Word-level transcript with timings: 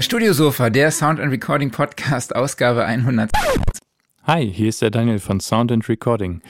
Studiosofa, 0.00 0.70
der 0.70 0.90
Sound 0.90 1.20
and 1.20 1.30
Recording 1.30 1.70
Podcast, 1.70 2.34
Ausgabe 2.34 2.86
100. 2.86 3.30
Hi, 4.22 4.50
hier 4.50 4.70
ist 4.70 4.80
der 4.80 4.90
Daniel 4.90 5.18
von 5.18 5.40
Sound 5.40 5.70
and 5.70 5.86
Recording. 5.90 6.40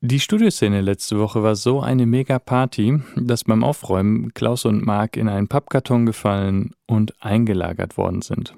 Die 0.00 0.18
Studioszene 0.18 0.80
letzte 0.80 1.18
Woche 1.18 1.42
war 1.42 1.56
so 1.56 1.82
eine 1.82 2.06
mega 2.06 2.38
Party, 2.38 3.02
dass 3.16 3.44
beim 3.44 3.62
Aufräumen 3.62 4.32
Klaus 4.32 4.64
und 4.64 4.82
Marc 4.82 5.18
in 5.18 5.28
einen 5.28 5.46
Pappkarton 5.46 6.06
gefallen 6.06 6.70
und 6.86 7.12
eingelagert 7.22 7.98
worden 7.98 8.22
sind. 8.22 8.54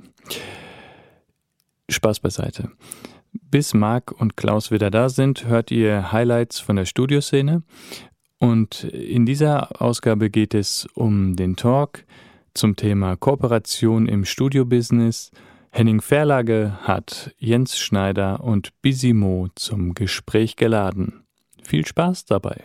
Spaß 1.88 2.20
beiseite. 2.20 2.70
Bis 3.32 3.74
Marc 3.74 4.12
und 4.12 4.36
Klaus 4.36 4.70
wieder 4.70 4.90
da 4.92 5.08
sind, 5.08 5.46
hört 5.46 5.72
ihr 5.72 6.12
Highlights 6.12 6.60
von 6.60 6.76
der 6.76 6.84
Studioszene. 6.84 7.64
Und 8.38 8.84
in 8.84 9.26
dieser 9.26 9.82
Ausgabe 9.82 10.30
geht 10.30 10.54
es 10.54 10.86
um 10.94 11.34
den 11.34 11.56
Talk, 11.56 12.04
zum 12.56 12.76
Thema 12.76 13.16
Kooperation 13.16 14.06
im 14.06 14.24
Studiobusiness. 14.24 15.30
Henning 15.70 16.00
Verlage 16.00 16.72
hat 16.82 17.34
Jens 17.38 17.78
Schneider 17.78 18.42
und 18.42 18.70
Bisimo 18.80 19.48
zum 19.54 19.94
Gespräch 19.94 20.56
geladen. 20.56 21.24
Viel 21.62 21.86
Spaß 21.86 22.24
dabei. 22.24 22.62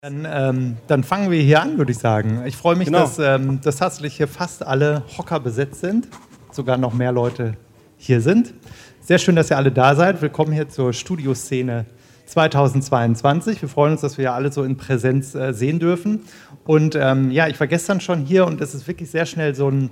Dann, 0.00 0.26
ähm, 0.30 0.76
dann, 0.86 1.04
fangen 1.04 1.30
wir 1.30 1.40
hier 1.42 1.62
an, 1.62 1.78
würde 1.78 1.92
ich 1.92 1.98
sagen. 1.98 2.42
Ich 2.46 2.56
freue 2.56 2.76
mich, 2.76 2.86
genau. 2.86 3.00
dass, 3.00 3.18
ähm, 3.18 3.60
dass 3.60 3.76
tatsächlich 3.76 4.16
hier 4.16 4.28
fast 4.28 4.64
alle 4.64 5.02
Hocker 5.16 5.40
besetzt 5.40 5.80
sind, 5.80 6.08
sogar 6.50 6.76
noch 6.76 6.94
mehr 6.94 7.12
Leute 7.12 7.56
hier 7.96 8.20
sind. 8.20 8.54
Sehr 9.00 9.18
schön, 9.18 9.36
dass 9.36 9.50
ihr 9.50 9.56
alle 9.56 9.72
da 9.72 9.94
seid. 9.94 10.22
Willkommen 10.22 10.52
hier 10.52 10.68
zur 10.68 10.92
Studioszene 10.92 11.86
2022. 12.26 13.60
Wir 13.60 13.68
freuen 13.68 13.92
uns, 13.92 14.00
dass 14.00 14.18
wir 14.18 14.26
ja 14.26 14.34
alle 14.34 14.52
so 14.52 14.62
in 14.64 14.76
Präsenz 14.76 15.34
äh, 15.34 15.52
sehen 15.52 15.78
dürfen. 15.78 16.20
Und 16.64 16.94
ähm, 16.94 17.30
ja, 17.30 17.48
ich 17.48 17.58
war 17.58 17.66
gestern 17.66 18.00
schon 18.00 18.24
hier 18.24 18.46
und 18.46 18.60
es 18.60 18.74
ist 18.74 18.86
wirklich 18.86 19.10
sehr 19.10 19.26
schnell 19.26 19.54
so 19.54 19.68
ein 19.68 19.90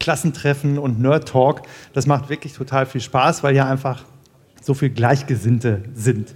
Klassentreffen 0.00 0.78
und 0.78 1.00
Nerd-Talk. 1.00 1.62
Das 1.92 2.06
macht 2.06 2.28
wirklich 2.28 2.52
total 2.54 2.86
viel 2.86 3.00
Spaß, 3.00 3.42
weil 3.42 3.54
ja 3.54 3.68
einfach 3.68 4.04
so 4.60 4.74
viele 4.74 4.92
Gleichgesinnte 4.92 5.82
sind. 5.94 6.34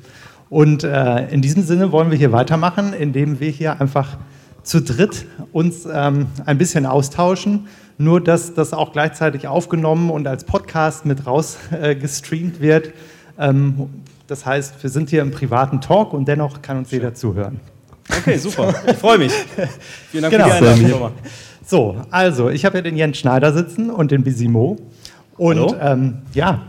Und 0.48 0.84
äh, 0.84 1.28
in 1.28 1.42
diesem 1.42 1.62
Sinne 1.62 1.92
wollen 1.92 2.10
wir 2.10 2.18
hier 2.18 2.32
weitermachen, 2.32 2.92
indem 2.92 3.40
wir 3.40 3.50
hier 3.50 3.80
einfach 3.80 4.18
zu 4.62 4.82
dritt 4.82 5.26
uns 5.52 5.86
ähm, 5.90 6.26
ein 6.44 6.58
bisschen 6.58 6.86
austauschen. 6.86 7.68
Nur, 7.98 8.20
dass 8.20 8.54
das 8.54 8.72
auch 8.72 8.92
gleichzeitig 8.92 9.46
aufgenommen 9.46 10.10
und 10.10 10.26
als 10.26 10.44
Podcast 10.44 11.04
mit 11.04 11.26
rausgestreamt 11.26 12.56
äh, 12.56 12.60
wird. 12.60 12.92
Ähm, 13.38 13.88
das 14.30 14.46
heißt, 14.46 14.80
wir 14.82 14.90
sind 14.90 15.10
hier 15.10 15.22
im 15.22 15.32
privaten 15.32 15.80
Talk 15.80 16.12
und 16.12 16.28
dennoch 16.28 16.62
kann 16.62 16.78
uns 16.78 16.90
jeder 16.92 17.14
zuhören. 17.14 17.58
Okay, 18.08 18.36
super. 18.38 18.74
Ich 18.86 18.96
freue 18.96 19.18
mich. 19.18 19.32
Vielen 20.10 20.22
Dank 20.22 20.32
genau. 20.32 20.48
für 20.48 20.64
die 20.64 20.84
Einladung. 20.84 21.12
So, 21.66 22.00
also, 22.10 22.48
ich 22.48 22.64
habe 22.64 22.78
ja 22.78 22.82
den 22.82 22.96
Jens 22.96 23.18
Schneider 23.18 23.52
sitzen 23.52 23.90
und 23.90 24.10
den 24.10 24.22
Bisimo. 24.22 24.76
Und 25.36 25.74
ähm, 25.80 26.18
ja, 26.32 26.62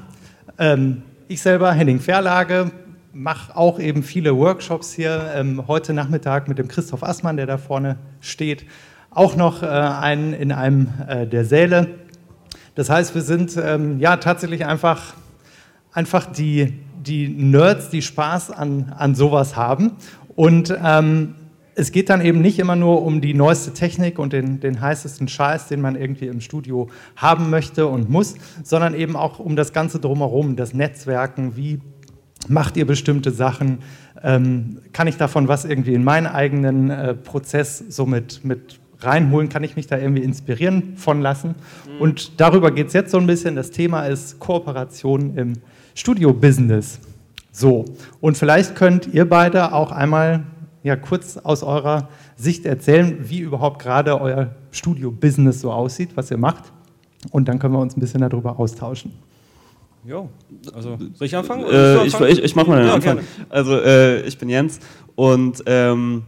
ähm, 0.58 1.04
ich 1.28 1.42
selber, 1.42 1.72
Henning 1.72 2.00
Verlage, 2.00 2.72
mache 3.14 3.56
auch 3.56 3.80
eben 3.80 4.04
viele 4.04 4.36
Workshops 4.36 4.94
hier. 4.94 5.32
Ähm, 5.36 5.68
heute 5.68 5.94
Nachmittag 5.94 6.48
mit 6.48 6.58
dem 6.58 6.68
Christoph 6.68 7.04
Assmann, 7.04 7.38
der 7.38 7.46
da 7.46 7.58
vorne 7.58 7.98
steht, 8.22 8.66
auch 9.10 9.36
noch 9.36 9.62
äh, 9.64 9.68
einen 9.68 10.34
in 10.34 10.52
einem 10.52 10.90
äh, 11.08 11.28
der 11.28 11.46
Säle. 11.46 11.88
Das 12.76 12.90
heißt, 12.90 13.14
wir 13.14 13.22
sind 13.22 13.56
ähm, 13.58 14.00
ja 14.00 14.18
tatsächlich 14.18 14.66
einfach, 14.66 15.14
einfach 15.94 16.26
die 16.26 16.74
die 17.02 17.28
Nerds, 17.28 17.90
die 17.90 18.02
Spaß 18.02 18.52
an, 18.52 18.94
an 18.98 19.16
sowas 19.16 19.56
haben. 19.56 19.94
Und 20.36 20.76
ähm, 20.84 21.36
es 21.76 21.92
geht 21.92 22.10
dann 22.10 22.22
eben 22.22 22.42
nicht 22.42 22.60
immer 22.60 22.76
nur 22.76 23.02
um 23.04 23.22
die 23.22 23.34
neueste 23.34 23.74
Technik 23.74 24.20
und 24.20 24.34
den, 24.34 24.60
den 24.60 24.82
heißesten 24.82 25.28
Scheiß, 25.28 25.68
den 25.68 25.82
man 25.82 25.96
irgendwie 25.96 26.28
im 26.28 26.42
Studio 26.42 26.90
haben 27.16 27.50
möchte 27.50 27.88
und 27.88 28.10
muss, 28.10 28.36
sondern 28.64 28.94
eben 28.94 29.16
auch 29.16 29.40
um 29.40 29.56
das 29.56 29.74
Ganze 29.74 30.00
drumherum, 30.00 30.56
das 30.56 30.74
Netzwerken, 30.74 31.56
wie 31.56 31.80
macht 32.48 32.76
ihr 32.76 32.86
bestimmte 32.86 33.32
Sachen, 33.32 33.80
ähm, 34.24 34.80
kann 34.94 35.08
ich 35.08 35.18
davon 35.18 35.48
was 35.48 35.66
irgendwie 35.66 35.94
in 35.94 36.04
meinen 36.04 36.28
eigenen 36.28 36.90
äh, 36.90 37.14
Prozess 37.14 37.84
so 37.90 38.06
mit, 38.06 38.44
mit 38.44 38.80
reinholen, 39.00 39.50
kann 39.50 39.64
ich 39.64 39.76
mich 39.76 39.88
da 39.88 39.98
irgendwie 39.98 40.24
inspirieren 40.24 40.98
von 40.98 41.22
lassen. 41.22 41.56
Mhm. 41.88 42.02
Und 42.02 42.40
darüber 42.40 42.72
geht 42.72 42.88
es 42.88 42.94
jetzt 42.94 43.12
so 43.12 43.18
ein 43.18 43.28
bisschen. 43.28 43.56
Das 43.56 43.72
Thema 43.72 44.06
ist 44.06 44.40
Kooperation 44.40 45.38
im 45.38 45.54
Studio-Business. 45.96 47.00
So, 47.52 47.86
und 48.22 48.38
vielleicht 48.38 48.76
könnt 48.76 49.14
ihr 49.14 49.28
beide 49.28 49.74
auch 49.74 49.92
einmal 49.92 50.46
ja, 50.84 50.96
kurz 50.96 51.38
aus 51.38 51.64
eurer 51.64 52.10
Sicht 52.36 52.66
erzählen, 52.66 53.18
wie 53.22 53.40
überhaupt 53.40 53.82
gerade 53.82 54.20
euer 54.20 54.56
Studio-Business 54.72 55.62
so 55.62 55.72
aussieht, 55.72 56.12
was 56.16 56.32
ihr 56.32 56.38
macht. 56.38 56.72
Und 57.32 57.48
dann 57.48 57.60
können 57.60 57.74
wir 57.74 57.80
uns 57.80 57.96
ein 57.96 58.00
bisschen 58.00 58.22
darüber 58.22 58.58
austauschen. 58.58 59.14
Jo, 60.04 60.30
also 60.74 60.98
soll 61.14 61.28
ich 61.28 61.36
anfangen? 61.36 61.66
Äh, 61.66 62.06
ich 62.06 62.20
ich, 62.20 62.44
ich 62.44 62.56
mache 62.56 62.70
mal 62.70 62.78
den 62.80 62.88
ja, 62.88 62.94
Anfang. 62.96 63.18
Gerne. 63.18 63.28
Also 63.50 63.80
äh, 63.80 64.22
ich 64.22 64.38
bin 64.40 64.50
Jens 64.50 64.80
und 65.16 65.62
ähm, 65.68 66.24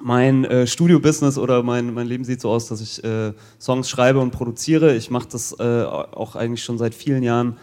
mein 0.00 0.44
äh, 0.44 0.66
Studio-Business 0.66 1.36
oder 1.36 1.64
mein, 1.64 1.92
mein 1.92 2.06
Leben 2.06 2.22
sieht 2.22 2.40
so 2.40 2.50
aus, 2.50 2.68
dass 2.68 2.80
ich 2.80 3.02
äh, 3.02 3.32
Songs 3.58 3.90
schreibe 3.90 4.20
und 4.20 4.30
produziere. 4.30 4.94
Ich 4.94 5.10
mache 5.10 5.26
das 5.32 5.56
äh, 5.58 5.82
auch 5.82 6.36
eigentlich 6.36 6.62
schon 6.62 6.78
seit 6.78 6.94
vielen 6.94 7.24
Jahren 7.24 7.56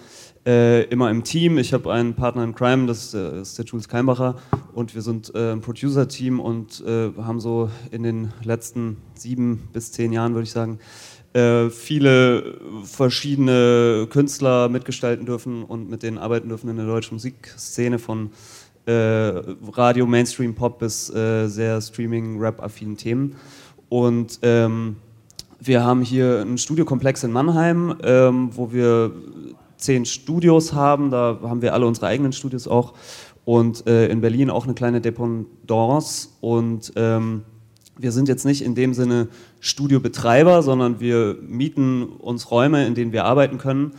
äh, 0.46 0.84
immer 0.86 1.10
im 1.10 1.24
Team. 1.24 1.58
Ich 1.58 1.74
habe 1.74 1.92
einen 1.92 2.16
Partner 2.16 2.44
in 2.44 2.54
Crime, 2.54 2.86
das 2.86 3.14
äh, 3.14 3.42
ist 3.42 3.58
der 3.58 3.66
Jules 3.66 3.88
Keimbacher 3.88 4.36
und 4.74 4.94
wir 4.94 5.02
sind 5.02 5.34
äh, 5.36 5.52
ein 5.52 5.62
Producer-Team 5.62 6.40
und 6.40 6.84
äh, 6.86 7.12
haben 7.22 7.40
so 7.40 7.70
in 7.92 8.04
den 8.04 8.34
letzten 8.44 8.98
sieben 9.16 9.70
bis 9.72 9.92
zehn 9.92 10.12
Jahren, 10.12 10.34
würde 10.34 10.44
ich 10.44 10.52
sagen, 10.52 10.80
äh, 11.34 11.70
viele 11.70 12.60
verschiedene 12.84 14.08
Künstler 14.10 14.70
mitgestalten 14.70 15.26
dürfen 15.26 15.64
und 15.64 15.90
mit 15.90 16.04
denen 16.04 16.18
arbeiten 16.18 16.50
dürfen 16.50 16.70
in 16.70 16.78
der 16.78 16.86
deutschen 16.86 17.16
Musikszene 17.16 18.00
von 18.00 18.32
Radio, 18.86 20.06
Mainstream, 20.06 20.56
Pop 20.56 20.80
bis 20.80 21.08
sehr 21.08 21.80
Streaming, 21.82 22.38
Rap-affinen 22.38 22.98
Themen. 22.98 23.38
Und 23.88 24.40
ähm, 24.42 24.98
wir 25.62 25.86
haben 25.86 26.02
hier 26.02 26.42
einen 26.42 26.58
Studiokomplex 26.58 27.24
in 27.24 27.32
Mannheim, 27.32 27.96
ähm, 28.04 28.50
wo 28.54 28.74
wir 28.74 29.14
zehn 29.84 30.06
Studios 30.06 30.74
haben. 30.74 31.12
Da 31.12 31.40
haben 31.44 31.62
wir 31.62 31.74
alle 31.74 31.86
unsere 31.86 32.08
eigenen 32.08 32.34
Studios 32.34 32.68
auch. 32.68 32.94
Und 33.46 33.88
äh, 33.88 34.08
in 34.08 34.22
Berlin 34.22 34.50
auch 34.50 34.66
eine 34.66 34.74
kleine 34.74 35.02
Dependance. 35.02 36.30
Und 36.42 36.94
ähm, 36.96 37.44
wir 37.98 38.12
sind 38.12 38.28
jetzt 38.28 38.46
nicht 38.46 38.62
in 38.64 38.76
dem 38.76 38.94
Sinne 38.94 39.28
Studiobetreiber, 39.60 40.64
sondern 40.64 41.00
wir 41.00 41.38
mieten 41.42 42.04
uns 42.04 42.50
Räume, 42.50 42.88
in 42.88 42.96
denen 42.96 43.12
wir 43.12 43.26
arbeiten 43.26 43.58
können. 43.58 43.94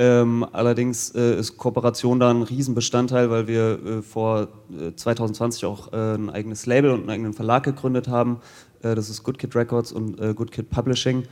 Ähm, 0.00 0.46
allerdings 0.52 1.10
äh, 1.16 1.40
ist 1.40 1.56
Kooperation 1.56 2.20
da 2.20 2.30
ein 2.30 2.42
Riesenbestandteil, 2.42 3.30
weil 3.30 3.48
wir 3.48 3.84
äh, 3.84 4.02
vor 4.02 4.46
2020 4.94 5.62
äh, 5.62 5.66
auch 5.66 5.92
äh, 5.92 6.14
ein 6.14 6.30
eigenes 6.30 6.66
Label 6.66 6.92
und 6.92 7.00
einen 7.00 7.10
eigenen 7.10 7.32
Verlag 7.32 7.64
gegründet 7.64 8.06
haben. 8.06 8.38
Äh, 8.82 8.94
das 8.94 9.10
ist 9.10 9.24
Good 9.24 9.40
Kid 9.40 9.56
Records 9.56 9.90
und 9.90 10.16
Good 10.36 10.52
Kid 10.52 10.70
Publishing. 10.70 11.24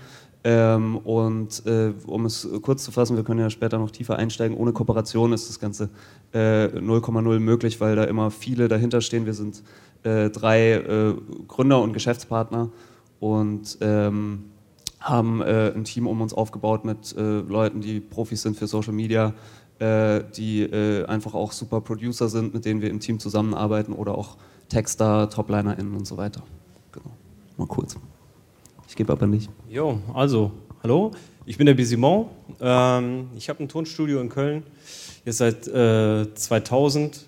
Ähm, 0.49 0.99
und 0.99 1.67
äh, 1.67 1.93
um 2.07 2.25
es 2.25 2.49
kurz 2.63 2.85
zu 2.85 2.93
fassen, 2.93 3.17
wir 3.17 3.25
können 3.25 3.41
ja 3.41 3.51
später 3.51 3.79
noch 3.79 3.91
tiefer 3.91 4.17
einsteigen. 4.17 4.57
Ohne 4.57 4.73
Kooperation 4.73 5.33
ist 5.33 5.49
das 5.49 5.59
Ganze 5.59 5.91
0,0 6.33 7.35
äh, 7.35 7.39
möglich, 7.41 7.81
weil 7.81 7.97
da 7.97 8.05
immer 8.05 8.31
viele 8.31 8.69
dahinter 8.69 9.01
stehen. 9.01 9.27
Wir 9.27 9.35
sind 9.35 9.65
äh, 10.05 10.31
drei 10.31 10.75
äh, 10.75 11.15
Gründer 11.49 11.83
und 11.83 11.95
Geschäftspartner 11.95 12.71
und 13.19 13.77
ähm, 13.81 14.45
haben 15.01 15.43
äh, 15.43 15.73
ein 15.75 15.83
Team 15.83 16.07
um 16.07 16.21
uns 16.21 16.33
aufgebaut 16.33 16.85
mit 16.85 17.17
äh, 17.17 17.41
Leuten, 17.41 17.81
die 17.81 17.99
Profis 17.99 18.43
sind 18.43 18.57
für 18.57 18.69
Social 18.69 18.93
Media, 18.93 19.35
die 19.79 20.71
einfach 21.07 21.35
auch 21.35 21.53
super 21.53 21.83
Producer 21.83 22.31
sind, 22.31 22.55
mit 22.55 22.65
denen 22.65 22.81
wir 22.81 22.89
im 22.89 22.99
Team 22.99 23.19
zusammenarbeiten 23.19 23.93
oder 23.93 24.17
auch 24.17 24.39
Texter, 24.71 25.29
ToplinerInnen 25.29 25.95
und 25.95 26.07
so 26.07 26.17
weiter. 26.17 26.43
Genau. 26.93 27.11
Mal 27.59 27.67
kurz. 27.67 27.99
Ich 28.89 28.97
gebe 28.97 29.13
aber 29.13 29.27
nicht. 29.27 29.51
Jo, 29.69 30.01
also, 30.15 30.53
hallo, 30.83 31.13
ich 31.45 31.57
bin 31.57 31.67
der 31.67 31.75
Bisimon. 31.75 32.27
Ähm, 32.61 33.29
ich 33.37 33.49
habe 33.49 33.63
ein 33.63 33.69
Tonstudio 33.69 34.21
in 34.21 34.29
Köln, 34.29 34.63
jetzt 35.25 35.39
seit 35.39 35.67
äh, 35.69 36.33
2000. 36.35 37.27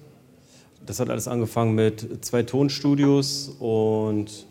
Das 0.87 1.01
hat 1.01 1.11
alles 1.11 1.29
angefangen 1.29 1.75
mit 1.75 2.25
zwei 2.25 2.43
Tonstudios 2.43 3.57
und 3.59 4.47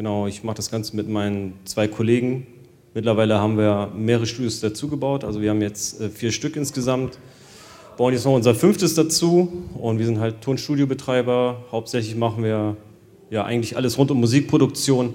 Genau, 0.00 0.26
ich 0.26 0.44
mache 0.44 0.56
das 0.56 0.70
Ganze 0.70 0.96
mit 0.96 1.10
meinen 1.10 1.58
zwei 1.66 1.86
Kollegen. 1.86 2.46
Mittlerweile 2.94 3.38
haben 3.38 3.58
wir 3.58 3.92
mehrere 3.94 4.24
Studios 4.24 4.58
dazugebaut. 4.60 5.24
Also 5.24 5.42
wir 5.42 5.50
haben 5.50 5.60
jetzt 5.60 6.00
äh, 6.00 6.08
vier 6.08 6.32
Stück 6.32 6.56
insgesamt. 6.56 7.18
Bauen 7.98 8.14
jetzt 8.14 8.24
noch 8.24 8.32
unser 8.32 8.54
fünftes 8.54 8.94
dazu 8.94 9.52
und 9.78 9.98
wir 9.98 10.06
sind 10.06 10.18
halt 10.18 10.40
Tonstudiobetreiber. 10.40 11.64
Hauptsächlich 11.70 12.16
machen 12.16 12.42
wir 12.42 12.78
ja 13.28 13.44
eigentlich 13.44 13.76
alles 13.76 13.98
rund 13.98 14.10
um 14.10 14.20
Musikproduktion. 14.20 15.12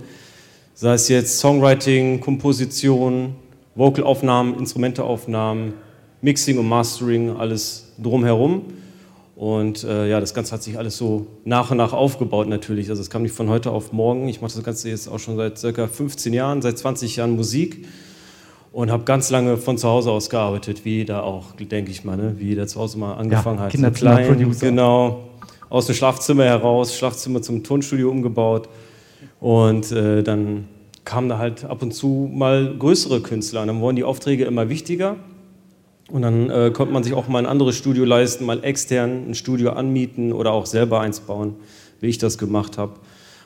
Sei 0.78 0.94
es 0.94 1.08
jetzt 1.08 1.40
Songwriting, 1.40 2.20
Komposition, 2.20 3.34
Vocalaufnahmen, 3.76 4.60
Instrumenteaufnahmen, 4.60 5.74
Mixing 6.22 6.58
und 6.58 6.68
Mastering, 6.68 7.38
alles 7.38 7.94
drumherum. 7.98 8.64
Und 9.38 9.86
äh, 9.86 10.10
ja, 10.10 10.20
das 10.20 10.34
Ganze 10.34 10.52
hat 10.52 10.64
sich 10.64 10.78
alles 10.78 10.98
so 10.98 11.28
nach 11.46 11.72
und 11.72 11.78
nach 11.78 11.94
aufgebaut 11.94 12.50
natürlich. 12.50 12.90
Also 12.90 13.02
es 13.02 13.10
kam 13.10 13.22
nicht 13.22 13.32
von 13.32 13.48
heute 13.48 13.72
auf 13.72 13.94
morgen. 13.94 14.28
Ich 14.28 14.42
mache 14.42 14.54
das 14.54 14.66
Ganze 14.66 14.90
jetzt 14.90 15.08
auch 15.08 15.20
schon 15.20 15.38
seit 15.38 15.58
circa 15.58 15.88
15 15.88 16.34
Jahren, 16.34 16.62
seit 16.62 16.78
20 16.78 17.16
Jahren 17.16 17.38
Musik 17.38 17.88
und 18.74 18.92
habe 18.92 19.06
ganz 19.06 19.30
lange 19.30 19.56
von 19.56 19.78
zu 19.78 19.88
Hause 19.88 20.12
aus 20.12 20.30
gearbeitet, 20.30 20.84
wie 20.84 21.06
da 21.06 21.22
auch, 21.22 21.54
denke 21.54 21.90
ich 21.90 22.04
mal, 22.04 22.18
ne? 22.18 22.36
wie 22.38 22.48
jeder 22.50 22.68
zu 22.68 22.82
Hause 22.82 22.98
mal 22.98 23.14
angefangen 23.14 23.60
ja, 23.60 23.64
hat. 23.64 23.72
Kinderzimmer-Producer. 23.72 24.66
Genau, 24.66 25.24
aus 25.70 25.86
dem 25.86 25.96
Schlafzimmer 25.96 26.44
heraus, 26.44 26.98
Schlafzimmer 26.98 27.42
zum 27.42 27.64
Tonstudio 27.64 28.10
umgebaut 28.12 28.68
und 29.40 29.92
äh, 29.92 30.24
dann 30.24 30.68
kamen 31.04 31.30
da 31.30 31.38
halt 31.38 31.66
ab 31.66 31.82
und 31.82 31.94
zu 31.94 32.30
mal 32.34 32.76
größere 32.78 33.22
Künstler 33.22 33.62
und 33.62 33.68
dann 33.68 33.80
wurden 33.80 33.96
die 33.96 34.04
Aufträge 34.04 34.46
immer 34.46 34.70
wichtiger 34.70 35.18
und 36.10 36.22
dann 36.22 36.50
äh, 36.50 36.72
konnte 36.74 36.94
man 36.94 37.04
sich 37.04 37.14
auch 37.14 37.28
mal 37.28 37.40
ein 37.40 37.46
anderes 37.46 37.78
Studio 37.78 38.06
leisten, 38.06 38.46
mal 38.46 38.64
extern 38.64 39.30
ein 39.30 39.36
Studio 39.36 39.72
anmieten 39.72 40.34
oder 40.34 40.52
auch 40.52 40.66
selber 40.66 41.02
eins 41.02 41.20
bauen, 41.20 41.56
wie 42.00 42.08
ich 42.08 42.18
das 42.18 42.38
gemacht 42.38 42.78
habe. 42.78 42.94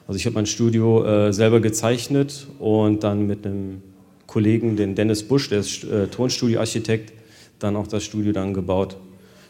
Also 0.08 0.18
ich 0.18 0.26
habe 0.26 0.36
mein 0.36 0.46
Studio 0.46 1.06
äh, 1.06 1.34
selber 1.34 1.60
gezeichnet 1.60 2.48
und 2.60 3.04
dann 3.04 3.28
mit 3.28 3.46
einem 3.46 3.84
Kollegen, 4.26 4.76
den 4.76 4.96
Dennis 4.96 5.24
Busch, 5.24 5.50
der 5.50 5.60
ist 5.60 5.84
äh, 5.84 6.08
Tonstudioarchitekt, 6.08 7.14
dann 7.60 7.76
auch 7.76 7.88
das 7.88 8.04
Studio 8.04 8.32
dann 8.32 8.54
gebaut. 8.54 8.98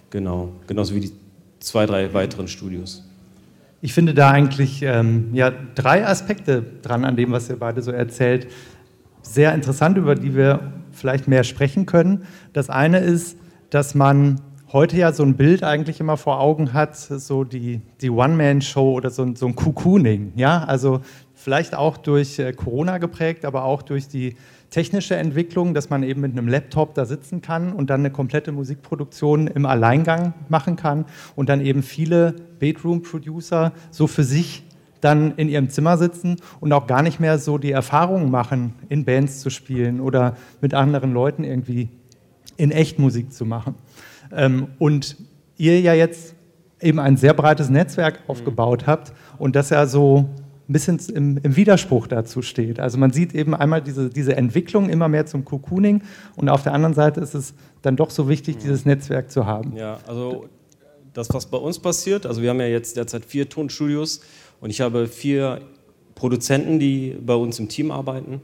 Genau, 0.10 0.50
genauso 0.68 0.96
wie 0.96 1.02
die 1.02 1.12
zwei, 1.60 1.86
drei 1.86 2.14
weiteren 2.14 2.48
Studios. 2.48 3.09
Ich 3.82 3.94
finde 3.94 4.14
da 4.14 4.32
eigentlich 4.32 4.82
ähm, 4.82 5.30
ja, 5.34 5.52
drei 5.76 6.06
Aspekte 6.06 6.64
dran 6.82 7.06
an 7.06 7.16
dem, 7.16 7.32
was 7.32 7.50
ihr 7.50 7.58
beide 7.58 7.82
so 7.82 7.92
erzählt, 7.92 8.48
sehr 9.22 9.54
interessant, 9.54 9.98
über 9.98 10.16
die 10.16 10.36
wir 10.36 10.74
vielleicht 10.92 11.28
mehr 11.28 11.46
sprechen 11.46 11.86
können. 11.86 12.26
Das 12.52 12.70
eine 12.70 13.00
ist, 13.00 13.38
dass 13.70 13.96
man 13.96 14.42
heute 14.74 14.98
ja 14.98 15.14
so 15.14 15.24
ein 15.24 15.36
Bild 15.36 15.64
eigentlich 15.64 16.00
immer 16.00 16.18
vor 16.18 16.42
Augen 16.42 16.74
hat, 16.74 16.98
so 16.98 17.44
die, 17.46 17.82
die 18.02 18.10
One-Man-Show 18.10 18.94
oder 18.94 19.10
so, 19.10 19.34
so 19.36 19.48
ein 19.48 19.56
Cocooning. 19.56 20.34
Ja? 20.36 20.64
Also 20.66 21.00
vielleicht 21.34 21.74
auch 21.74 21.98
durch 21.98 22.38
äh, 22.38 22.52
Corona 22.52 22.98
geprägt, 22.98 23.46
aber 23.46 23.64
auch 23.64 23.82
durch 23.82 24.10
die 24.10 24.36
technische 24.70 25.16
Entwicklung, 25.16 25.74
dass 25.74 25.90
man 25.90 26.04
eben 26.04 26.22
mit 26.22 26.32
einem 26.32 26.48
Laptop 26.48 26.94
da 26.94 27.06
sitzen 27.06 27.42
kann 27.42 27.74
und 27.74 27.90
dann 27.90 28.02
eine 28.02 28.12
komplette 28.12 28.52
Musikproduktion 28.52 29.48
im 29.48 29.66
Alleingang 29.66 30.34
machen 30.48 30.76
kann 30.76 31.06
und 31.36 31.50
dann 31.50 31.62
eben 31.62 31.82
viele 31.82 32.36
Bedroom-Producer 32.60 33.72
so 33.92 34.08
für 34.08 34.24
sich 34.24 34.64
dann 35.02 35.36
in 35.38 35.50
ihrem 35.50 35.70
Zimmer 35.70 35.98
sitzen 35.98 36.38
und 36.60 36.74
auch 36.74 36.86
gar 36.86 37.02
nicht 37.02 37.20
mehr 37.20 37.40
so 37.40 37.58
die 37.58 37.72
Erfahrung 37.72 38.30
machen, 38.30 38.74
in 38.90 39.06
Bands 39.06 39.40
zu 39.40 39.50
spielen 39.50 40.02
oder 40.02 40.36
mit 40.62 40.74
anderen 40.74 41.14
Leuten 41.14 41.44
irgendwie 41.44 41.90
in 42.58 42.72
echt 42.72 43.00
Musik 43.00 43.32
zu 43.32 43.46
machen. 43.46 43.76
Ähm, 44.32 44.68
und 44.78 45.16
ihr 45.58 45.80
ja 45.80 45.94
jetzt 45.94 46.36
eben 46.82 47.00
ein 47.00 47.18
sehr 47.18 47.34
breites 47.34 47.70
Netzwerk 47.70 48.16
mhm. 48.16 48.32
aufgebaut 48.32 48.88
habt 48.88 49.14
und 49.38 49.56
das 49.56 49.70
ja 49.70 49.86
so 49.86 50.30
ein 50.70 50.74
bisschen 50.74 51.00
im, 51.14 51.38
im, 51.38 51.56
Widerspruch 51.56 52.06
dazu 52.06 52.44
steht. 52.44 52.80
Also 52.80 53.00
man 53.00 53.12
sieht 53.12 53.34
eben 53.34 53.56
einmal 53.56 53.82
diese, 53.82 54.10
diese 54.10 54.38
Entwicklung 54.38 54.90
immer 54.90 55.08
mehr 55.08 55.26
zum 55.26 55.44
Cocooning 55.44 56.04
und 56.36 56.48
auf 56.48 56.62
der 56.62 56.74
anderen 56.74 56.94
Seite 56.94 57.22
ist 57.22 57.34
es 57.34 57.56
dann 57.82 57.96
doch 57.96 58.12
so 58.12 58.30
wichtig, 58.30 58.58
dieses 58.58 58.86
Netzwerk 58.86 59.32
zu 59.32 59.48
haben. 59.48 59.76
Ja, 59.76 59.98
also 60.08 60.46
das, 61.14 61.28
was 61.34 61.48
bei 61.48 61.58
uns 61.58 61.80
passiert, 61.80 62.28
also 62.28 62.44
wir 62.44 62.52
haben 62.52 62.60
ja 62.60 62.68
jetzt 62.68 62.98
derzeit 62.98 63.26
vier 63.26 63.50
Tonstudios 63.50 64.22
und 64.62 64.70
ich 64.70 64.80
habe 64.80 65.08
vier 65.08 65.62
Produzenten, 66.14 66.80
die 66.80 67.18
bei 67.20 67.34
uns 67.34 67.58
im 67.58 67.68
Team 67.68 67.90
arbeiten. 67.90 68.42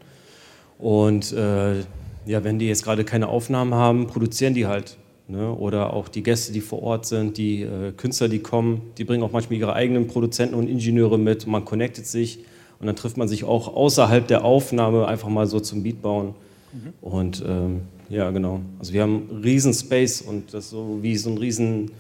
Und 0.80 1.31
äh, 1.31 1.80
ja, 2.25 2.44
wenn 2.44 2.57
die 2.57 2.68
jetzt 2.68 2.83
gerade 2.83 3.04
keine 3.04 3.27
Aufnahmen 3.27 3.75
haben, 3.75 4.07
produzieren 4.07 4.54
die 4.54 4.66
halt. 4.66 4.98
Ne? 5.27 5.51
Oder 5.51 5.94
auch 5.94 6.07
die 6.07 6.24
Gäste, 6.24 6.54
die 6.54 6.62
vor 6.62 6.83
Ort 6.83 7.06
sind, 7.06 7.38
die 7.38 7.63
äh, 7.63 7.92
Künstler, 7.92 8.27
die 8.27 8.39
kommen, 8.39 8.81
die 8.98 9.04
bringen 9.04 9.24
auch 9.24 9.31
manchmal 9.31 9.60
ihre 9.60 9.74
eigenen 9.74 10.07
Produzenten 10.07 10.56
und 10.56 10.68
Ingenieure 10.68 11.18
mit. 11.18 11.45
Und 11.45 11.51
man 11.51 11.66
connectet 11.66 12.06
sich 12.06 12.39
und 12.80 12.88
dann 12.88 12.95
trifft 12.95 13.18
man 13.18 13.27
sich 13.27 13.44
auch 13.44 13.74
außerhalb 13.75 14.27
der 14.27 14.45
Aufnahme 14.45 15.07
einfach 15.07 15.30
mal 15.30 15.48
so 15.48 15.60
zum 15.60 15.83
Beat 15.83 16.01
bauen. 16.01 16.36
Mhm. 16.74 16.94
Und 17.01 17.44
ähm, 17.48 17.81
ja, 18.10 18.30
genau. 18.30 18.62
Also 18.77 18.94
wir 18.94 19.01
haben 19.01 19.30
einen 19.30 19.42
riesen 19.42 19.74
Space 19.74 20.22
und 20.22 20.54
das 20.54 20.69
so 20.69 21.00
wie 21.01 21.18
so 21.18 21.31
ein 21.31 21.38
riesen 21.38 21.92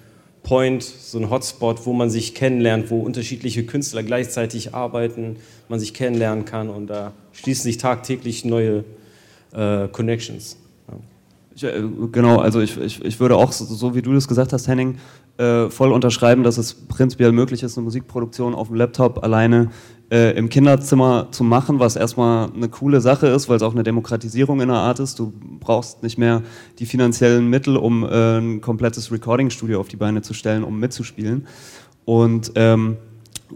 Point, 0.43 0.83
so 0.83 1.17
ein 1.17 1.31
Hotspot, 1.31 1.87
wo 1.87 1.93
man 1.93 2.11
sich 2.11 2.35
kennenlernt, 2.35 2.91
wo 2.91 2.99
unterschiedliche 2.99 3.65
Künstler 3.65 4.03
gleichzeitig 4.03 4.75
arbeiten, 4.75 5.37
man 5.69 5.79
sich 5.79 5.95
kennenlernen 5.95 6.45
kann 6.45 6.69
und 6.69 6.85
da 6.87 7.13
schließen 7.31 7.63
sich 7.63 7.77
tagtäglich 7.77 8.45
neue 8.45 8.83
äh, 9.53 9.87
Connections. 9.87 10.57
Ich, 11.55 11.63
äh, 11.63 11.83
genau, 12.11 12.39
also 12.39 12.59
ich, 12.59 12.77
ich, 12.77 13.03
ich 13.03 13.19
würde 13.19 13.37
auch, 13.37 13.53
so, 13.53 13.63
so, 13.63 13.95
wie 13.95 14.01
du 14.01 14.13
das 14.13 14.27
gesagt 14.27 14.51
hast, 14.51 14.67
Henning, 14.67 14.97
äh, 15.37 15.69
voll 15.69 15.93
unterschreiben, 15.93 16.43
dass 16.43 16.57
es 16.57 16.73
prinzipiell 16.73 17.31
möglich 17.31 17.63
ist, 17.63 17.77
eine 17.77 17.85
Musikproduktion 17.85 18.53
auf 18.53 18.67
dem 18.67 18.75
Laptop 18.75 19.23
alleine 19.23 19.69
äh, 20.11 20.37
im 20.37 20.49
Kinderzimmer 20.49 21.29
zu 21.31 21.43
machen, 21.45 21.79
was 21.79 21.95
erstmal 21.95 22.51
eine 22.53 22.67
coole 22.67 22.99
Sache 22.99 23.27
ist, 23.27 23.47
weil 23.47 23.55
es 23.55 23.63
auch 23.63 23.73
eine 23.73 23.83
Demokratisierung 23.83 24.59
in 24.59 24.67
der 24.67 24.77
Art 24.77 24.99
ist. 24.99 25.17
Du 25.17 25.33
brauchst 25.61 26.03
nicht 26.03 26.17
mehr 26.17 26.41
die 26.77 26.85
finanziellen 26.85 27.49
Mittel, 27.49 27.77
um 27.77 28.03
äh, 28.03 28.37
ein 28.37 28.61
komplettes 28.61 29.11
Recording-Studio 29.11 29.79
auf 29.79 29.87
die 29.87 29.97
Beine 29.97 30.21
zu 30.21 30.33
stellen, 30.33 30.63
um 30.63 30.79
mitzuspielen. 30.79 31.47
Und 32.03 32.51
ähm, 32.55 32.97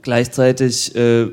gleichzeitig 0.01 0.95
äh, 0.95 1.23
äh 1.23 1.29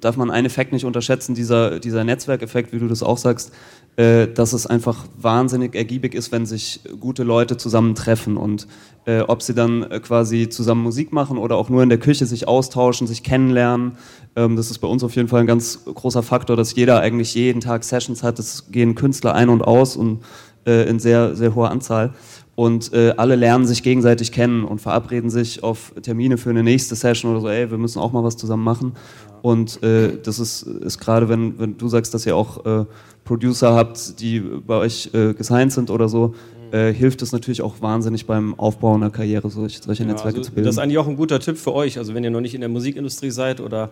darf 0.00 0.16
man 0.16 0.30
einen 0.30 0.46
Effekt 0.46 0.72
nicht 0.72 0.84
unterschätzen, 0.84 1.34
dieser, 1.34 1.80
dieser 1.80 2.04
Netzwerkeffekt, 2.04 2.72
wie 2.72 2.78
du 2.78 2.86
das 2.86 3.02
auch 3.02 3.18
sagst, 3.18 3.52
dass 3.98 4.52
es 4.52 4.64
einfach 4.64 5.06
wahnsinnig 5.20 5.74
ergiebig 5.74 6.14
ist, 6.14 6.30
wenn 6.30 6.46
sich 6.46 6.80
gute 7.00 7.24
Leute 7.24 7.56
zusammentreffen 7.56 8.36
und 8.36 8.68
äh, 9.08 9.22
ob 9.22 9.42
sie 9.42 9.54
dann 9.54 9.84
äh, 9.84 10.00
quasi 10.00 10.50
zusammen 10.50 10.82
Musik 10.82 11.12
machen 11.12 11.38
oder 11.38 11.56
auch 11.56 11.70
nur 11.70 11.82
in 11.82 11.88
der 11.88 11.98
Küche 11.98 12.26
sich 12.26 12.46
austauschen, 12.46 13.06
sich 13.06 13.22
kennenlernen. 13.22 13.92
Ähm, 14.36 14.54
das 14.54 14.70
ist 14.70 14.78
bei 14.80 14.86
uns 14.86 15.02
auf 15.02 15.16
jeden 15.16 15.28
Fall 15.28 15.40
ein 15.40 15.46
ganz 15.46 15.84
großer 15.86 16.22
Faktor, 16.22 16.56
dass 16.56 16.74
jeder 16.76 17.00
eigentlich 17.00 17.34
jeden 17.34 17.60
Tag 17.60 17.84
Sessions 17.84 18.22
hat. 18.22 18.38
Es 18.38 18.70
gehen 18.70 18.94
Künstler 18.94 19.34
ein 19.34 19.48
und 19.48 19.62
aus 19.62 19.96
und 19.96 20.20
äh, 20.66 20.86
in 20.88 20.98
sehr, 20.98 21.34
sehr 21.34 21.54
hoher 21.54 21.70
Anzahl. 21.70 22.12
Und 22.54 22.92
äh, 22.92 23.14
alle 23.16 23.36
lernen 23.36 23.66
sich 23.66 23.82
gegenseitig 23.82 24.30
kennen 24.30 24.64
und 24.64 24.80
verabreden 24.80 25.30
sich 25.30 25.62
auf 25.62 25.94
Termine 26.02 26.36
für 26.36 26.50
eine 26.50 26.62
nächste 26.62 26.94
Session 26.94 27.30
oder 27.30 27.40
so, 27.40 27.48
ey, 27.48 27.70
wir 27.70 27.78
müssen 27.78 28.00
auch 28.00 28.12
mal 28.12 28.24
was 28.24 28.36
zusammen 28.36 28.64
machen. 28.64 28.92
Und 29.40 29.82
äh, 29.82 30.18
das 30.22 30.38
ist, 30.38 30.62
ist 30.62 30.98
gerade, 30.98 31.28
wenn, 31.28 31.58
wenn 31.58 31.78
du 31.78 31.88
sagst, 31.88 32.12
dass 32.12 32.26
ihr 32.26 32.36
auch 32.36 32.66
äh, 32.66 32.84
Producer 33.28 33.74
habt, 33.74 34.20
die 34.20 34.40
bei 34.40 34.76
euch 34.76 35.10
äh, 35.12 35.34
gesigned 35.34 35.70
sind 35.70 35.90
oder 35.90 36.08
so, 36.08 36.34
äh, 36.72 36.92
hilft 36.94 37.20
es 37.20 37.30
natürlich 37.30 37.60
auch 37.60 37.80
wahnsinnig 37.82 38.26
beim 38.26 38.58
Aufbau 38.58 38.94
einer 38.94 39.10
Karriere, 39.10 39.50
solche, 39.50 39.82
solche 39.82 40.02
ja, 40.04 40.08
Netzwerke 40.08 40.38
also 40.38 40.48
zu 40.48 40.54
bilden. 40.54 40.66
Das 40.66 40.76
ist 40.76 40.78
eigentlich 40.78 40.96
auch 40.96 41.06
ein 41.06 41.16
guter 41.16 41.38
Tipp 41.38 41.58
für 41.58 41.74
euch. 41.74 41.98
Also 41.98 42.14
wenn 42.14 42.24
ihr 42.24 42.30
noch 42.30 42.40
nicht 42.40 42.54
in 42.54 42.60
der 42.60 42.70
Musikindustrie 42.70 43.30
seid 43.30 43.60
oder 43.60 43.90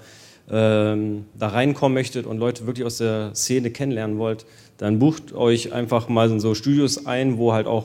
ähm, 0.50 1.26
da 1.38 1.48
reinkommen 1.48 1.94
möchtet 1.94 2.26
und 2.26 2.38
Leute 2.38 2.66
wirklich 2.66 2.86
aus 2.86 2.96
der 2.96 3.34
Szene 3.34 3.70
kennenlernen 3.70 4.16
wollt, 4.16 4.46
dann 4.78 4.98
bucht 4.98 5.34
euch 5.34 5.72
einfach 5.74 6.08
mal 6.08 6.30
in 6.30 6.40
so 6.40 6.54
Studios 6.54 7.04
ein, 7.04 7.36
wo 7.36 7.52
halt 7.52 7.66
auch 7.66 7.84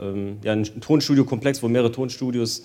ähm, 0.00 0.36
ja, 0.42 0.52
ein 0.52 0.64
Tonstudio-Komplex, 0.64 1.62
wo 1.62 1.68
mehrere 1.68 1.92
Tonstudios 1.92 2.64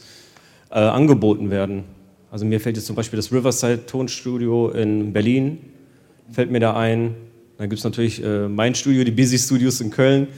äh, 0.71 0.79
angeboten 0.79 1.51
werden. 1.51 1.85
Also 2.31 2.45
mir 2.45 2.59
fällt 2.59 2.75
jetzt 2.75 2.85
zum 2.85 2.97
Beispiel 2.97 3.17
das 3.17 3.31
Riverside 3.31 3.85
Tonstudio 3.85 4.69
in 4.71 5.13
Berlin, 5.13 5.59
fällt 6.31 6.51
mir 6.51 6.59
da 6.59 6.75
ein. 6.75 7.15
Dann 7.59 7.69
gibt 7.69 7.79
es 7.79 7.83
natürlich 7.83 8.23
äh, 8.23 8.47
mein 8.47 8.73
Studio, 8.73 9.03
die 9.03 9.11
Busy 9.11 9.37
Studios 9.37 9.81
in 9.81 9.91
Köln. 9.91 10.29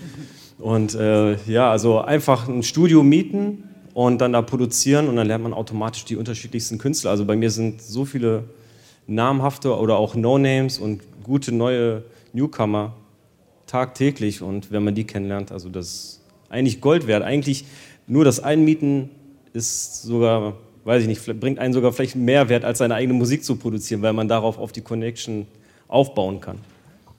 Und 0.58 0.96
äh, 0.96 1.36
ja, 1.46 1.70
also 1.70 2.00
einfach 2.00 2.48
ein 2.48 2.64
Studio 2.64 3.04
mieten 3.04 3.64
und 3.94 4.22
dann 4.22 4.34
da 4.34 4.42
produzieren 4.42 5.08
und 5.08 5.18
dann 5.18 5.28
lernt 5.28 5.44
man 5.44 5.54
automatisch 5.54 6.04
die 6.04 6.16
unterschiedlichsten 6.16 6.80
Künstler. 6.80 7.12
Also 7.12 7.26
bei 7.26 7.36
mir 7.36 7.52
sind 7.52 7.80
so 7.80 8.06
viele 8.06 8.46
namhafte 9.06 9.78
oder 9.78 9.98
auch 9.98 10.16
No-Names 10.16 10.80
und 10.80 11.02
gute 11.22 11.52
neue 11.52 12.04
Newcomer 12.34 12.96
tagtäglich 13.68 14.42
und 14.42 14.72
wenn 14.72 14.84
man 14.84 14.96
die 14.96 15.04
kennenlernt, 15.04 15.52
also 15.52 15.70
das 15.70 15.88
ist 15.88 16.22
eigentlich 16.50 16.82
Gold 16.82 17.06
wert. 17.06 17.22
Eigentlich 17.22 17.66
nur 18.08 18.26
das 18.26 18.40
Einmieten 18.40 19.12
ist 19.54 20.02
sogar 20.02 20.56
weiß 20.86 21.04
ich 21.04 21.08
nicht, 21.08 21.40
bringt 21.40 21.60
einen 21.60 21.76
sogar 21.76 21.94
vielleicht 21.94 22.16
mehr 22.16 22.50
Wert, 22.50 22.66
als 22.66 22.80
seine 22.80 22.96
eigene 22.96 23.14
Musik 23.14 23.44
zu 23.44 23.58
produzieren, 23.58 24.02
weil 24.02 24.14
man 24.14 24.28
darauf 24.28 24.58
auf 24.58 24.72
die 24.72 24.82
Connection 24.82 25.46
aufbauen 25.88 26.42
kann. 26.42 26.58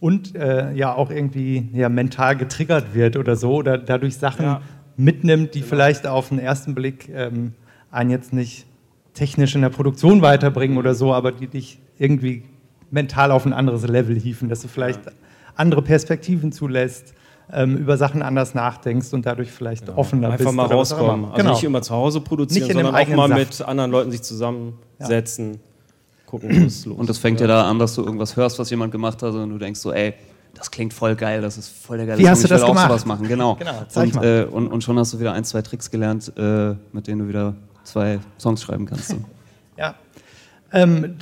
Und 0.02 0.35
äh, 0.35 0.73
ja 0.73 0.92
auch 0.92 1.12
irgendwie 1.12 1.68
ja, 1.73 1.88
mental 1.88 2.37
getriggert 2.37 2.92
wird 2.92 3.16
oder 3.16 3.37
so, 3.37 3.54
oder 3.54 3.78
dadurch 3.78 4.16
Sachen 4.16 4.44
ja. 4.44 4.61
mitnimmt, 4.97 5.54
die 5.54 5.61
genau. 5.61 5.71
vielleicht 5.71 6.09
auf 6.09 6.30
den 6.30 6.40
ersten 6.40 6.75
Blick 6.75 7.09
ähm, 7.09 7.52
einen 7.92 8.11
jetzt 8.11 8.32
nicht 8.32 8.66
technisch 9.14 9.54
in 9.54 9.61
der 9.61 9.68
Produktion 9.68 10.21
weiterbringen 10.21 10.76
oder 10.76 10.97
so, 10.97 11.14
aber 11.14 11.30
die 11.30 11.47
dich 11.47 11.78
irgendwie 11.99 12.42
mental 12.90 13.30
auf 13.30 13.47
ein 13.47 13.52
anderes 13.52 13.87
Level 13.87 14.18
hieven, 14.18 14.49
dass 14.49 14.62
du 14.62 14.66
vielleicht 14.66 15.06
ja. 15.06 15.12
andere 15.54 15.82
Perspektiven 15.82 16.50
zulässt, 16.50 17.14
ähm, 17.52 17.76
über 17.76 17.97
Sachen 17.97 18.23
anders 18.23 18.54
nachdenkst 18.54 19.12
und 19.12 19.25
dadurch 19.25 19.52
vielleicht 19.52 19.87
genau. 19.87 19.99
offener 19.99 20.32
Einfach 20.32 20.38
bist. 20.38 20.49
Einfach 20.49 20.68
mal 20.68 20.75
rauskommen. 20.75 21.25
Also 21.26 21.37
genau. 21.37 21.52
nicht 21.52 21.62
immer 21.62 21.82
zu 21.82 21.94
Hause 21.94 22.21
produzieren, 22.21 22.73
sondern 22.73 22.92
auch 22.92 23.09
mal 23.09 23.28
Saft. 23.28 23.61
mit 23.61 23.68
anderen 23.68 23.92
Leuten 23.92 24.11
sich 24.11 24.23
zusammensetzen, 24.23 25.52
ja. 25.52 25.59
Gucken, 26.33 26.62
wo 26.62 26.67
es 26.67 26.85
los 26.87 26.99
Und 26.99 27.09
das 27.09 27.19
fängt 27.19 27.41
ja 27.41 27.47
da 27.47 27.69
an, 27.69 27.79
dass 27.79 27.95
du 27.95 28.03
irgendwas 28.03 28.37
hörst, 28.37 28.59
was 28.59 28.71
jemand 28.71 28.91
gemacht 28.91 29.23
hat 29.23 29.35
und 29.35 29.51
du 29.51 29.59
denkst 29.59 29.81
so, 29.81 29.93
ey, 29.93 30.15
das 30.55 30.71
klingt 30.71 30.93
voll 30.93 31.15
geil, 31.15 31.41
das 31.41 31.57
ist 31.57 31.69
voll 31.69 31.99
der 31.99 32.07
geile 32.07 32.19
Wie 32.19 32.25
Song, 32.25 32.31
hast 32.33 32.45
du 32.45 32.49
das 32.49 32.62
auch 32.62 32.69
gemacht? 32.69 32.89
sowas 32.89 33.07
machen. 33.07 33.29
Genau. 33.29 33.55
genau 33.57 33.85
und, 33.95 34.17
äh, 34.17 34.47
und, 34.51 34.69
und, 34.69 34.83
schon 34.83 34.99
hast 34.99 35.12
du 35.12 35.21
wieder 35.21 35.33
ein, 35.33 35.45
zwei 35.45 35.62
Tricks 35.62 35.91
gelernt, 35.91 36.33
äh, 36.37 36.75
mit 36.93 37.07
denen 37.07 37.21
du 37.21 37.29
wieder 37.29 37.55
zwei 37.85 38.19
Songs 38.39 38.62
schreiben 38.62 38.87
kannst. 38.87 39.09
So. 39.09 39.17
ja. 39.77 39.95
Ähm, 40.73 41.17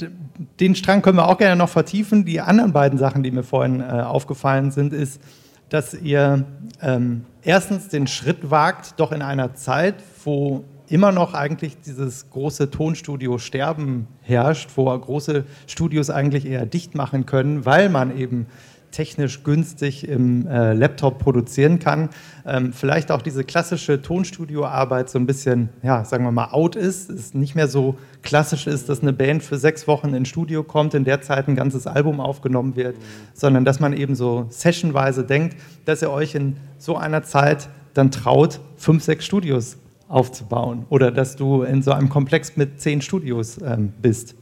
den 0.60 0.74
Strang 0.74 1.02
können 1.02 1.16
wir 1.16 1.28
auch 1.28 1.38
gerne 1.38 1.56
noch 1.56 1.68
vertiefen. 1.68 2.24
Die 2.24 2.40
anderen 2.40 2.72
beiden 2.72 2.98
Sachen, 2.98 3.22
die 3.22 3.30
mir 3.30 3.42
vorhin 3.42 3.80
äh, 3.80 3.84
aufgefallen 3.84 4.70
sind, 4.70 4.92
ist, 4.92 5.20
dass 5.68 5.94
ihr 5.94 6.44
ähm, 6.80 7.24
erstens 7.42 7.88
den 7.88 8.06
Schritt 8.06 8.50
wagt, 8.50 8.94
doch 8.98 9.12
in 9.12 9.22
einer 9.22 9.54
Zeit, 9.54 9.96
wo 10.24 10.64
immer 10.90 11.12
noch 11.12 11.34
eigentlich 11.34 11.78
dieses 11.80 12.30
große 12.30 12.70
Tonstudio-Sterben 12.70 14.08
herrscht, 14.22 14.70
wo 14.74 14.86
große 14.86 15.44
Studios 15.66 16.10
eigentlich 16.10 16.46
eher 16.46 16.66
dicht 16.66 16.94
machen 16.94 17.26
können, 17.26 17.64
weil 17.64 17.88
man 17.88 18.16
eben 18.16 18.46
technisch 18.90 19.44
günstig 19.44 20.08
im 20.08 20.48
äh, 20.48 20.72
Laptop 20.72 21.20
produzieren 21.20 21.78
kann. 21.78 22.10
Ähm, 22.44 22.72
vielleicht 22.72 23.12
auch 23.12 23.22
diese 23.22 23.44
klassische 23.44 24.02
Tonstudioarbeit 24.02 25.08
so 25.08 25.18
ein 25.20 25.26
bisschen, 25.26 25.68
ja, 25.82 26.04
sagen 26.04 26.24
wir 26.24 26.32
mal, 26.32 26.50
out 26.50 26.74
ist. 26.74 27.08
Es 27.08 27.32
nicht 27.32 27.54
mehr 27.54 27.68
so 27.68 27.96
klassisch 28.22 28.66
ist, 28.66 28.88
dass 28.88 29.00
eine 29.00 29.12
Band 29.12 29.44
für 29.44 29.58
sechs 29.58 29.86
Wochen 29.86 30.12
ins 30.12 30.28
Studio 30.28 30.64
kommt, 30.64 30.94
in 30.94 31.04
der 31.04 31.20
Zeit 31.20 31.46
ein 31.46 31.54
ganzes 31.54 31.86
Album 31.86 32.20
aufgenommen 32.20 32.74
wird, 32.74 32.96
mhm. 32.96 33.02
sondern 33.32 33.64
dass 33.64 33.78
man 33.78 33.92
eben 33.92 34.16
so 34.16 34.46
sessionweise 34.48 35.24
denkt, 35.24 35.56
dass 35.84 36.02
ihr 36.02 36.10
euch 36.10 36.34
in 36.34 36.56
so 36.78 36.96
einer 36.96 37.22
Zeit 37.22 37.68
dann 37.94 38.10
traut, 38.10 38.60
fünf, 38.76 39.04
sechs 39.04 39.24
Studios 39.24 39.76
aufzubauen 40.10 40.84
oder 40.90 41.10
dass 41.12 41.36
du 41.36 41.62
in 41.62 41.82
so 41.82 41.92
einem 41.92 42.08
Komplex 42.08 42.56
mit 42.56 42.80
zehn 42.80 43.00
Studios 43.00 43.58
ähm, 43.64 43.92
bist. 44.02 44.34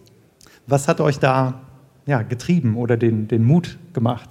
Was 0.66 0.88
hat 0.88 1.00
euch 1.00 1.18
da 1.18 1.60
ja, 2.06 2.22
getrieben 2.22 2.76
oder 2.76 2.96
den, 2.96 3.28
den 3.28 3.44
Mut 3.44 3.78
gemacht? 3.92 4.30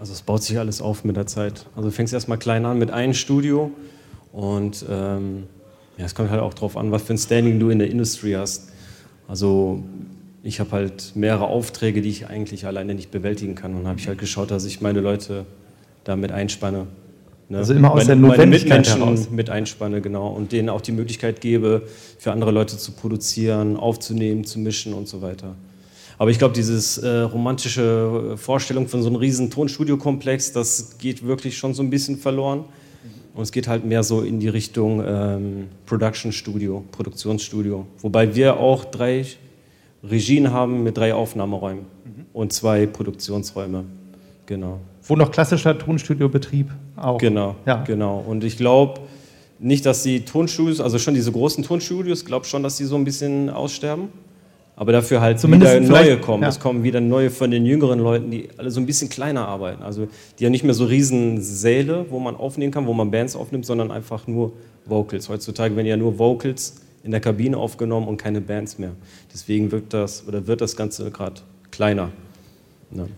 Also 0.00 0.12
es 0.12 0.22
baut 0.22 0.42
sich 0.42 0.58
alles 0.58 0.80
auf 0.80 1.04
mit 1.04 1.16
der 1.16 1.26
Zeit. 1.26 1.66
Also 1.76 1.90
du 1.90 1.94
fängst 1.94 2.14
erstmal 2.14 2.38
klein 2.38 2.64
an 2.64 2.78
mit 2.78 2.90
einem 2.90 3.14
Studio 3.14 3.70
und 4.32 4.84
ähm, 4.88 5.44
ja, 5.98 6.06
es 6.06 6.14
kommt 6.14 6.30
halt 6.30 6.40
auch 6.40 6.54
darauf 6.54 6.76
an, 6.76 6.90
was 6.90 7.02
für 7.02 7.14
ein 7.14 7.18
Standing 7.18 7.60
du 7.60 7.68
in 7.68 7.78
der 7.78 7.90
Industrie 7.90 8.36
hast. 8.36 8.70
Also 9.26 9.82
ich 10.42 10.60
habe 10.60 10.70
halt 10.70 11.12
mehrere 11.16 11.48
Aufträge, 11.48 12.00
die 12.00 12.08
ich 12.08 12.28
eigentlich 12.28 12.64
alleine 12.64 12.94
nicht 12.94 13.10
bewältigen 13.10 13.54
kann 13.54 13.74
und 13.74 13.86
habe 13.86 13.98
ich 13.98 14.08
halt 14.08 14.18
geschaut, 14.18 14.50
dass 14.50 14.64
ich 14.64 14.80
meine 14.80 15.00
Leute 15.00 15.44
damit 16.04 16.32
einspanne. 16.32 16.86
Ne? 17.48 17.58
Also 17.58 17.74
immer 17.74 17.90
aus 17.90 18.06
meine, 18.06 18.06
der 18.06 18.16
Notwendigkeit 18.16 18.86
meine 18.88 19.10
Mitmenschen 19.10 19.34
mit 19.34 19.50
einspanne, 19.50 20.00
genau. 20.00 20.28
Und 20.28 20.52
denen 20.52 20.68
auch 20.68 20.80
die 20.80 20.92
Möglichkeit 20.92 21.40
gebe, 21.40 21.82
für 22.18 22.32
andere 22.32 22.50
Leute 22.50 22.76
zu 22.76 22.92
produzieren, 22.92 23.76
aufzunehmen, 23.76 24.44
zu 24.44 24.58
mischen 24.58 24.92
und 24.92 25.08
so 25.08 25.22
weiter. 25.22 25.54
Aber 26.18 26.30
ich 26.30 26.38
glaube, 26.38 26.54
diese 26.54 27.06
äh, 27.06 27.20
romantische 27.22 28.34
Vorstellung 28.36 28.88
von 28.88 29.02
so 29.02 29.08
einem 29.08 29.16
riesen 29.16 29.50
Tonstudiokomplex, 29.50 30.52
das 30.52 30.98
geht 30.98 31.24
wirklich 31.24 31.56
schon 31.56 31.74
so 31.74 31.82
ein 31.82 31.90
bisschen 31.90 32.18
verloren. 32.18 32.64
Und 33.34 33.42
es 33.44 33.52
geht 33.52 33.68
halt 33.68 33.84
mehr 33.84 34.02
so 34.02 34.22
in 34.22 34.40
die 34.40 34.48
Richtung 34.48 35.00
ähm, 35.06 35.68
Production 35.86 36.32
Studio, 36.32 36.84
Produktionsstudio. 36.90 37.86
Wobei 38.00 38.34
wir 38.34 38.58
auch 38.58 38.84
drei 38.84 39.24
Regien 40.02 40.52
haben 40.52 40.82
mit 40.82 40.96
drei 40.96 41.14
Aufnahmeräumen 41.14 41.84
mhm. 42.04 42.26
und 42.32 42.52
zwei 42.52 42.86
Produktionsräume. 42.86 43.84
Genau. 44.46 44.80
Wo 45.08 45.16
noch 45.16 45.32
klassischer 45.32 45.76
Tonstudiobetrieb 45.76 46.70
auch. 46.96 47.18
Genau, 47.18 47.56
ja. 47.66 47.82
genau. 47.82 48.22
Und 48.26 48.44
ich 48.44 48.56
glaube 48.56 49.00
nicht, 49.58 49.84
dass 49.84 50.04
die 50.04 50.24
Tonstudios, 50.24 50.80
also 50.80 50.98
schon 50.98 51.14
diese 51.14 51.32
großen 51.32 51.64
Tonstudios, 51.64 52.24
glaube 52.24 52.46
schon, 52.46 52.62
dass 52.62 52.76
die 52.76 52.84
so 52.84 52.94
ein 52.94 53.04
bisschen 53.04 53.50
aussterben 53.50 54.10
aber 54.78 54.92
dafür 54.92 55.20
halt 55.20 55.40
Zumindest 55.40 55.74
wieder 55.74 55.88
neue 55.88 56.18
kommen. 56.18 56.44
Ja. 56.44 56.48
Es 56.48 56.60
kommen 56.60 56.84
wieder 56.84 57.00
neue 57.00 57.30
von 57.30 57.50
den 57.50 57.66
jüngeren 57.66 57.98
Leuten, 57.98 58.30
die 58.30 58.48
alle 58.58 58.70
so 58.70 58.78
ein 58.78 58.86
bisschen 58.86 59.08
kleiner 59.08 59.48
arbeiten. 59.48 59.82
Also 59.82 60.06
die 60.38 60.44
ja 60.44 60.50
nicht 60.50 60.62
mehr 60.62 60.72
so 60.72 60.84
riesen 60.84 61.42
Säle, 61.42 62.06
wo 62.10 62.20
man 62.20 62.36
aufnehmen 62.36 62.70
kann, 62.70 62.86
wo 62.86 62.92
man 62.92 63.10
Bands 63.10 63.34
aufnimmt, 63.34 63.66
sondern 63.66 63.90
einfach 63.90 64.28
nur 64.28 64.52
Vocals. 64.86 65.28
Heutzutage 65.28 65.74
werden 65.74 65.88
ja 65.88 65.96
nur 65.96 66.20
Vocals 66.20 66.80
in 67.02 67.10
der 67.10 67.18
Kabine 67.18 67.56
aufgenommen 67.56 68.06
und 68.06 68.18
keine 68.18 68.40
Bands 68.40 68.78
mehr. 68.78 68.92
Deswegen 69.34 69.72
wird 69.72 69.92
das 69.92 70.28
oder 70.28 70.46
wird 70.46 70.60
das 70.60 70.76
Ganze 70.76 71.10
gerade 71.10 71.40
kleiner. 71.72 72.10
Ja. 72.92 73.08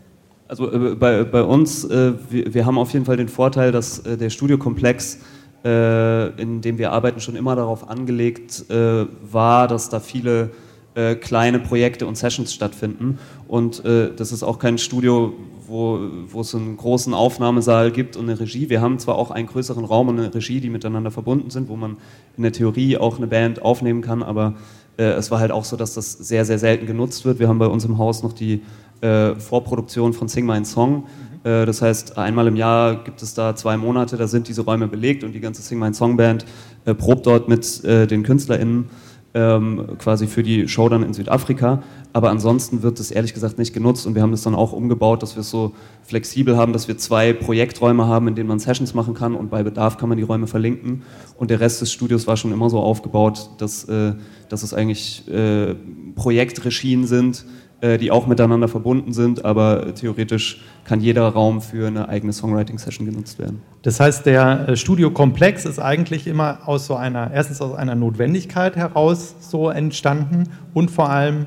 Also 0.50 0.68
äh, 0.72 0.96
bei, 0.96 1.22
bei 1.22 1.44
uns, 1.44 1.84
äh, 1.84 2.12
wir, 2.28 2.52
wir, 2.52 2.66
haben 2.66 2.76
auf 2.76 2.92
jeden 2.92 3.04
Fall 3.04 3.16
den 3.16 3.28
Vorteil, 3.28 3.70
dass 3.70 4.00
äh, 4.00 4.16
der 4.16 4.30
Studiokomplex, 4.30 5.20
äh, 5.64 6.42
in 6.42 6.60
dem 6.60 6.76
wir 6.76 6.90
arbeiten, 6.90 7.20
schon 7.20 7.36
immer 7.36 7.54
darauf 7.54 7.88
angelegt 7.88 8.68
äh, 8.68 9.06
war, 9.30 9.68
dass 9.68 9.90
da 9.90 10.00
viele 10.00 10.50
äh, 10.96 11.14
kleine 11.14 11.60
Projekte 11.60 12.04
und 12.04 12.16
Sessions 12.16 12.52
stattfinden. 12.52 13.20
Und 13.46 13.84
das 13.84 14.32
ist 14.32 14.42
auch 14.42 14.58
kein 14.58 14.78
Studio, 14.78 15.32
wo, 15.66 16.00
wo 16.28 16.40
es 16.40 16.54
einen 16.54 16.76
großen 16.76 17.14
Aufnahmesaal 17.14 17.92
gibt 17.92 18.16
und 18.16 18.28
eine 18.28 18.38
Regie. 18.38 18.68
Wir 18.70 18.80
haben 18.80 18.98
zwar 18.98 19.16
auch 19.16 19.30
einen 19.30 19.46
größeren 19.46 19.84
Raum 19.84 20.08
und 20.08 20.18
eine 20.18 20.34
Regie, 20.34 20.60
die 20.60 20.70
miteinander 20.70 21.10
verbunden 21.10 21.50
sind, 21.50 21.68
wo 21.68 21.76
man 21.76 21.96
in 22.36 22.42
der 22.44 22.52
Theorie 22.52 22.96
auch 22.96 23.18
eine 23.18 23.26
Band 23.26 23.62
aufnehmen 23.62 24.02
kann, 24.02 24.22
aber 24.22 24.54
es 24.96 25.30
war 25.30 25.40
halt 25.40 25.50
auch 25.50 25.64
so, 25.64 25.76
dass 25.76 25.94
das 25.94 26.12
sehr, 26.12 26.44
sehr 26.44 26.58
selten 26.58 26.86
genutzt 26.86 27.24
wird. 27.24 27.38
Wir 27.40 27.48
haben 27.48 27.58
bei 27.58 27.66
uns 27.66 27.84
im 27.86 27.98
Haus 27.98 28.22
noch 28.22 28.34
die 28.34 28.62
äh, 29.00 29.34
Vorproduktion 29.34 30.12
von 30.12 30.28
Sing 30.28 30.46
My 30.46 30.64
Song. 30.64 31.04
Mhm. 31.44 31.50
Äh, 31.50 31.66
das 31.66 31.82
heißt, 31.82 32.18
einmal 32.18 32.46
im 32.46 32.56
Jahr 32.56 33.02
gibt 33.04 33.22
es 33.22 33.34
da 33.34 33.54
zwei 33.54 33.76
Monate, 33.76 34.16
da 34.16 34.26
sind 34.26 34.48
diese 34.48 34.62
Räume 34.62 34.88
belegt 34.88 35.24
und 35.24 35.32
die 35.32 35.40
ganze 35.40 35.62
Sing 35.62 35.78
My 35.78 35.92
Song 35.94 36.16
Band 36.16 36.44
äh, 36.84 36.94
probt 36.94 37.26
dort 37.26 37.48
mit 37.48 37.82
den 37.84 38.22
KünstlerInnen 38.22 38.90
ähm, 39.34 39.96
quasi 39.98 40.26
für 40.26 40.42
die 40.42 40.68
Show 40.68 40.88
dann 40.88 41.02
in 41.02 41.14
Südafrika. 41.14 41.82
Aber 42.12 42.30
ansonsten 42.30 42.82
wird 42.82 42.98
es 42.98 43.12
ehrlich 43.12 43.34
gesagt 43.34 43.58
nicht 43.58 43.72
genutzt 43.72 44.06
und 44.06 44.16
wir 44.16 44.22
haben 44.22 44.32
das 44.32 44.42
dann 44.42 44.56
auch 44.56 44.72
umgebaut, 44.72 45.22
dass 45.22 45.36
wir 45.36 45.42
es 45.42 45.50
so 45.50 45.74
flexibel 46.02 46.56
haben, 46.56 46.72
dass 46.72 46.88
wir 46.88 46.98
zwei 46.98 47.32
Projekträume 47.32 48.06
haben, 48.06 48.26
in 48.26 48.34
denen 48.34 48.48
man 48.48 48.58
Sessions 48.58 48.94
machen 48.94 49.14
kann 49.14 49.36
und 49.36 49.50
bei 49.50 49.62
Bedarf 49.62 49.96
kann 49.96 50.08
man 50.08 50.18
die 50.18 50.24
Räume 50.24 50.48
verlinken. 50.48 51.02
Und 51.38 51.50
der 51.50 51.60
Rest 51.60 51.80
des 51.80 51.92
Studios 51.92 52.26
war 52.26 52.36
schon 52.36 52.52
immer 52.52 52.68
so 52.68 52.80
aufgebaut, 52.80 53.50
dass, 53.58 53.84
äh, 53.84 54.14
dass 54.48 54.64
es 54.64 54.74
eigentlich 54.74 55.28
äh, 55.28 55.76
Projektregien 56.16 57.06
sind, 57.06 57.44
äh, 57.44 57.69
die 57.82 58.10
auch 58.10 58.26
miteinander 58.26 58.68
verbunden 58.68 59.12
sind, 59.12 59.44
aber 59.44 59.94
theoretisch 59.94 60.60
kann 60.84 61.00
jeder 61.00 61.28
Raum 61.28 61.62
für 61.62 61.86
eine 61.86 62.08
eigene 62.08 62.32
Songwriting-Session 62.32 63.06
genutzt 63.06 63.38
werden. 63.38 63.62
Das 63.82 64.00
heißt, 64.00 64.26
der 64.26 64.68
äh, 64.68 64.76
Studiokomplex 64.76 65.64
ist 65.64 65.78
eigentlich 65.78 66.26
immer 66.26 66.58
aus 66.66 66.86
so 66.86 66.94
einer, 66.94 67.30
erstens 67.32 67.60
aus 67.60 67.74
einer 67.74 67.94
Notwendigkeit 67.94 68.76
heraus 68.76 69.34
so 69.40 69.70
entstanden 69.70 70.44
und 70.74 70.90
vor 70.90 71.08
allem 71.08 71.46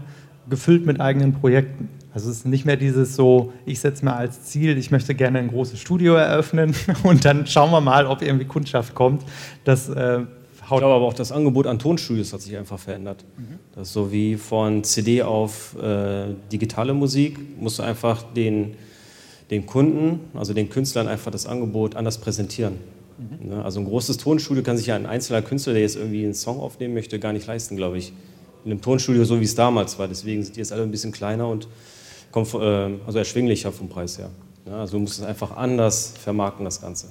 gefüllt 0.50 0.86
mit 0.86 1.00
eigenen 1.00 1.34
Projekten. 1.34 1.90
Also 2.14 2.30
es 2.30 2.38
ist 2.38 2.46
nicht 2.46 2.66
mehr 2.66 2.78
dieses 2.78 3.16
so, 3.16 3.54
ich 3.66 3.80
setze 3.80 4.06
mir 4.06 4.16
als 4.16 4.44
Ziel, 4.44 4.78
ich 4.78 4.92
möchte 4.92 5.16
gerne 5.16 5.40
ein 5.40 5.48
großes 5.48 5.80
Studio 5.80 6.14
eröffnen 6.14 6.76
und 7.04 7.26
dann 7.26 7.48
schauen 7.48 7.72
wir 7.72 7.82
mal, 7.82 8.06
ob 8.06 8.22
irgendwie 8.22 8.46
Kundschaft 8.46 8.94
kommt. 8.94 9.24
Das 9.64 9.90
äh, 9.90 10.20
ich 10.64 10.70
glaube 10.70 10.96
aber 10.96 11.06
auch, 11.06 11.14
das 11.14 11.32
Angebot 11.32 11.68
an 11.68 11.78
Tonstudios 11.78 12.34
hat 12.34 12.42
sich 12.42 12.56
einfach 12.58 12.80
verändert. 12.80 13.24
Mhm. 13.38 13.60
Das 13.76 13.90
ist 13.90 13.94
so 13.94 14.12
wie 14.12 14.38
von 14.38 14.84
CD 14.84 15.22
auf 15.22 15.76
äh, 15.82 16.34
digitale 16.52 16.94
Musik, 16.94 17.38
musst 17.60 17.80
du 17.80 17.84
einfach 17.84 18.24
den, 18.34 18.76
den 19.52 19.66
Kunden, 19.66 20.22
also 20.34 20.54
den 20.54 20.70
Künstlern 20.70 21.08
einfach 21.08 21.32
das 21.32 21.46
Angebot 21.46 21.96
anders 21.96 22.18
präsentieren. 22.18 22.76
Mhm. 23.18 23.50
Ne? 23.50 23.64
Also 23.64 23.80
ein 23.80 23.86
großes 23.86 24.18
Tonstudio 24.18 24.64
kann 24.64 24.78
sich 24.78 24.88
ja 24.88 24.96
ein 24.96 25.06
einzelner 25.06 25.42
Künstler, 25.42 25.74
der 25.74 25.82
jetzt 25.82 25.96
irgendwie 25.96 26.24
einen 26.24 26.34
Song 26.34 26.60
aufnehmen 26.60 26.94
möchte, 26.94 27.20
gar 27.20 27.34
nicht 27.34 27.48
leisten, 27.48 27.76
glaube 27.76 27.98
ich. 27.98 28.14
In 28.66 28.72
einem 28.72 28.82
Tonstudio, 28.82 29.26
so 29.26 29.40
wie 29.40 29.46
es 29.46 29.56
damals 29.56 30.00
war. 30.00 30.08
Deswegen 30.08 30.44
sind 30.44 30.56
die 30.56 30.60
jetzt 30.60 30.72
alle 30.72 30.84
ein 30.84 30.92
bisschen 30.92 31.12
kleiner 31.12 31.50
und 31.50 31.68
äh, 32.34 32.58
also 33.06 33.18
erschwinglicher 33.18 33.72
vom 33.72 33.90
Preis 33.90 34.18
her. 34.18 34.30
Ja, 34.66 34.80
also 34.80 34.94
du 34.94 35.00
musst 35.00 35.20
es 35.20 35.26
einfach 35.26 35.58
anders 35.58 36.14
vermarkten, 36.18 36.64
das 36.64 36.82
Ganze. 36.82 37.08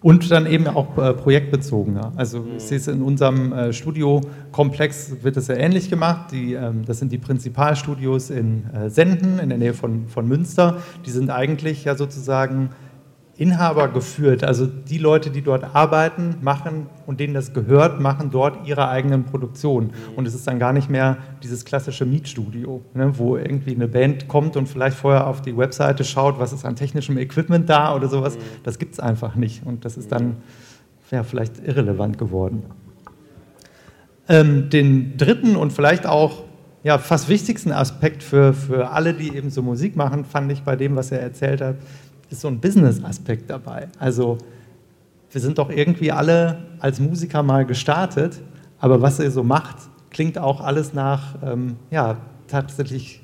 Und 0.00 0.30
dann 0.30 0.46
eben 0.46 0.68
auch 0.68 0.96
äh, 0.96 1.12
projektbezogener. 1.12 2.12
Also 2.14 2.46
ich 2.56 2.62
sehe 2.62 2.76
es 2.76 2.86
in 2.86 3.02
unserem 3.02 3.52
äh, 3.52 3.72
Studiokomplex 3.72 5.22
wird 5.22 5.36
es 5.36 5.48
ja 5.48 5.56
ähnlich 5.56 5.90
gemacht. 5.90 6.30
Die, 6.30 6.54
ähm, 6.54 6.84
das 6.84 7.00
sind 7.00 7.10
die 7.10 7.18
Prinzipalstudios 7.18 8.30
in 8.30 8.70
äh, 8.72 8.90
Senden 8.90 9.40
in 9.40 9.48
der 9.48 9.58
Nähe 9.58 9.74
von, 9.74 10.06
von 10.06 10.28
Münster. 10.28 10.76
Die 11.04 11.10
sind 11.10 11.30
eigentlich 11.30 11.84
ja 11.84 11.96
sozusagen 11.96 12.70
Inhaber 13.38 13.86
geführt. 13.86 14.42
Also 14.42 14.66
die 14.66 14.98
Leute, 14.98 15.30
die 15.30 15.42
dort 15.42 15.74
arbeiten, 15.74 16.36
machen 16.40 16.88
und 17.06 17.20
denen 17.20 17.34
das 17.34 17.54
gehört, 17.54 18.00
machen 18.00 18.30
dort 18.32 18.66
ihre 18.66 18.88
eigenen 18.88 19.24
Produktionen. 19.24 19.92
Und 20.16 20.26
es 20.26 20.34
ist 20.34 20.48
dann 20.48 20.58
gar 20.58 20.72
nicht 20.72 20.90
mehr 20.90 21.18
dieses 21.44 21.64
klassische 21.64 22.04
Mietstudio, 22.04 22.82
ne, 22.94 23.16
wo 23.16 23.36
irgendwie 23.36 23.76
eine 23.76 23.86
Band 23.86 24.26
kommt 24.26 24.56
und 24.56 24.68
vielleicht 24.68 24.96
vorher 24.96 25.28
auf 25.28 25.40
die 25.40 25.56
Webseite 25.56 26.02
schaut, 26.02 26.40
was 26.40 26.52
ist 26.52 26.64
an 26.64 26.74
technischem 26.74 27.16
Equipment 27.16 27.68
da 27.70 27.94
oder 27.94 28.08
sowas. 28.08 28.36
Das 28.64 28.80
gibt 28.80 28.94
es 28.94 29.00
einfach 29.00 29.36
nicht. 29.36 29.64
Und 29.64 29.84
das 29.84 29.96
ist 29.96 30.10
dann 30.10 30.38
ja, 31.12 31.22
vielleicht 31.22 31.64
irrelevant 31.64 32.18
geworden. 32.18 32.64
Ähm, 34.28 34.68
den 34.68 35.16
dritten 35.16 35.54
und 35.54 35.72
vielleicht 35.72 36.06
auch 36.06 36.42
ja, 36.82 36.98
fast 36.98 37.28
wichtigsten 37.28 37.72
Aspekt 37.72 38.22
für, 38.22 38.52
für 38.52 38.90
alle, 38.90 39.14
die 39.14 39.36
eben 39.36 39.50
so 39.50 39.62
Musik 39.62 39.96
machen, 39.96 40.24
fand 40.24 40.50
ich 40.52 40.62
bei 40.62 40.76
dem, 40.76 40.96
was 40.96 41.10
er 41.10 41.20
erzählt 41.20 41.60
hat, 41.60 41.76
ist 42.30 42.40
so 42.40 42.48
ein 42.48 42.60
Business-Aspekt 42.60 43.50
dabei. 43.50 43.88
Also 43.98 44.38
wir 45.30 45.40
sind 45.40 45.58
doch 45.58 45.70
irgendwie 45.70 46.12
alle 46.12 46.58
als 46.78 47.00
Musiker 47.00 47.42
mal 47.42 47.64
gestartet, 47.64 48.40
aber 48.78 49.02
was 49.02 49.18
er 49.18 49.30
so 49.30 49.42
macht, 49.42 49.76
klingt 50.10 50.38
auch 50.38 50.60
alles 50.60 50.94
nach, 50.94 51.36
ähm, 51.42 51.76
ja, 51.90 52.16
tatsächlich 52.46 53.22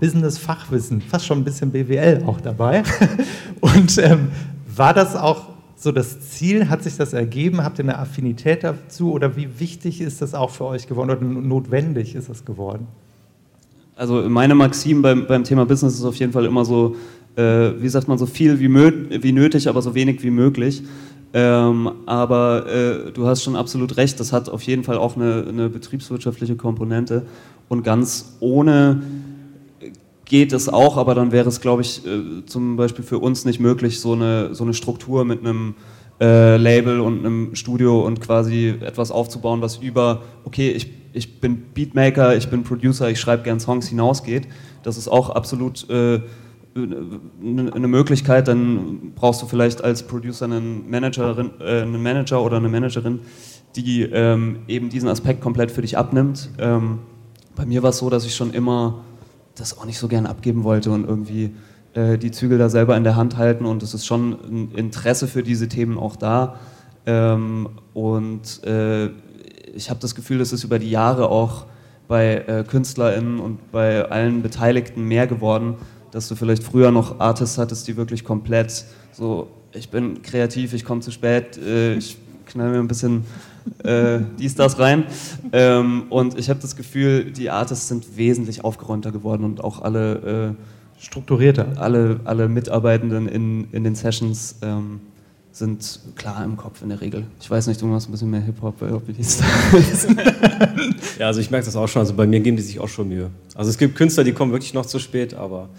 Business-Fachwissen, 0.00 1.00
fast 1.00 1.26
schon 1.26 1.38
ein 1.38 1.44
bisschen 1.44 1.70
BWL 1.70 2.24
auch 2.26 2.40
dabei. 2.40 2.82
Und 3.60 3.98
ähm, 3.98 4.28
war 4.74 4.94
das 4.94 5.16
auch 5.16 5.54
so 5.76 5.92
das 5.92 6.20
Ziel? 6.30 6.68
Hat 6.68 6.82
sich 6.82 6.96
das 6.96 7.12
ergeben? 7.12 7.62
Habt 7.62 7.78
ihr 7.78 7.84
eine 7.84 7.98
Affinität 7.98 8.64
dazu? 8.64 9.12
Oder 9.12 9.36
wie 9.36 9.60
wichtig 9.60 10.00
ist 10.00 10.22
das 10.22 10.34
auch 10.34 10.50
für 10.50 10.64
euch 10.64 10.86
geworden 10.86 11.10
oder 11.10 11.20
notwendig 11.20 12.14
ist 12.14 12.28
das 12.28 12.44
geworden? 12.44 12.86
Also 13.96 14.28
meine 14.28 14.54
Maxim 14.54 15.02
beim, 15.02 15.26
beim 15.26 15.44
Thema 15.44 15.66
Business 15.66 15.94
ist 15.94 16.04
auf 16.04 16.16
jeden 16.16 16.32
Fall 16.32 16.46
immer 16.46 16.64
so, 16.64 16.96
äh, 17.36 17.80
wie 17.80 17.88
sagt 17.88 18.08
man, 18.08 18.18
so 18.18 18.26
viel 18.26 18.60
wie, 18.60 18.68
wie 18.68 19.32
nötig, 19.32 19.68
aber 19.68 19.82
so 19.82 19.94
wenig 19.94 20.22
wie 20.22 20.30
möglich. 20.30 20.82
Ähm, 21.32 21.90
aber 22.06 22.66
äh, 22.66 23.10
du 23.10 23.26
hast 23.26 23.42
schon 23.42 23.56
absolut 23.56 23.96
recht, 23.96 24.20
das 24.20 24.32
hat 24.32 24.48
auf 24.48 24.62
jeden 24.62 24.84
Fall 24.84 24.98
auch 24.98 25.16
eine, 25.16 25.44
eine 25.48 25.68
betriebswirtschaftliche 25.68 26.54
Komponente. 26.54 27.26
Und 27.68 27.82
ganz 27.82 28.36
ohne 28.38 29.02
geht 30.24 30.52
es 30.52 30.68
auch, 30.68 30.96
aber 30.96 31.14
dann 31.14 31.32
wäre 31.32 31.48
es, 31.48 31.60
glaube 31.60 31.82
ich, 31.82 32.06
äh, 32.06 32.46
zum 32.46 32.76
Beispiel 32.76 33.04
für 33.04 33.18
uns 33.18 33.44
nicht 33.44 33.58
möglich, 33.58 34.00
so 34.00 34.12
eine, 34.12 34.54
so 34.54 34.64
eine 34.64 34.74
Struktur 34.74 35.24
mit 35.24 35.40
einem 35.40 35.74
äh, 36.20 36.56
Label 36.56 37.00
und 37.00 37.18
einem 37.18 37.54
Studio 37.54 38.06
und 38.06 38.20
quasi 38.20 38.74
etwas 38.80 39.10
aufzubauen, 39.10 39.60
was 39.60 39.78
über, 39.78 40.22
okay, 40.44 40.70
ich, 40.70 40.88
ich 41.12 41.40
bin 41.40 41.62
Beatmaker, 41.74 42.36
ich 42.36 42.48
bin 42.48 42.62
Producer, 42.62 43.10
ich 43.10 43.18
schreibe 43.18 43.42
gern 43.42 43.58
Songs 43.58 43.88
hinausgeht. 43.88 44.46
Das 44.84 44.96
ist 44.96 45.08
auch 45.08 45.30
absolut 45.30 45.88
äh, 45.90 46.20
eine 46.76 47.88
Möglichkeit, 47.88 48.48
dann 48.48 49.12
brauchst 49.14 49.40
du 49.42 49.46
vielleicht 49.46 49.84
als 49.84 50.02
Producer 50.04 50.46
einen, 50.46 50.90
Managerin, 50.90 51.50
äh, 51.60 51.82
einen 51.82 52.02
Manager 52.02 52.42
oder 52.42 52.56
eine 52.56 52.68
Managerin, 52.68 53.20
die 53.76 54.02
ähm, 54.02 54.60
eben 54.66 54.88
diesen 54.88 55.08
Aspekt 55.08 55.40
komplett 55.40 55.70
für 55.70 55.82
dich 55.82 55.96
abnimmt. 55.96 56.50
Ähm, 56.58 57.00
bei 57.54 57.64
mir 57.64 57.82
war 57.82 57.90
es 57.90 57.98
so, 57.98 58.10
dass 58.10 58.24
ich 58.26 58.34
schon 58.34 58.52
immer 58.52 59.04
das 59.54 59.78
auch 59.78 59.84
nicht 59.84 59.98
so 59.98 60.08
gern 60.08 60.26
abgeben 60.26 60.64
wollte 60.64 60.90
und 60.90 61.06
irgendwie 61.06 61.54
äh, 61.94 62.18
die 62.18 62.32
Zügel 62.32 62.58
da 62.58 62.68
selber 62.68 62.96
in 62.96 63.04
der 63.04 63.14
Hand 63.14 63.36
halten 63.36 63.66
und 63.66 63.82
es 63.84 63.94
ist 63.94 64.04
schon 64.04 64.32
ein 64.32 64.72
Interesse 64.74 65.28
für 65.28 65.44
diese 65.44 65.68
Themen 65.68 65.96
auch 65.96 66.16
da. 66.16 66.56
Ähm, 67.06 67.68
und 67.92 68.64
äh, 68.64 69.10
ich 69.74 69.90
habe 69.90 70.00
das 70.00 70.16
Gefühl, 70.16 70.38
dass 70.38 70.52
es 70.52 70.64
über 70.64 70.80
die 70.80 70.90
Jahre 70.90 71.28
auch 71.28 71.66
bei 72.08 72.44
äh, 72.46 72.64
KünstlerInnen 72.64 73.38
und 73.38 73.70
bei 73.70 74.04
allen 74.10 74.42
Beteiligten 74.42 75.04
mehr 75.04 75.26
geworden, 75.26 75.76
dass 76.14 76.28
du 76.28 76.36
vielleicht 76.36 76.62
früher 76.62 76.92
noch 76.92 77.18
Artists 77.18 77.58
hattest, 77.58 77.88
die 77.88 77.96
wirklich 77.96 78.22
komplett 78.22 78.84
so, 79.10 79.48
ich 79.72 79.90
bin 79.90 80.22
kreativ, 80.22 80.72
ich 80.72 80.84
komme 80.84 81.00
zu 81.00 81.10
spät, 81.10 81.58
äh, 81.58 81.96
ich 81.96 82.16
knall 82.46 82.70
mir 82.70 82.78
ein 82.78 82.86
bisschen 82.86 83.24
äh, 83.82 84.20
dies, 84.38 84.54
das 84.54 84.78
rein. 84.78 85.06
Ähm, 85.52 86.04
und 86.10 86.38
ich 86.38 86.48
habe 86.50 86.60
das 86.60 86.76
Gefühl, 86.76 87.32
die 87.32 87.50
Artists 87.50 87.88
sind 87.88 88.16
wesentlich 88.16 88.64
aufgeräumter 88.64 89.10
geworden 89.10 89.42
und 89.42 89.64
auch 89.64 89.82
alle 89.82 90.54
äh, 91.00 91.02
strukturierter. 91.02 91.72
Alle, 91.76 92.20
alle 92.24 92.48
Mitarbeitenden 92.48 93.26
in, 93.26 93.66
in 93.72 93.82
den 93.82 93.96
Sessions 93.96 94.56
ähm, 94.62 95.00
sind 95.50 95.98
klar 96.14 96.44
im 96.44 96.56
Kopf 96.56 96.80
in 96.82 96.90
der 96.90 97.00
Regel. 97.00 97.26
Ich 97.40 97.50
weiß 97.50 97.66
nicht, 97.66 97.82
du 97.82 97.86
machst 97.86 98.08
ein 98.08 98.12
bisschen 98.12 98.30
mehr 98.30 98.40
Hip-Hop 98.40 98.78
bei 98.78 98.92
OPDs. 98.92 99.40
ja, 101.18 101.26
also 101.26 101.40
ich 101.40 101.50
merke 101.50 101.66
das 101.66 101.74
auch 101.74 101.88
schon. 101.88 102.00
Also 102.00 102.14
bei 102.14 102.26
mir 102.26 102.38
geben 102.38 102.56
die 102.56 102.62
sich 102.62 102.78
auch 102.78 102.88
schon 102.88 103.08
Mühe. 103.08 103.30
Also 103.56 103.70
es 103.70 103.78
gibt 103.78 103.96
Künstler, 103.96 104.22
die 104.22 104.32
kommen 104.32 104.52
wirklich 104.52 104.74
noch 104.74 104.86
zu 104.86 105.00
spät, 105.00 105.34
aber 105.34 105.70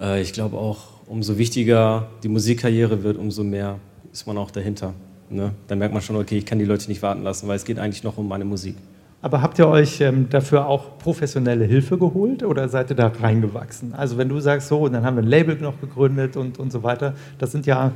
äh, 0.00 0.20
ich 0.20 0.32
glaube 0.32 0.56
auch, 0.56 0.78
umso 1.06 1.38
wichtiger 1.38 2.08
die 2.22 2.28
Musikkarriere 2.28 3.02
wird, 3.02 3.16
umso 3.16 3.44
mehr 3.44 3.78
ist 4.12 4.26
man 4.26 4.36
auch 4.38 4.50
dahinter. 4.50 4.94
Ne? 5.30 5.52
Dann 5.66 5.78
merkt 5.78 5.92
man 5.92 6.02
schon, 6.02 6.16
okay, 6.16 6.38
ich 6.38 6.46
kann 6.46 6.58
die 6.58 6.64
Leute 6.64 6.88
nicht 6.88 7.02
warten 7.02 7.22
lassen, 7.22 7.48
weil 7.48 7.56
es 7.56 7.64
geht 7.64 7.78
eigentlich 7.78 8.02
noch 8.02 8.16
um 8.18 8.28
meine 8.28 8.44
Musik. 8.44 8.76
Aber 9.20 9.42
habt 9.42 9.58
ihr 9.58 9.66
euch 9.66 10.00
ähm, 10.00 10.28
dafür 10.30 10.66
auch 10.66 10.98
professionelle 10.98 11.64
Hilfe 11.64 11.98
geholt 11.98 12.44
oder 12.44 12.68
seid 12.68 12.90
ihr 12.90 12.96
da 12.96 13.08
reingewachsen? 13.08 13.92
Also 13.92 14.16
wenn 14.16 14.28
du 14.28 14.38
sagst, 14.38 14.68
so, 14.68 14.80
und 14.80 14.92
dann 14.92 15.04
haben 15.04 15.16
wir 15.16 15.24
ein 15.24 15.28
Label 15.28 15.56
noch 15.56 15.80
gegründet 15.80 16.36
und, 16.36 16.58
und 16.58 16.70
so 16.70 16.84
weiter, 16.84 17.14
das 17.38 17.50
sind 17.50 17.66
ja, 17.66 17.90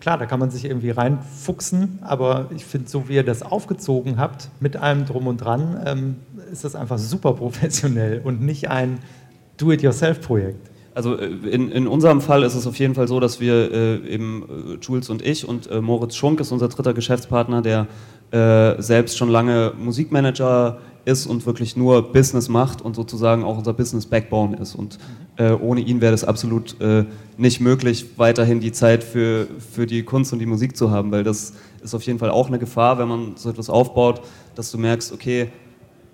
klar, 0.00 0.16
da 0.16 0.24
kann 0.24 0.40
man 0.40 0.50
sich 0.50 0.64
irgendwie 0.64 0.90
reinfuchsen, 0.90 1.98
aber 2.00 2.46
ich 2.56 2.64
finde, 2.64 2.88
so 2.88 3.08
wie 3.08 3.14
ihr 3.14 3.24
das 3.24 3.42
aufgezogen 3.42 4.16
habt, 4.16 4.48
mit 4.58 4.76
allem 4.76 5.04
drum 5.04 5.26
und 5.26 5.36
dran, 5.36 5.82
ähm, 5.84 6.16
ist 6.50 6.64
das 6.64 6.74
einfach 6.74 6.98
super 6.98 7.34
professionell 7.34 8.22
und 8.24 8.40
nicht 8.40 8.70
ein 8.70 9.00
Do-it-yourself-Projekt. 9.58 10.73
Also 10.94 11.16
äh, 11.16 11.26
in, 11.26 11.70
in 11.70 11.86
unserem 11.86 12.20
Fall 12.20 12.44
ist 12.44 12.54
es 12.54 12.66
auf 12.66 12.78
jeden 12.78 12.94
Fall 12.94 13.08
so, 13.08 13.20
dass 13.20 13.40
wir 13.40 13.72
äh, 13.72 13.96
eben 14.08 14.42
äh, 14.42 14.78
Jules 14.80 15.10
und 15.10 15.22
ich 15.22 15.46
und 15.46 15.70
äh, 15.70 15.80
Moritz 15.80 16.14
Schunk 16.14 16.40
ist 16.40 16.52
unser 16.52 16.68
dritter 16.68 16.94
Geschäftspartner, 16.94 17.62
der 17.62 17.88
äh, 18.30 18.80
selbst 18.80 19.18
schon 19.18 19.28
lange 19.28 19.72
Musikmanager 19.76 20.78
ist 21.04 21.26
und 21.26 21.44
wirklich 21.44 21.76
nur 21.76 22.12
Business 22.12 22.48
macht 22.48 22.80
und 22.80 22.96
sozusagen 22.96 23.44
auch 23.44 23.58
unser 23.58 23.74
Business 23.74 24.06
Backbone 24.06 24.56
ist. 24.56 24.74
Und 24.74 24.98
äh, 25.36 25.52
ohne 25.52 25.82
ihn 25.82 26.00
wäre 26.00 26.12
das 26.12 26.24
absolut 26.24 26.76
nicht 27.36 27.60
möglich, 27.60 28.06
weiterhin 28.16 28.60
die 28.60 28.72
Zeit 28.72 29.04
für, 29.04 29.46
für 29.58 29.84
die 29.84 30.02
Kunst 30.02 30.32
und 30.32 30.38
die 30.38 30.46
Musik 30.46 30.78
zu 30.78 30.90
haben, 30.90 31.12
weil 31.12 31.22
das 31.22 31.52
ist 31.82 31.94
auf 31.94 32.02
jeden 32.04 32.18
Fall 32.18 32.30
auch 32.30 32.48
eine 32.48 32.58
Gefahr, 32.58 32.98
wenn 32.98 33.08
man 33.08 33.32
so 33.36 33.50
etwas 33.50 33.68
aufbaut, 33.68 34.22
dass 34.54 34.70
du 34.70 34.78
merkst, 34.78 35.12
okay, 35.12 35.50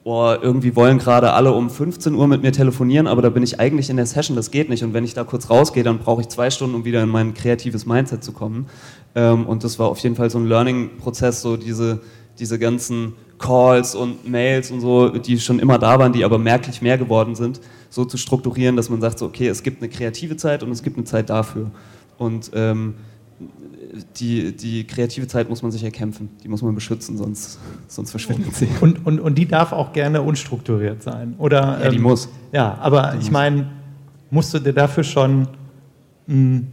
boah, 0.04 0.38
irgendwie 0.40 0.74
wollen 0.76 0.98
gerade 0.98 1.32
alle 1.32 1.52
um 1.52 1.68
15 1.68 2.14
Uhr 2.14 2.26
mit 2.26 2.42
mir 2.42 2.52
telefonieren, 2.52 3.06
aber 3.06 3.22
da 3.22 3.28
bin 3.28 3.42
ich 3.42 3.60
eigentlich 3.60 3.90
in 3.90 3.96
der 3.96 4.06
Session, 4.06 4.36
das 4.36 4.50
geht 4.50 4.68
nicht. 4.68 4.82
Und 4.82 4.94
wenn 4.94 5.04
ich 5.04 5.14
da 5.14 5.24
kurz 5.24 5.50
rausgehe, 5.50 5.82
dann 5.82 5.98
brauche 5.98 6.22
ich 6.22 6.28
zwei 6.28 6.50
Stunden, 6.50 6.74
um 6.74 6.84
wieder 6.84 7.02
in 7.02 7.08
mein 7.08 7.34
kreatives 7.34 7.86
Mindset 7.86 8.24
zu 8.24 8.32
kommen. 8.32 8.66
Ähm, 9.14 9.46
und 9.46 9.62
das 9.62 9.78
war 9.78 9.88
auf 9.88 9.98
jeden 9.98 10.16
Fall 10.16 10.30
so 10.30 10.38
ein 10.38 10.46
Learning-Prozess, 10.46 11.42
so 11.42 11.56
diese, 11.56 12.00
diese 12.38 12.58
ganzen 12.58 13.14
Calls 13.38 13.94
und 13.94 14.28
Mails 14.28 14.70
und 14.70 14.80
so, 14.80 15.08
die 15.08 15.38
schon 15.38 15.58
immer 15.58 15.78
da 15.78 15.98
waren, 15.98 16.12
die 16.12 16.24
aber 16.24 16.38
merklich 16.38 16.82
mehr 16.82 16.98
geworden 16.98 17.34
sind, 17.34 17.60
so 17.88 18.04
zu 18.04 18.16
strukturieren, 18.16 18.76
dass 18.76 18.90
man 18.90 19.00
sagt, 19.00 19.18
so, 19.18 19.26
okay, 19.26 19.48
es 19.48 19.62
gibt 19.62 19.82
eine 19.82 19.90
kreative 19.90 20.36
Zeit 20.36 20.62
und 20.62 20.70
es 20.70 20.82
gibt 20.82 20.96
eine 20.96 21.04
Zeit 21.04 21.30
dafür. 21.30 21.70
Und 22.18 22.50
ähm, 22.54 22.94
die, 24.16 24.56
die 24.56 24.86
kreative 24.86 25.26
Zeit 25.26 25.48
muss 25.48 25.62
man 25.62 25.72
sich 25.72 25.82
erkämpfen, 25.82 26.30
die 26.42 26.48
muss 26.48 26.62
man 26.62 26.74
beschützen, 26.74 27.16
sonst, 27.16 27.58
sonst 27.88 28.10
verschwindet 28.10 28.54
sie. 28.54 28.68
Und, 28.80 29.04
und, 29.06 29.20
und 29.20 29.36
die 29.36 29.46
darf 29.46 29.72
auch 29.72 29.92
gerne 29.92 30.22
unstrukturiert 30.22 31.02
sein, 31.02 31.34
oder? 31.38 31.78
Ja, 31.82 31.88
die 31.90 31.96
ähm, 31.96 32.02
muss. 32.02 32.28
Ja, 32.52 32.78
aber 32.80 33.12
die 33.14 33.22
ich 33.22 33.30
meine, 33.30 33.70
musst 34.30 34.54
du 34.54 34.58
dir 34.58 34.72
dafür 34.72 35.04
schon 35.04 35.40
mh, 35.40 35.48
hm, 36.26 36.66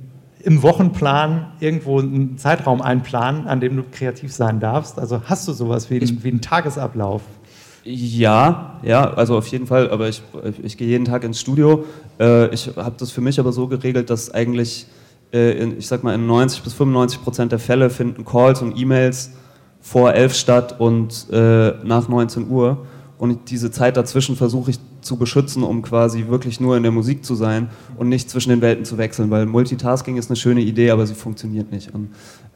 im 0.44 0.64
Wochenplan 0.64 1.48
irgendwo 1.60 2.00
einen 2.00 2.38
Zeitraum 2.38 2.82
einplanen, 2.82 3.48
an 3.48 3.60
dem 3.60 3.76
du 3.76 3.84
kreativ 3.92 4.32
sein 4.32 4.60
darfst? 4.60 5.00
Also 5.00 5.22
hast 5.26 5.48
du 5.48 5.54
sowas 5.54 5.90
wie, 5.90 5.98
ich, 5.98 6.24
wie 6.24 6.30
einen 6.30 6.42
Tagesablauf? 6.42 7.22
Ja, 7.84 8.80
ja, 8.84 9.14
also 9.14 9.38
auf 9.38 9.48
jeden 9.48 9.66
Fall, 9.66 9.90
aber 9.90 10.10
ich, 10.10 10.22
ich 10.62 10.78
gehe 10.78 10.88
jeden 10.88 11.06
Tag 11.06 11.24
ins 11.24 11.40
Studio. 11.40 11.86
Äh, 12.20 12.54
ich 12.54 12.70
habe 12.76 12.96
das 12.98 13.12
für 13.12 13.22
mich 13.22 13.40
aber 13.40 13.52
so 13.52 13.68
geregelt, 13.68 14.10
dass 14.10 14.34
eigentlich 14.34 14.88
in, 15.32 15.78
ich 15.78 15.88
sag 15.88 16.04
mal, 16.04 16.16
in 16.16 16.26
90 16.28 16.63
bis 16.63 16.74
95 16.74 17.24
Prozent 17.24 17.52
der 17.52 17.60
Fälle 17.60 17.90
finden 17.90 18.26
Calls 18.26 18.62
und 18.62 18.78
E-Mails 18.78 19.32
vor 19.82 20.13
11 20.13 20.34
statt 20.36 20.80
und 20.80 21.28
äh, 21.32 21.74
nach 21.84 22.08
19 22.08 22.50
Uhr. 22.50 22.86
Und 23.18 23.50
diese 23.50 23.72
Zeit 23.72 23.98
dazwischen 23.98 24.36
versuche 24.36 24.72
ich 24.72 24.80
zu 25.02 25.18
beschützen, 25.18 25.63
um 25.63 25.82
quasi 25.82 26.28
wirklich 26.28 26.60
nur 26.60 26.78
in 26.78 26.84
der 26.84 26.92
Musik 26.92 27.26
zu 27.26 27.34
sein 27.34 27.70
und 27.98 28.10
nicht 28.10 28.30
zwischen 28.30 28.50
den 28.50 28.62
Welten 28.62 28.86
zu 28.86 28.98
wechseln, 28.98 29.32
weil 29.32 29.46
Multitasking 29.46 30.18
ist 30.18 30.30
eine 30.30 30.36
schöne 30.36 30.62
Idee, 30.62 30.92
aber 30.92 31.08
sie 31.08 31.16
funktioniert 31.16 31.72
nicht. 31.72 31.94
Und 31.94 32.10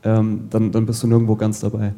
ähm, 0.04 0.48
dann, 0.50 0.72
dann 0.72 0.86
bist 0.86 1.02
du 1.02 1.08
nirgendwo 1.08 1.36
ganz 1.36 1.62
dabei. 1.62 1.94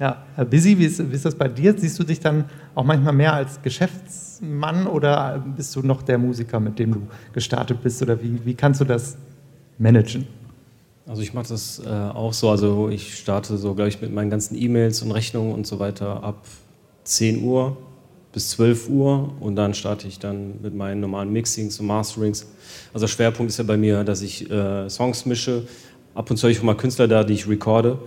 Ja, 0.00 0.24
Herr 0.34 0.46
Busy, 0.46 0.78
wie 0.78 0.86
ist, 0.86 1.10
wie 1.10 1.14
ist 1.14 1.26
das 1.26 1.34
bei 1.34 1.46
dir? 1.46 1.74
Siehst 1.76 1.98
du 1.98 2.04
dich 2.04 2.18
dann 2.18 2.46
auch 2.74 2.84
manchmal 2.84 3.12
mehr 3.12 3.34
als 3.34 3.60
Geschäftsmann 3.60 4.86
oder 4.86 5.44
bist 5.54 5.76
du 5.76 5.82
noch 5.82 6.00
der 6.00 6.16
Musiker, 6.16 6.58
mit 6.58 6.78
dem 6.78 6.94
du 6.94 7.02
gestartet 7.34 7.82
bist? 7.82 8.00
Oder 8.00 8.20
wie, 8.22 8.40
wie 8.44 8.54
kannst 8.54 8.80
du 8.80 8.86
das 8.86 9.18
managen? 9.80 10.26
Also 11.06 11.22
ich 11.22 11.34
mache 11.34 11.48
das 11.48 11.82
äh, 11.84 11.88
auch 11.88 12.32
so. 12.32 12.50
Also 12.50 12.88
ich 12.88 13.18
starte 13.18 13.56
so, 13.56 13.74
glaube 13.74 13.88
ich, 13.88 14.00
mit 14.00 14.12
meinen 14.12 14.30
ganzen 14.30 14.56
E-Mails 14.56 15.02
und 15.02 15.10
Rechnungen 15.10 15.52
und 15.52 15.66
so 15.66 15.80
weiter 15.80 16.22
ab 16.22 16.44
10 17.04 17.42
Uhr 17.42 17.76
bis 18.32 18.50
12 18.50 18.88
Uhr 18.88 19.32
und 19.40 19.56
dann 19.56 19.74
starte 19.74 20.06
ich 20.06 20.20
dann 20.20 20.60
mit 20.62 20.74
meinen 20.74 21.00
normalen 21.00 21.32
Mixings 21.32 21.80
und 21.80 21.86
Masterings. 21.86 22.46
Also 22.94 23.08
Schwerpunkt 23.08 23.50
ist 23.50 23.58
ja 23.58 23.64
bei 23.64 23.76
mir, 23.76 24.04
dass 24.04 24.22
ich 24.22 24.48
äh, 24.48 24.88
Songs 24.88 25.26
mische. 25.26 25.66
Ab 26.14 26.30
und 26.30 26.36
zu 26.36 26.44
habe 26.44 26.52
ich 26.52 26.60
auch 26.60 26.64
mal 26.64 26.76
Künstler 26.76 27.08
da, 27.08 27.24
die 27.24 27.34
ich 27.34 27.48
recorde. 27.48 27.98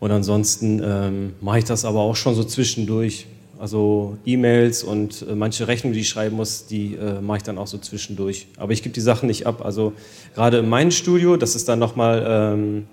Und 0.00 0.10
ansonsten 0.10 0.82
ähm, 0.84 1.34
mache 1.40 1.58
ich 1.58 1.64
das 1.64 1.84
aber 1.84 2.00
auch 2.00 2.16
schon 2.16 2.34
so 2.34 2.42
zwischendurch. 2.42 3.26
Also 3.58 4.18
E-Mails 4.26 4.82
und 4.82 5.24
äh, 5.28 5.34
manche 5.34 5.66
Rechnungen, 5.66 5.94
die 5.94 6.00
ich 6.00 6.08
schreiben 6.08 6.36
muss, 6.36 6.66
die 6.66 6.94
äh, 6.94 7.20
mache 7.20 7.38
ich 7.38 7.42
dann 7.42 7.58
auch 7.58 7.66
so 7.66 7.78
zwischendurch. 7.78 8.48
Aber 8.58 8.72
ich 8.72 8.82
gebe 8.82 8.92
die 8.92 9.00
Sachen 9.00 9.26
nicht 9.28 9.46
ab. 9.46 9.64
Also 9.64 9.92
gerade 10.34 10.58
in 10.58 10.68
meinem 10.68 10.90
Studio, 10.90 11.36
das 11.36 11.54
ist 11.54 11.68
dann 11.68 11.78
nochmal 11.78 12.24
ähm, 12.28 12.86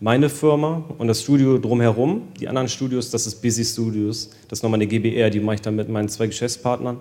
meine 0.00 0.28
Firma 0.28 0.84
und 0.98 1.08
das 1.08 1.22
Studio 1.22 1.58
drumherum. 1.58 2.22
Die 2.40 2.48
anderen 2.48 2.68
Studios, 2.68 3.10
das 3.10 3.26
ist 3.26 3.42
Busy 3.42 3.64
Studios. 3.64 4.30
Das 4.48 4.60
ist 4.60 4.62
nochmal 4.62 4.78
eine 4.78 4.86
GBR, 4.86 5.30
die 5.30 5.40
mache 5.40 5.56
ich 5.56 5.60
dann 5.60 5.76
mit 5.76 5.88
meinen 5.88 6.08
zwei 6.08 6.26
Geschäftspartnern. 6.26 6.98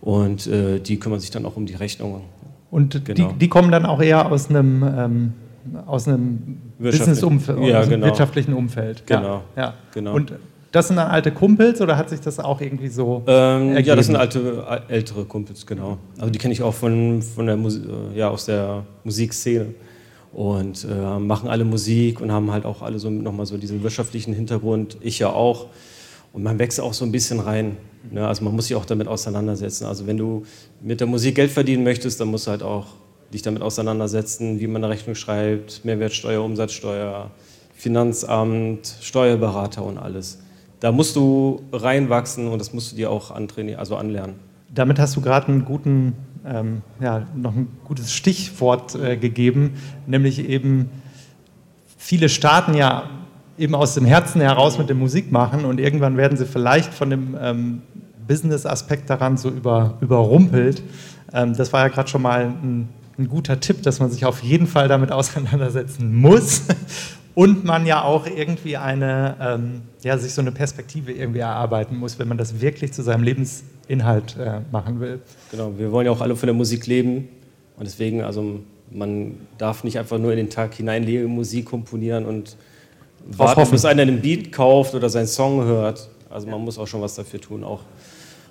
Und 0.00 0.46
äh, 0.46 0.80
die 0.80 0.98
kümmern 0.98 1.20
sich 1.20 1.30
dann 1.30 1.46
auch 1.46 1.56
um 1.56 1.66
die 1.66 1.74
Rechnungen. 1.74 2.22
Und 2.70 3.04
genau. 3.04 3.28
die, 3.32 3.38
die, 3.38 3.48
kommen 3.48 3.70
dann 3.70 3.84
auch 3.84 4.00
eher 4.00 4.32
aus 4.32 4.48
einem, 4.48 4.82
ähm, 4.82 5.32
aus 5.86 6.08
einem 6.08 6.58
Business-Umfeld, 6.78 7.62
ja, 7.64 7.84
genau. 7.84 8.06
wirtschaftlichen 8.06 8.54
Umfeld. 8.54 9.06
Genau. 9.06 9.42
Ja, 9.54 9.62
ja. 9.62 9.74
genau. 9.92 10.14
Und 10.14 10.32
das 10.72 10.88
sind 10.88 10.96
dann 10.96 11.08
alte 11.08 11.30
Kumpels 11.30 11.80
oder 11.80 11.96
hat 11.96 12.08
sich 12.08 12.20
das 12.20 12.40
auch 12.40 12.60
irgendwie 12.60 12.88
so 12.88 13.22
ähm, 13.26 13.76
Ja, 13.76 13.94
das 13.94 14.06
sind 14.06 14.16
alte, 14.16 14.82
ältere 14.88 15.26
Kumpels, 15.26 15.66
genau. 15.66 15.98
Also 16.18 16.30
die 16.30 16.38
kenne 16.38 16.52
ich 16.52 16.62
auch 16.62 16.74
von, 16.74 17.20
von 17.22 17.46
der 17.46 17.58
Musik, 17.58 17.84
äh, 17.84 18.18
ja, 18.18 18.30
aus 18.30 18.46
der 18.46 18.84
Musikszene 19.04 19.74
und 20.32 20.86
äh, 20.90 21.18
machen 21.18 21.50
alle 21.50 21.64
Musik 21.64 22.20
und 22.22 22.32
haben 22.32 22.50
halt 22.50 22.64
auch 22.64 22.80
alle 22.80 22.98
so 22.98 23.10
nochmal 23.10 23.44
so 23.44 23.58
diesen 23.58 23.82
wirtschaftlichen 23.82 24.32
Hintergrund, 24.32 24.96
ich 25.02 25.18
ja 25.18 25.28
auch. 25.28 25.66
Und 26.32 26.42
man 26.42 26.58
wächst 26.58 26.80
auch 26.80 26.94
so 26.94 27.04
ein 27.04 27.12
bisschen 27.12 27.40
rein. 27.40 27.76
Ne? 28.10 28.26
Also 28.26 28.42
man 28.42 28.56
muss 28.56 28.68
sich 28.68 28.76
auch 28.76 28.86
damit 28.86 29.06
auseinandersetzen. 29.06 29.84
Also 29.84 30.06
wenn 30.06 30.16
du 30.16 30.44
mit 30.80 31.00
der 31.00 31.06
Musik 31.06 31.34
Geld 31.34 31.50
verdienen 31.50 31.84
möchtest, 31.84 32.18
dann 32.18 32.28
musst 32.28 32.46
du 32.46 32.50
halt 32.50 32.62
auch 32.62 32.86
dich 33.34 33.42
damit 33.42 33.60
auseinandersetzen, 33.60 34.58
wie 34.58 34.66
man 34.66 34.82
eine 34.82 34.92
Rechnung 34.92 35.14
schreibt, 35.14 35.84
Mehrwertsteuer, 35.84 36.42
Umsatzsteuer, 36.42 37.30
Finanzamt, 37.74 38.96
Steuerberater 39.02 39.84
und 39.84 39.98
alles. 39.98 40.38
Da 40.82 40.90
musst 40.90 41.14
du 41.14 41.62
reinwachsen 41.72 42.48
und 42.48 42.58
das 42.58 42.72
musst 42.72 42.90
du 42.90 42.96
dir 42.96 43.08
auch 43.08 43.30
antrainieren, 43.30 43.78
also 43.78 43.94
anlernen. 43.94 44.34
Damit 44.68 44.98
hast 44.98 45.14
du 45.14 45.20
gerade 45.20 45.46
einen 45.46 45.64
guten, 45.64 46.14
ähm, 46.44 46.82
ja, 47.00 47.24
noch 47.36 47.54
ein 47.54 47.68
gutes 47.84 48.12
Stichwort 48.12 48.96
äh, 48.96 49.16
gegeben, 49.16 49.74
nämlich 50.08 50.40
eben 50.40 50.90
viele 51.96 52.28
starten 52.28 52.74
ja 52.74 53.04
eben 53.56 53.76
aus 53.76 53.94
dem 53.94 54.04
Herzen 54.04 54.40
heraus 54.40 54.76
mit 54.76 54.90
dem 54.90 54.98
Musikmachen 54.98 55.64
und 55.64 55.78
irgendwann 55.78 56.16
werden 56.16 56.36
sie 56.36 56.46
vielleicht 56.46 56.92
von 56.92 57.10
dem 57.10 57.36
ähm, 57.40 57.82
Business-Aspekt 58.26 59.08
daran 59.08 59.36
so 59.36 59.50
über, 59.50 59.98
überrumpelt. 60.00 60.82
Ähm, 61.32 61.54
das 61.56 61.72
war 61.72 61.82
ja 61.82 61.88
gerade 61.94 62.08
schon 62.08 62.22
mal 62.22 62.46
ein, 62.46 62.88
ein, 63.18 63.28
guter 63.28 63.60
Tipp, 63.60 63.84
dass 63.84 64.00
man 64.00 64.10
sich 64.10 64.24
auf 64.24 64.42
jeden 64.42 64.66
Fall 64.66 64.88
damit 64.88 65.12
auseinandersetzen 65.12 66.12
muss 66.12 66.62
und 67.34 67.64
man 67.64 67.86
ja 67.86 68.02
auch 68.02 68.26
irgendwie 68.26 68.76
eine, 68.76 69.36
ähm, 69.40 69.82
ja, 70.02 70.18
sich 70.18 70.34
so 70.34 70.40
eine 70.40 70.52
Perspektive 70.52 71.12
irgendwie 71.12 71.40
erarbeiten 71.40 71.96
muss, 71.96 72.18
wenn 72.18 72.28
man 72.28 72.38
das 72.38 72.60
wirklich 72.60 72.92
zu 72.92 73.02
seinem 73.02 73.22
Lebensinhalt 73.22 74.36
äh, 74.38 74.60
machen 74.70 75.00
will. 75.00 75.20
Genau, 75.50 75.72
wir 75.76 75.92
wollen 75.92 76.06
ja 76.06 76.12
auch 76.12 76.20
alle 76.20 76.36
von 76.36 76.46
der 76.46 76.54
Musik 76.54 76.86
leben 76.86 77.28
und 77.76 77.86
deswegen, 77.86 78.22
also 78.22 78.60
man 78.90 79.36
darf 79.58 79.84
nicht 79.84 79.98
einfach 79.98 80.18
nur 80.18 80.32
in 80.32 80.36
den 80.36 80.50
Tag 80.50 80.74
hineinlegen, 80.74 81.26
Musik 81.26 81.66
komponieren 81.66 82.26
und 82.26 82.56
warten, 83.26 83.70
bis 83.70 83.84
einer 83.84 84.02
einen 84.02 84.20
Beat 84.20 84.52
kauft 84.52 84.94
oder 84.94 85.08
seinen 85.08 85.26
Song 85.26 85.64
hört. 85.64 86.10
Also 86.28 86.46
man 86.46 86.60
muss 86.60 86.78
auch 86.78 86.86
schon 86.86 87.00
was 87.00 87.14
dafür 87.14 87.40
tun, 87.40 87.64
auch 87.64 87.80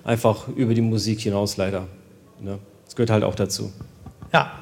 einfach 0.04 0.48
über 0.48 0.74
die 0.74 0.82
Musik 0.82 1.20
hinaus 1.20 1.56
leider. 1.56 1.86
Ne? 2.40 2.58
Das 2.84 2.96
gehört 2.96 3.10
halt 3.10 3.24
auch 3.24 3.34
dazu. 3.34 3.72
Ja. 4.32 4.52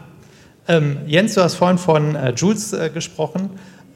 Ähm, 0.69 0.99
Jens, 1.07 1.35
du 1.35 1.43
hast 1.43 1.55
vorhin 1.55 1.79
von 1.79 2.15
äh, 2.15 2.33
Jules 2.37 2.73
äh, 2.73 2.91
gesprochen. 2.91 3.51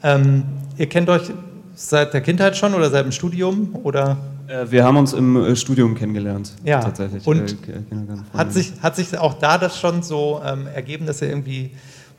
Ähm, 0.05 0.43
ihr 0.77 0.87
kennt 0.87 1.09
euch 1.09 1.31
seit 1.73 2.13
der 2.13 2.21
Kindheit 2.21 2.55
schon 2.55 2.75
oder 2.75 2.91
seit 2.91 3.05
dem 3.05 3.11
Studium? 3.11 3.75
Oder? 3.81 4.17
Äh, 4.47 4.69
wir 4.69 4.83
haben 4.83 4.97
uns 4.97 5.13
im 5.13 5.35
äh, 5.35 5.55
Studium 5.55 5.95
kennengelernt. 5.95 6.53
Ja, 6.63 6.79
tatsächlich. 6.79 7.25
Und 7.25 7.53
äh, 7.67 8.37
hat, 8.37 8.53
sich, 8.53 8.73
hat 8.83 8.95
sich 8.95 9.17
auch 9.17 9.33
da 9.33 9.57
das 9.57 9.79
schon 9.79 10.03
so 10.03 10.41
ähm, 10.45 10.67
ergeben, 10.67 11.07
dass 11.07 11.23
ihr 11.23 11.29
irgendwie 11.29 11.71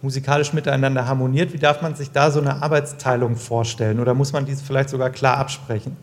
musikalisch 0.03 0.53
miteinander 0.53 1.07
harmoniert. 1.07 1.53
Wie 1.53 1.59
darf 1.59 1.81
man 1.81 1.95
sich 1.95 2.11
da 2.11 2.33
so 2.33 2.41
eine 2.41 2.61
Arbeitsteilung 2.61 3.37
vorstellen? 3.37 4.01
Oder 4.01 4.15
muss 4.15 4.33
man 4.33 4.45
dies 4.45 4.61
vielleicht 4.61 4.89
sogar 4.89 5.11
klar 5.11 5.39
absprechen? 5.39 5.97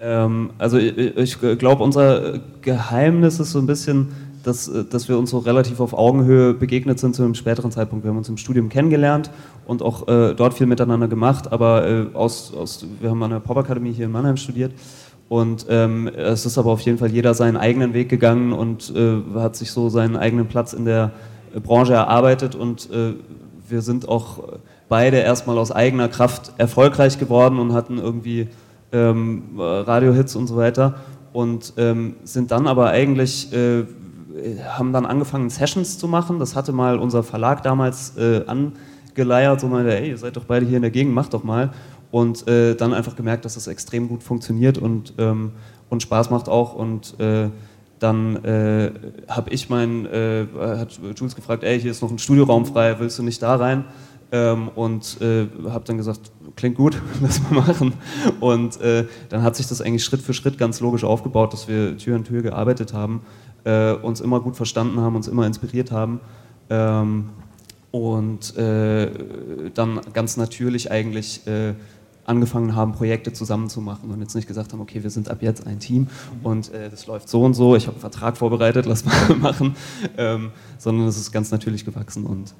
Ähm, 0.00 0.50
also 0.58 0.78
ich, 0.78 1.16
ich 1.16 1.58
glaube, 1.58 1.82
unser 1.82 2.38
Geheimnis 2.62 3.40
ist 3.40 3.50
so 3.50 3.58
ein 3.58 3.66
bisschen, 3.66 4.12
dass, 4.42 4.70
dass 4.90 5.08
wir 5.08 5.18
uns 5.18 5.30
so 5.30 5.38
relativ 5.38 5.80
auf 5.80 5.92
Augenhöhe 5.92 6.54
begegnet 6.54 6.98
sind 6.98 7.14
zu 7.14 7.22
einem 7.22 7.34
späteren 7.34 7.70
Zeitpunkt. 7.70 8.04
Wir 8.04 8.10
haben 8.10 8.18
uns 8.18 8.28
im 8.28 8.36
Studium 8.36 8.68
kennengelernt 8.68 9.30
und 9.66 9.82
auch 9.82 10.08
äh, 10.08 10.34
dort 10.34 10.54
viel 10.54 10.66
miteinander 10.66 11.08
gemacht, 11.08 11.52
aber 11.52 11.88
äh, 11.88 12.06
aus, 12.14 12.54
aus, 12.54 12.86
wir 13.00 13.10
haben 13.10 13.22
an 13.22 13.30
der 13.30 13.40
Popakademie 13.40 13.92
hier 13.92 14.06
in 14.06 14.12
Mannheim 14.12 14.36
studiert 14.36 14.72
und 15.28 15.66
ähm, 15.68 16.08
es 16.08 16.46
ist 16.46 16.58
aber 16.58 16.70
auf 16.70 16.80
jeden 16.80 16.98
Fall 16.98 17.10
jeder 17.10 17.34
seinen 17.34 17.56
eigenen 17.56 17.94
Weg 17.94 18.08
gegangen 18.08 18.52
und 18.52 18.92
äh, 18.94 19.18
hat 19.34 19.56
sich 19.56 19.70
so 19.70 19.88
seinen 19.88 20.16
eigenen 20.16 20.46
Platz 20.46 20.72
in 20.72 20.84
der 20.84 21.12
Branche 21.62 21.94
erarbeitet 21.94 22.54
und 22.54 22.90
äh, 22.90 23.14
wir 23.68 23.82
sind 23.82 24.08
auch 24.08 24.40
beide 24.88 25.18
erstmal 25.18 25.56
aus 25.58 25.70
eigener 25.70 26.08
Kraft 26.08 26.52
erfolgreich 26.58 27.18
geworden 27.18 27.58
und 27.58 27.72
hatten 27.72 27.98
irgendwie 27.98 28.48
ähm, 28.92 29.44
Radiohits 29.56 30.34
und 30.34 30.48
so 30.48 30.56
weiter 30.56 30.96
und 31.32 31.74
ähm, 31.76 32.16
sind 32.24 32.50
dann 32.50 32.66
aber 32.66 32.90
eigentlich, 32.90 33.52
äh, 33.52 33.84
haben 34.68 34.92
dann 34.92 35.06
angefangen 35.06 35.50
Sessions 35.50 35.98
zu 35.98 36.08
machen. 36.08 36.38
Das 36.38 36.56
hatte 36.56 36.72
mal 36.72 36.98
unser 36.98 37.22
Verlag 37.22 37.62
damals 37.62 38.16
äh, 38.16 38.44
angeleiert, 38.46 39.60
so 39.60 39.68
meinte, 39.68 39.96
ey, 39.96 40.10
ihr 40.10 40.18
seid 40.18 40.36
doch 40.36 40.44
beide 40.44 40.66
hier 40.66 40.76
in 40.76 40.82
der 40.82 40.90
Gegend, 40.90 41.14
macht 41.14 41.34
doch 41.34 41.44
mal. 41.44 41.70
Und 42.10 42.46
äh, 42.48 42.74
dann 42.74 42.92
einfach 42.92 43.16
gemerkt, 43.16 43.44
dass 43.44 43.54
das 43.54 43.66
extrem 43.66 44.08
gut 44.08 44.22
funktioniert 44.22 44.78
und, 44.78 45.14
ähm, 45.18 45.52
und 45.88 46.02
Spaß 46.02 46.30
macht 46.30 46.48
auch 46.48 46.74
und 46.74 47.18
äh, 47.20 47.48
dann 48.00 48.42
äh, 48.44 48.90
habe 49.28 49.50
ich 49.50 49.68
meinen, 49.68 50.06
äh, 50.06 50.46
hat 50.58 50.98
Jules 51.16 51.36
gefragt, 51.36 51.62
ey, 51.62 51.78
hier 51.78 51.90
ist 51.90 52.02
noch 52.02 52.10
ein 52.10 52.18
Studioraum 52.18 52.66
frei, 52.66 52.98
willst 52.98 53.18
du 53.18 53.22
nicht 53.22 53.42
da 53.42 53.56
rein? 53.56 53.84
Ähm, 54.32 54.68
und 54.68 55.20
äh, 55.20 55.48
habe 55.68 55.84
dann 55.84 55.96
gesagt, 55.96 56.30
klingt 56.56 56.76
gut, 56.76 57.00
lass 57.20 57.40
mal 57.42 57.60
machen. 57.60 57.94
Und 58.38 58.80
äh, 58.80 59.06
dann 59.28 59.42
hat 59.42 59.56
sich 59.56 59.66
das 59.66 59.80
eigentlich 59.80 60.04
Schritt 60.04 60.22
für 60.22 60.34
Schritt 60.34 60.58
ganz 60.58 60.80
logisch 60.80 61.04
aufgebaut, 61.04 61.52
dass 61.52 61.68
wir 61.68 61.96
Tür 61.96 62.16
an 62.16 62.24
Tür 62.24 62.42
gearbeitet 62.42 62.92
haben, 62.92 63.22
äh, 63.64 63.92
uns 63.92 64.20
immer 64.20 64.40
gut 64.40 64.56
verstanden 64.56 65.00
haben, 65.00 65.16
uns 65.16 65.28
immer 65.28 65.46
inspiriert 65.46 65.90
haben. 65.90 66.20
Ähm, 66.68 67.30
und 67.90 68.56
äh, 68.56 69.10
dann 69.74 70.00
ganz 70.12 70.36
natürlich 70.36 70.92
eigentlich 70.92 71.40
angefangen 72.30 72.76
haben, 72.76 72.92
Projekte 72.92 73.32
zusammen 73.32 73.68
zu 73.68 73.80
machen 73.80 74.10
und 74.10 74.20
jetzt 74.20 74.34
nicht 74.34 74.46
gesagt 74.46 74.72
haben, 74.72 74.80
okay, 74.80 75.02
wir 75.02 75.10
sind 75.10 75.28
ab 75.28 75.38
jetzt 75.42 75.66
ein 75.66 75.80
Team 75.80 76.06
und 76.42 76.72
äh, 76.72 76.88
das 76.88 77.06
läuft 77.06 77.28
so 77.28 77.42
und 77.42 77.54
so, 77.54 77.74
ich 77.74 77.86
habe 77.86 77.94
einen 77.94 78.00
Vertrag 78.00 78.36
vorbereitet, 78.36 78.86
lass 78.86 79.04
mal 79.04 79.34
machen, 79.40 79.74
ähm, 80.16 80.52
sondern 80.78 81.08
es 81.08 81.16
ist 81.16 81.32
ganz 81.32 81.50
natürlich 81.50 81.84
gewachsen 81.84 82.24
und 82.24 82.54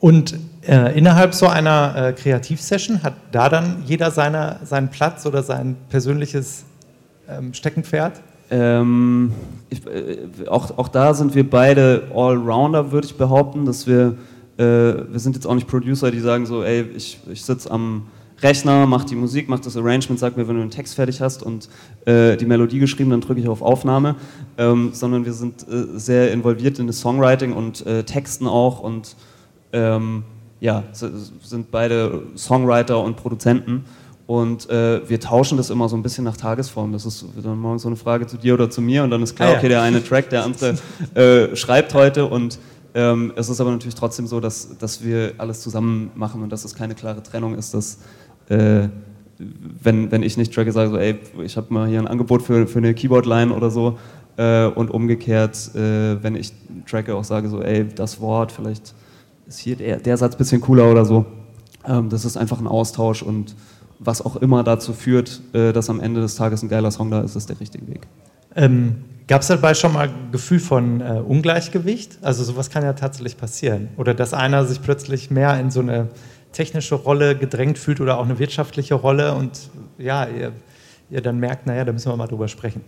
und 0.00 0.38
äh, 0.66 0.96
innerhalb 0.96 1.34
so 1.34 1.46
einer 1.46 1.94
äh, 1.96 2.12
Kreativsession 2.12 3.02
hat 3.02 3.14
da 3.32 3.48
dann 3.48 3.82
jeder 3.86 4.10
seine, 4.10 4.60
seinen 4.64 4.88
Platz 4.88 5.26
oder 5.26 5.42
sein 5.42 5.76
persönliches 5.88 6.64
ähm, 7.28 7.52
Steckenpferd? 7.54 8.20
Ähm, 8.50 9.32
ich, 9.70 9.86
äh, 9.86 10.48
auch, 10.48 10.76
auch 10.78 10.88
da 10.88 11.14
sind 11.14 11.34
wir 11.34 11.48
beide 11.48 12.08
Allrounder, 12.14 12.92
würde 12.92 13.06
ich 13.06 13.16
behaupten, 13.16 13.64
dass 13.64 13.86
wir, 13.86 14.16
äh, 14.56 14.64
wir 14.64 15.18
sind 15.18 15.34
jetzt 15.36 15.46
auch 15.46 15.54
nicht 15.54 15.66
Producer, 15.66 16.10
die 16.10 16.20
sagen 16.20 16.46
so, 16.46 16.62
ey, 16.62 16.82
ich, 16.94 17.18
ich 17.30 17.44
sitze 17.44 17.70
am 17.70 18.06
Rechner, 18.40 18.86
macht 18.86 19.10
die 19.10 19.16
Musik, 19.16 19.48
macht 19.48 19.66
das 19.66 19.76
Arrangement, 19.76 20.18
sagt 20.18 20.36
mir, 20.36 20.46
wenn 20.46 20.54
du 20.54 20.62
einen 20.62 20.70
Text 20.70 20.94
fertig 20.94 21.20
hast 21.20 21.42
und 21.42 21.68
äh, 22.04 22.36
die 22.36 22.46
Melodie 22.46 22.78
geschrieben, 22.78 23.10
dann 23.10 23.20
drücke 23.20 23.40
ich 23.40 23.48
auf 23.48 23.62
Aufnahme, 23.62 24.14
ähm, 24.56 24.90
sondern 24.92 25.24
wir 25.24 25.32
sind 25.32 25.66
äh, 25.68 25.98
sehr 25.98 26.32
involviert 26.32 26.78
in 26.78 26.86
das 26.86 27.00
Songwriting 27.00 27.52
und 27.52 27.84
äh, 27.84 28.04
Texten 28.04 28.46
auch 28.46 28.80
und 28.80 29.16
ähm, 29.72 30.24
ja, 30.60 30.84
sind 30.92 31.70
beide 31.70 32.22
Songwriter 32.36 33.00
und 33.02 33.16
Produzenten 33.16 33.84
und 34.26 34.68
äh, 34.68 35.08
wir 35.08 35.20
tauschen 35.20 35.56
das 35.56 35.70
immer 35.70 35.88
so 35.88 35.96
ein 35.96 36.02
bisschen 36.02 36.24
nach 36.24 36.36
Tagesform. 36.36 36.92
Das 36.92 37.06
ist 37.06 37.24
dann 37.42 37.58
morgen 37.58 37.78
so 37.78 37.88
eine 37.88 37.96
Frage 37.96 38.26
zu 38.26 38.36
dir 38.36 38.54
oder 38.54 38.68
zu 38.68 38.82
mir 38.82 39.02
und 39.04 39.10
dann 39.10 39.22
ist 39.22 39.36
klar, 39.36 39.48
ah, 39.48 39.52
ja. 39.52 39.58
okay, 39.58 39.68
der 39.68 39.82
eine 39.82 40.04
Track, 40.04 40.30
der 40.30 40.44
andere 40.44 40.76
äh, 41.14 41.56
schreibt 41.56 41.94
heute 41.94 42.26
und 42.26 42.58
ähm, 42.94 43.32
es 43.36 43.48
ist 43.48 43.60
aber 43.60 43.70
natürlich 43.70 43.94
trotzdem 43.94 44.26
so, 44.26 44.40
dass, 44.40 44.76
dass 44.78 45.04
wir 45.04 45.34
alles 45.38 45.60
zusammen 45.60 46.10
machen 46.14 46.42
und 46.42 46.50
dass 46.50 46.64
es 46.64 46.74
keine 46.74 46.94
klare 46.94 47.22
Trennung 47.22 47.54
ist, 47.54 47.72
dass 47.72 47.98
äh, 48.48 48.88
wenn, 49.38 50.10
wenn 50.10 50.22
ich 50.22 50.36
nicht 50.36 50.52
tracke, 50.52 50.72
sage 50.72 50.90
so, 50.90 50.96
ey, 50.96 51.18
ich 51.44 51.56
habe 51.56 51.72
mal 51.72 51.88
hier 51.88 52.00
ein 52.00 52.08
Angebot 52.08 52.42
für, 52.42 52.66
für 52.66 52.78
eine 52.78 52.94
Keyboard-Line 52.94 53.54
oder 53.54 53.70
so 53.70 53.98
äh, 54.36 54.66
und 54.66 54.90
umgekehrt, 54.90 55.74
äh, 55.74 56.22
wenn 56.22 56.34
ich 56.34 56.52
tracke, 56.86 57.14
auch 57.14 57.24
sage 57.24 57.48
so, 57.48 57.62
ey, 57.62 57.86
das 57.86 58.20
Wort, 58.20 58.52
vielleicht 58.52 58.94
ist 59.48 59.58
hier 59.58 59.76
der, 59.76 59.96
der 59.96 60.16
Satz 60.16 60.34
ein 60.34 60.38
bisschen 60.38 60.60
cooler 60.60 60.90
oder 60.90 61.04
so. 61.04 61.26
Ähm, 61.86 62.08
das 62.08 62.24
ist 62.24 62.36
einfach 62.36 62.60
ein 62.60 62.66
Austausch 62.66 63.22
und 63.22 63.56
was 63.98 64.22
auch 64.22 64.36
immer 64.36 64.62
dazu 64.62 64.92
führt, 64.92 65.40
äh, 65.52 65.72
dass 65.72 65.90
am 65.90 66.00
Ende 66.00 66.20
des 66.20 66.36
Tages 66.36 66.62
ein 66.62 66.68
geiler 66.68 66.90
Song 66.90 67.10
da 67.10 67.20
ist, 67.20 67.34
ist 67.34 67.48
der 67.48 67.58
richtige 67.58 67.86
Weg. 67.88 68.06
Ähm, 68.54 68.96
Gab 69.26 69.42
es 69.42 69.48
dabei 69.48 69.74
schon 69.74 69.92
mal 69.92 70.08
ein 70.08 70.32
Gefühl 70.32 70.58
von 70.58 71.02
äh, 71.02 71.20
Ungleichgewicht? 71.20 72.18
Also 72.22 72.44
sowas 72.44 72.70
kann 72.70 72.82
ja 72.82 72.94
tatsächlich 72.94 73.36
passieren. 73.36 73.90
Oder 73.98 74.14
dass 74.14 74.32
einer 74.32 74.64
sich 74.64 74.80
plötzlich 74.80 75.30
mehr 75.30 75.60
in 75.60 75.70
so 75.70 75.80
eine 75.80 76.08
technische 76.52 76.94
Rolle 76.94 77.36
gedrängt 77.36 77.76
fühlt 77.76 78.00
oder 78.00 78.18
auch 78.18 78.24
eine 78.24 78.38
wirtschaftliche 78.38 78.94
Rolle 78.94 79.34
und 79.34 79.68
ja, 79.98 80.26
ihr, 80.26 80.52
ihr 81.10 81.20
dann 81.20 81.38
merkt, 81.38 81.66
naja, 81.66 81.84
da 81.84 81.92
müssen 81.92 82.10
wir 82.10 82.16
mal 82.16 82.26
drüber 82.26 82.48
sprechen. 82.48 82.80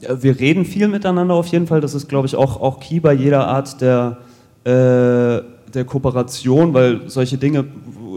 Wir 0.00 0.38
reden 0.38 0.64
viel 0.64 0.86
miteinander 0.86 1.34
auf 1.34 1.48
jeden 1.48 1.66
Fall. 1.66 1.80
Das 1.80 1.94
ist, 1.94 2.08
glaube 2.08 2.26
ich, 2.28 2.36
auch, 2.36 2.60
auch 2.60 2.78
key 2.78 3.00
bei 3.00 3.12
jeder 3.12 3.48
Art 3.48 3.80
der, 3.80 4.18
äh, 4.64 5.53
der 5.74 5.84
Kooperation, 5.84 6.72
weil 6.74 7.02
solche 7.08 7.36
Dinge 7.38 7.64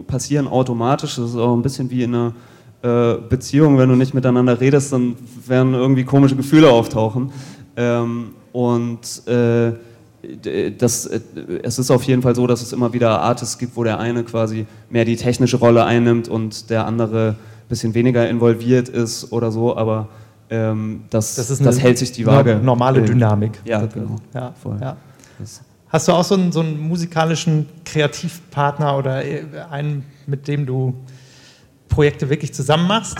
passieren 0.07 0.47
automatisch. 0.47 1.15
Das 1.15 1.31
ist 1.31 1.35
auch 1.35 1.55
ein 1.55 1.61
bisschen 1.61 1.89
wie 1.89 2.03
in 2.03 2.15
einer 2.15 2.33
äh, 2.81 3.15
Beziehung. 3.29 3.77
Wenn 3.77 3.89
du 3.89 3.95
nicht 3.95 4.13
miteinander 4.13 4.59
redest, 4.59 4.93
dann 4.93 5.15
werden 5.45 5.73
irgendwie 5.73 6.03
komische 6.03 6.35
Gefühle 6.35 6.69
auftauchen. 6.69 7.31
Ähm, 7.75 8.29
Und 8.53 9.27
äh, 9.27 9.73
das, 10.77 11.05
äh, 11.05 11.19
es 11.61 11.77
ist 11.77 11.91
auf 11.91 12.03
jeden 12.03 12.21
Fall 12.23 12.33
so, 12.33 12.47
dass 12.47 12.61
es 12.61 12.73
immer 12.73 12.91
wieder 12.91 13.21
Artists 13.21 13.57
gibt, 13.59 13.75
wo 13.75 13.83
der 13.83 13.99
eine 13.99 14.23
quasi 14.23 14.65
mehr 14.89 15.05
die 15.05 15.15
technische 15.15 15.57
Rolle 15.57 15.85
einnimmt 15.85 16.27
und 16.27 16.69
der 16.71 16.87
andere 16.87 17.29
ein 17.29 17.69
bisschen 17.69 17.93
weniger 17.93 18.27
involviert 18.27 18.89
ist 18.89 19.31
oder 19.31 19.51
so, 19.51 19.77
aber 19.77 20.07
ähm, 20.49 21.01
das, 21.11 21.35
das, 21.35 21.55
das 21.59 21.79
hält 21.79 21.97
sich 21.97 22.11
die 22.13 22.25
Waage. 22.25 22.59
Normale 22.63 23.03
Dynamik. 23.03 23.61
Ja, 23.65 23.85
genau. 23.85 24.15
Ja, 24.33 24.53
voll. 24.61 24.77
Ja. 24.81 24.95
Hast 25.89 26.09
du 26.09 26.11
auch 26.11 26.23
so 26.23 26.35
einen, 26.35 26.51
so 26.51 26.59
einen 26.59 26.79
musikalischen 26.79 27.67
Kreativpartner 27.85 28.97
oder 28.97 29.23
einen, 29.71 30.05
mit 30.25 30.47
dem 30.49 30.65
du 30.65 30.93
Projekte 31.87 32.29
wirklich 32.29 32.53
zusammen 32.53 32.87
machst? 32.87 33.17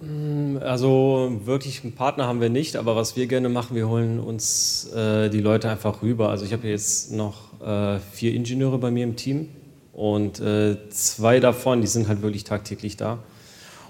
Mm, 0.00 0.58
also 0.60 1.40
wirklich 1.44 1.82
einen 1.82 1.94
Partner 1.94 2.28
haben 2.28 2.40
wir 2.40 2.48
nicht, 2.48 2.76
aber 2.76 2.94
was 2.94 3.16
wir 3.16 3.26
gerne 3.26 3.48
machen, 3.48 3.74
wir 3.74 3.88
holen 3.88 4.20
uns 4.20 4.88
äh, 4.94 5.28
die 5.30 5.40
Leute 5.40 5.68
einfach 5.68 6.00
rüber. 6.00 6.28
Also 6.28 6.44
ich 6.44 6.52
habe 6.52 6.68
jetzt 6.68 7.10
noch 7.10 7.60
äh, 7.60 7.98
vier 8.12 8.34
Ingenieure 8.34 8.78
bei 8.78 8.92
mir 8.92 9.02
im 9.02 9.16
Team 9.16 9.48
und 9.92 10.38
äh, 10.38 10.76
zwei 10.90 11.40
davon, 11.40 11.80
die 11.80 11.88
sind 11.88 12.06
halt 12.06 12.22
wirklich 12.22 12.44
tagtäglich 12.44 12.96
da 12.96 13.18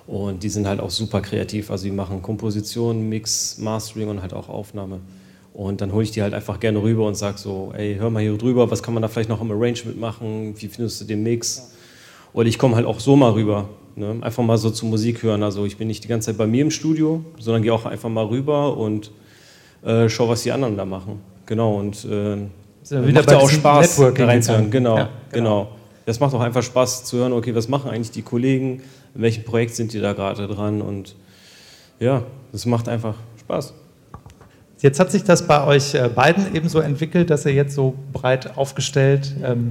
und 0.06 0.42
die 0.42 0.48
sind 0.48 0.66
halt 0.66 0.80
auch 0.80 0.90
super 0.90 1.20
kreativ. 1.20 1.70
Also 1.70 1.84
die 1.84 1.92
machen 1.92 2.22
Komposition, 2.22 3.10
Mix, 3.10 3.58
Mastering 3.58 4.08
und 4.08 4.22
halt 4.22 4.32
auch 4.32 4.48
Aufnahme. 4.48 5.00
Und 5.54 5.80
dann 5.80 5.92
hole 5.92 6.04
ich 6.04 6.10
die 6.10 6.20
halt 6.20 6.34
einfach 6.34 6.60
gerne 6.60 6.82
rüber 6.82 7.06
und 7.06 7.14
sage 7.14 7.38
so, 7.38 7.72
ey, 7.76 7.96
hör 7.96 8.10
mal 8.10 8.22
hier 8.22 8.36
drüber, 8.36 8.70
was 8.70 8.82
kann 8.82 8.92
man 8.92 9.02
da 9.02 9.08
vielleicht 9.08 9.30
noch 9.30 9.40
im 9.40 9.50
Arrangement 9.50 9.98
machen, 9.98 10.54
wie 10.58 10.68
findest 10.68 11.00
du 11.00 11.04
den 11.06 11.22
Mix? 11.22 11.72
Oder 12.32 12.48
ich 12.48 12.58
komme 12.58 12.74
halt 12.74 12.86
auch 12.86 13.00
so 13.00 13.14
mal 13.14 13.30
rüber 13.30 13.68
Ne? 13.96 14.16
Einfach 14.22 14.42
mal 14.42 14.58
so 14.58 14.70
zur 14.70 14.88
Musik 14.88 15.22
hören. 15.22 15.42
Also 15.42 15.64
ich 15.66 15.76
bin 15.76 15.86
nicht 15.86 16.02
die 16.02 16.08
ganze 16.08 16.26
Zeit 16.26 16.38
bei 16.38 16.46
mir 16.46 16.62
im 16.62 16.70
Studio, 16.70 17.24
sondern 17.38 17.62
gehe 17.62 17.72
auch 17.72 17.86
einfach 17.86 18.08
mal 18.08 18.26
rüber 18.26 18.76
und 18.76 19.12
äh, 19.84 20.08
schaue, 20.08 20.30
was 20.30 20.42
die 20.42 20.50
anderen 20.50 20.76
da 20.76 20.84
machen. 20.84 21.20
Genau. 21.46 21.78
Und 21.78 22.04
äh, 22.04 22.36
ja 22.90 23.00
macht 23.00 23.30
ja 23.30 23.38
auch 23.38 23.48
Spaß, 23.48 23.96
da 23.96 24.24
reinzuhören. 24.24 24.70
Genau, 24.70 24.96
ja, 24.96 25.10
genau, 25.30 25.62
genau. 25.62 25.68
Das 26.06 26.20
macht 26.20 26.34
auch 26.34 26.40
einfach 26.40 26.62
Spaß 26.62 27.04
zu 27.04 27.18
hören, 27.18 27.32
okay, 27.32 27.54
was 27.54 27.68
machen 27.68 27.90
eigentlich 27.90 28.10
die 28.10 28.22
Kollegen, 28.22 28.82
in 29.14 29.22
welchem 29.22 29.44
Projekt 29.44 29.74
sind 29.74 29.92
die 29.92 30.00
da 30.00 30.12
gerade 30.12 30.46
dran 30.48 30.82
und 30.82 31.14
ja, 31.98 32.24
das 32.52 32.66
macht 32.66 32.88
einfach 32.88 33.14
Spaß. 33.40 33.72
Jetzt 34.84 35.00
hat 35.00 35.10
sich 35.10 35.24
das 35.24 35.46
bei 35.46 35.64
euch 35.64 35.94
äh, 35.94 36.10
beiden 36.14 36.54
eben 36.54 36.68
so 36.68 36.78
entwickelt, 36.78 37.30
dass 37.30 37.46
ihr 37.46 37.54
jetzt 37.54 37.74
so 37.74 37.94
breit 38.12 38.58
aufgestellt 38.58 39.34
ähm, 39.42 39.70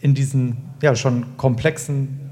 in 0.00 0.14
diesen 0.14 0.56
ja, 0.80 0.94
schon 0.94 1.36
komplexen 1.36 2.30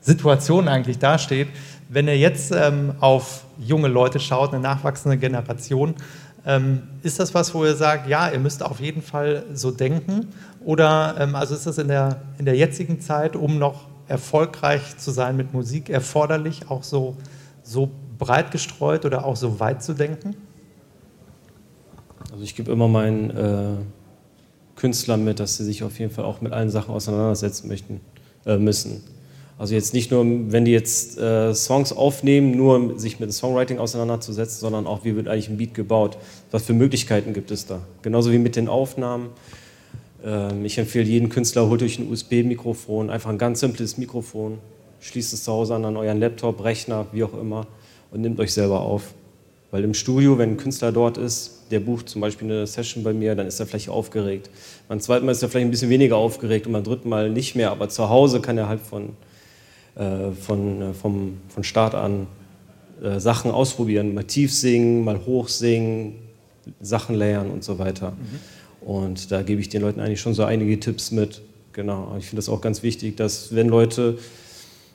Situation 0.00 0.66
eigentlich 0.66 0.98
dasteht. 0.98 1.46
Wenn 1.88 2.08
ihr 2.08 2.18
jetzt 2.18 2.50
ähm, 2.50 2.94
auf 2.98 3.44
junge 3.60 3.86
Leute 3.86 4.18
schaut, 4.18 4.52
eine 4.52 4.60
nachwachsende 4.60 5.18
Generation, 5.18 5.94
ähm, 6.44 6.82
ist 7.04 7.20
das 7.20 7.32
was, 7.32 7.54
wo 7.54 7.64
ihr 7.64 7.76
sagt, 7.76 8.08
ja, 8.08 8.28
ihr 8.28 8.40
müsst 8.40 8.64
auf 8.64 8.80
jeden 8.80 9.00
Fall 9.00 9.44
so 9.54 9.70
denken? 9.70 10.26
Oder 10.64 11.14
ähm, 11.20 11.36
also 11.36 11.54
ist 11.54 11.68
das 11.68 11.78
in 11.78 11.86
der, 11.86 12.22
in 12.38 12.44
der 12.44 12.56
jetzigen 12.56 13.00
Zeit, 13.00 13.36
um 13.36 13.56
noch 13.56 13.86
erfolgreich 14.08 14.96
zu 14.96 15.12
sein 15.12 15.36
mit 15.36 15.52
Musik, 15.52 15.90
erforderlich, 15.90 16.70
auch 16.70 16.82
so, 16.82 17.16
so 17.62 17.88
breit 18.18 18.50
gestreut 18.50 19.04
oder 19.04 19.24
auch 19.24 19.36
so 19.36 19.60
weit 19.60 19.80
zu 19.80 19.94
denken? 19.94 20.34
Also 22.30 22.44
ich 22.44 22.54
gebe 22.54 22.70
immer 22.70 22.88
meinen 22.88 23.30
äh, 23.30 23.76
Künstlern 24.76 25.24
mit, 25.24 25.40
dass 25.40 25.56
sie 25.56 25.64
sich 25.64 25.82
auf 25.82 25.98
jeden 25.98 26.12
Fall 26.12 26.24
auch 26.24 26.40
mit 26.40 26.52
allen 26.52 26.70
Sachen 26.70 26.94
auseinandersetzen 26.94 27.68
möchten, 27.68 28.00
äh, 28.46 28.58
müssen. 28.58 29.02
Also 29.58 29.74
jetzt 29.74 29.92
nicht 29.92 30.12
nur, 30.12 30.24
wenn 30.52 30.64
die 30.64 30.70
jetzt 30.70 31.18
äh, 31.18 31.52
Songs 31.52 31.92
aufnehmen, 31.92 32.52
nur 32.52 32.96
sich 32.98 33.18
mit 33.18 33.28
dem 33.28 33.32
Songwriting 33.32 33.78
auseinanderzusetzen, 33.78 34.60
sondern 34.60 34.86
auch, 34.86 35.04
wie 35.04 35.16
wird 35.16 35.26
eigentlich 35.26 35.48
ein 35.48 35.56
Beat 35.56 35.74
gebaut? 35.74 36.16
Was 36.52 36.64
für 36.64 36.74
Möglichkeiten 36.74 37.32
gibt 37.32 37.50
es 37.50 37.66
da? 37.66 37.80
Genauso 38.02 38.30
wie 38.30 38.38
mit 38.38 38.54
den 38.54 38.68
Aufnahmen. 38.68 39.30
Ähm, 40.24 40.64
ich 40.64 40.78
empfehle 40.78 41.04
jeden 41.04 41.28
Künstler, 41.28 41.68
holt 41.68 41.82
euch 41.82 41.98
ein 41.98 42.08
USB-Mikrofon, 42.08 43.10
einfach 43.10 43.30
ein 43.30 43.38
ganz 43.38 43.58
simples 43.58 43.98
Mikrofon, 43.98 44.58
schließt 45.00 45.32
es 45.32 45.42
zu 45.42 45.52
Hause 45.52 45.74
an, 45.74 45.84
an 45.84 45.96
euren 45.96 46.20
Laptop, 46.20 46.62
Rechner, 46.62 47.06
wie 47.10 47.24
auch 47.24 47.34
immer 47.34 47.66
und 48.12 48.20
nehmt 48.20 48.38
euch 48.38 48.52
selber 48.52 48.80
auf. 48.80 49.14
Weil 49.70 49.84
im 49.84 49.94
Studio, 49.94 50.38
wenn 50.38 50.52
ein 50.52 50.56
Künstler 50.56 50.92
dort 50.92 51.18
ist, 51.18 51.66
der 51.70 51.80
bucht 51.80 52.08
zum 52.08 52.22
Beispiel 52.22 52.50
eine 52.50 52.66
Session 52.66 53.04
bei 53.04 53.12
mir, 53.12 53.34
dann 53.34 53.46
ist 53.46 53.60
er 53.60 53.66
vielleicht 53.66 53.90
aufgeregt. 53.90 54.48
Beim 54.88 55.00
zweiten 55.00 55.26
Mal 55.26 55.32
ist 55.32 55.42
er 55.42 55.50
vielleicht 55.50 55.66
ein 55.66 55.70
bisschen 55.70 55.90
weniger 55.90 56.16
aufgeregt 56.16 56.66
und 56.66 56.72
beim 56.72 56.84
dritten 56.84 57.08
Mal 57.08 57.30
nicht 57.30 57.54
mehr, 57.54 57.70
aber 57.70 57.88
zu 57.88 58.08
Hause 58.08 58.40
kann 58.40 58.56
er 58.56 58.68
halt 58.68 58.80
von 58.80 59.10
äh, 59.98 60.30
von, 60.30 60.80
äh, 60.80 60.94
vom, 60.94 61.38
von 61.48 61.64
Start 61.64 61.96
an 61.96 62.28
äh, 63.02 63.18
Sachen 63.18 63.50
ausprobieren, 63.50 64.14
mal 64.14 64.22
tief 64.22 64.54
singen, 64.54 65.02
mal 65.02 65.26
hoch 65.26 65.48
singen, 65.48 66.14
Sachen 66.80 67.16
layern 67.16 67.50
und 67.50 67.64
so 67.64 67.80
weiter. 67.80 68.12
Mhm. 68.12 68.86
Und 68.88 69.32
da 69.32 69.42
gebe 69.42 69.60
ich 69.60 69.70
den 69.70 69.82
Leuten 69.82 69.98
eigentlich 69.98 70.20
schon 70.20 70.34
so 70.34 70.44
einige 70.44 70.78
Tipps 70.78 71.10
mit. 71.10 71.42
Genau, 71.72 72.14
ich 72.16 72.26
finde 72.26 72.36
das 72.36 72.48
auch 72.48 72.60
ganz 72.60 72.84
wichtig, 72.84 73.16
dass 73.16 73.56
wenn 73.56 73.68
Leute 73.68 74.18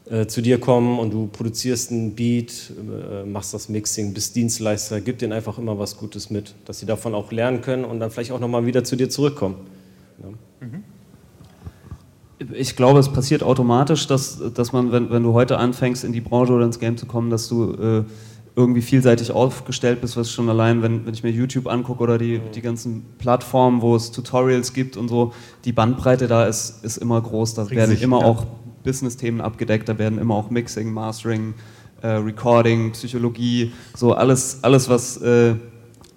äh, 0.10 0.26
zu 0.28 0.42
dir 0.42 0.60
kommen 0.60 1.00
und 1.00 1.12
du 1.12 1.28
produzierst 1.28 1.92
ein 1.92 2.16
Beat, 2.16 2.72
äh, 2.72 3.26
machst 3.26 3.54
das 3.54 3.70
Mixing, 3.70 4.13
bist 4.13 4.36
Dienstleister, 4.36 5.02
gib 5.02 5.20
denen 5.20 5.34
einfach 5.34 5.58
immer 5.58 5.80
was 5.80 5.98
Gutes 5.98 6.30
mit, 6.30 6.56
dass 6.66 6.80
sie 6.80 6.86
davon 6.86 7.16
auch 7.16 7.32
lernen 7.32 7.62
können 7.62 7.86
und 7.86 8.00
dann 8.00 8.12
vielleicht 8.12 8.32
auch 8.32 8.39
nochmal 8.39 8.66
wieder 8.66 8.84
zu 8.84 8.96
dir 8.96 9.10
zurückkommen. 9.10 9.56
Ja. 10.22 10.68
Mhm 10.68 10.84
ich 12.54 12.76
glaube, 12.76 13.00
es 13.00 13.10
passiert 13.10 13.44
automatisch, 13.44 14.08
dass, 14.08 14.42
dass 14.54 14.74
man, 14.74 14.92
wenn, 14.92 15.10
wenn 15.10 15.24
du 15.24 15.34
heute 15.34 15.58
anfängst, 15.58 16.04
in 16.04 16.13
die 16.13 16.22
Branche 16.22 16.54
oder 16.54 16.66
ins 16.66 16.80
Game 16.80 16.98
zu 16.98 17.06
kommen, 17.06 17.30
dass 17.30 17.48
du 17.48 17.74
äh, 17.74 18.04
irgendwie 18.56 18.82
vielseitig 18.82 19.32
aufgestellt 19.32 20.02
bist, 20.02 20.16
was 20.16 20.32
schon 20.32 20.50
allein, 20.50 20.82
wenn, 20.82 21.06
wenn 21.06 21.13
ich 21.13 21.24
mir 21.24 21.32
YouTube 21.32 21.68
angucke 21.68 22.04
oder 22.04 22.18
die, 22.18 22.39
die 22.54 22.62
ganzen 22.62 23.06
Plattformen, 23.18 23.82
wo 23.82 23.96
es 23.96 24.12
Tutorials 24.12 24.74
gibt 24.74 24.98
und 24.98 25.08
so, 25.08 25.34
die 25.66 25.72
Bandbreite 25.72 26.28
da 26.28 26.46
ist, 26.46 26.84
ist 26.84 26.98
immer 26.98 27.20
groß. 27.22 27.56
Da 27.56 27.70
werden 27.70 27.98
immer 28.00 28.20
ja. 28.20 28.26
auch 28.26 28.46
Business-Themen 28.84 29.41
abgedeckt, 29.41 29.89
da 29.89 29.98
werden 29.98 30.19
immer 30.19 30.36
auch 30.36 30.50
Mixing, 30.50 30.91
Mastering, 30.91 31.54
äh, 32.02 32.08
Recording, 32.08 32.91
Psychologie, 32.91 33.72
so 33.96 34.13
alles, 34.13 34.60
alles 34.62 34.89
was, 34.89 35.17
äh, 35.17 35.56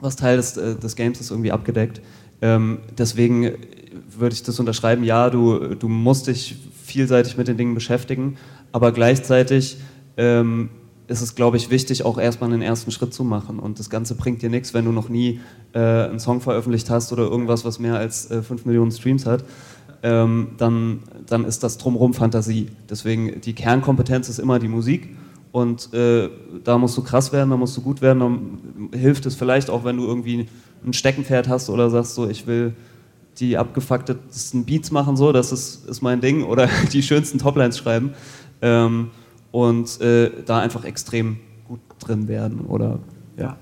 was 0.01 0.17
Teil 0.17 0.37
des, 0.37 0.57
äh, 0.57 0.75
des 0.77 0.97
Games 0.97 1.21
ist, 1.21 1.31
irgendwie 1.31 1.53
abgedeckt. 1.53 2.01
Ähm, 2.43 2.79
deswegen 2.97 3.53
würde 4.11 4.35
ich 4.35 4.43
das 4.43 4.61
unterschreiben, 4.61 5.05
ja, 5.05 5.31
du, 5.31 5.75
du 5.75 5.89
musst 5.89 6.27
dich 6.27 6.57
vielseitig 6.85 7.37
mit 7.37 7.49
den 7.49 7.57
Dingen 7.57 7.75
beschäftigen, 7.75 8.37
aber 8.73 8.93
gleichzeitig 8.93 9.79
ähm, 10.17 10.71
ist 11.09 11.23
es, 11.23 11.35
glaube 11.35 11.57
ich, 11.57 11.71
wichtig, 11.71 12.05
auch 12.05 12.19
erstmal 12.19 12.53
einen 12.53 12.63
ersten 12.63 12.91
Schritt 12.91 13.15
zu 13.15 13.25
machen. 13.25 13.59
Und 13.59 13.79
das 13.79 13.91
Ganze 13.91 14.15
bringt 14.17 14.43
dir 14.43 14.51
nichts, 14.51 14.75
wenn 14.75 14.85
du 14.85 14.93
noch 14.93 15.09
nie 15.09 15.41
äh, 15.73 15.79
einen 15.79 16.19
Song 16.19 16.41
veröffentlicht 16.41 16.91
hast 16.91 17.13
oder 17.13 17.23
irgendwas, 17.25 17.65
was 17.65 17.79
mehr 17.79 17.97
als 17.97 18.31
äh, 18.31 18.43
5 18.43 18.65
Millionen 18.65 18.91
Streams 18.91 19.25
hat. 19.27 19.45
Ähm, 20.03 20.53
dann, 20.59 21.03
dann 21.27 21.45
ist 21.45 21.63
das 21.63 21.79
drumherum 21.79 22.15
Fantasie. 22.15 22.69
Deswegen, 22.89 23.41
die 23.41 23.55
Kernkompetenz 23.55 24.29
ist 24.29 24.39
immer 24.39 24.59
die 24.59 24.69
Musik. 24.69 25.17
Und 25.53 25.93
äh, 25.95 26.29
da 26.65 26.77
musst 26.77 26.97
du 26.99 27.03
krass 27.03 27.33
werden, 27.33 27.51
da 27.51 27.57
musst 27.57 27.77
du 27.77 27.81
gut 27.81 28.03
werden. 28.03 28.21
Dann 28.21 28.91
hilft 28.99 29.25
es 29.27 29.35
vielleicht 29.35 29.71
auch, 29.71 29.85
wenn 29.85 29.97
du 29.97 30.05
irgendwie 30.05 30.49
ein 30.85 30.93
Steckenpferd 30.93 31.49
hast 31.49 31.71
oder 31.71 31.89
sagst 31.91 32.15
so, 32.15 32.29
ich 32.29 32.47
will 32.47 32.75
die 33.39 33.57
abgefucktesten 33.57 34.65
Beats 34.65 34.91
machen, 34.91 35.17
so, 35.17 35.33
das 35.33 35.53
ist, 35.53 35.87
ist 35.89 36.03
mein 36.03 36.21
Ding, 36.21 36.45
oder 36.45 36.69
die 36.93 37.03
schönsten 37.03 37.39
Toplines 37.39 37.79
schreiben 37.79 38.15
ähm, 38.63 39.11
und 39.51 40.01
äh, 40.01 40.31
da 40.45 40.59
einfach 40.61 40.85
extrem 40.85 41.39
gut 41.69 41.81
drin 41.99 42.29
werden 42.29 42.61
oder 42.61 42.99
ja. 43.37 43.57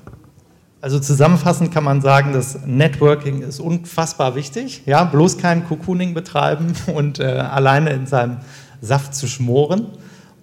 Also 0.85 1.01
zusammenfassend 1.01 1.73
kann 1.73 1.83
man 1.83 2.03
sagen, 2.03 2.35
das 2.35 2.59
Networking 2.67 3.41
ist 3.41 3.59
unfassbar 3.59 4.35
wichtig. 4.35 4.83
Ja, 4.85 5.05
bloß 5.05 5.39
kein 5.39 5.67
Cocooning 5.67 6.13
betreiben 6.13 6.75
und 6.95 7.21
äh, 7.21 7.25
alleine 7.25 7.95
in 7.95 8.07
seinem 8.07 8.37
Saft 8.83 9.15
zu 9.15 9.27
schmoren 9.27 9.87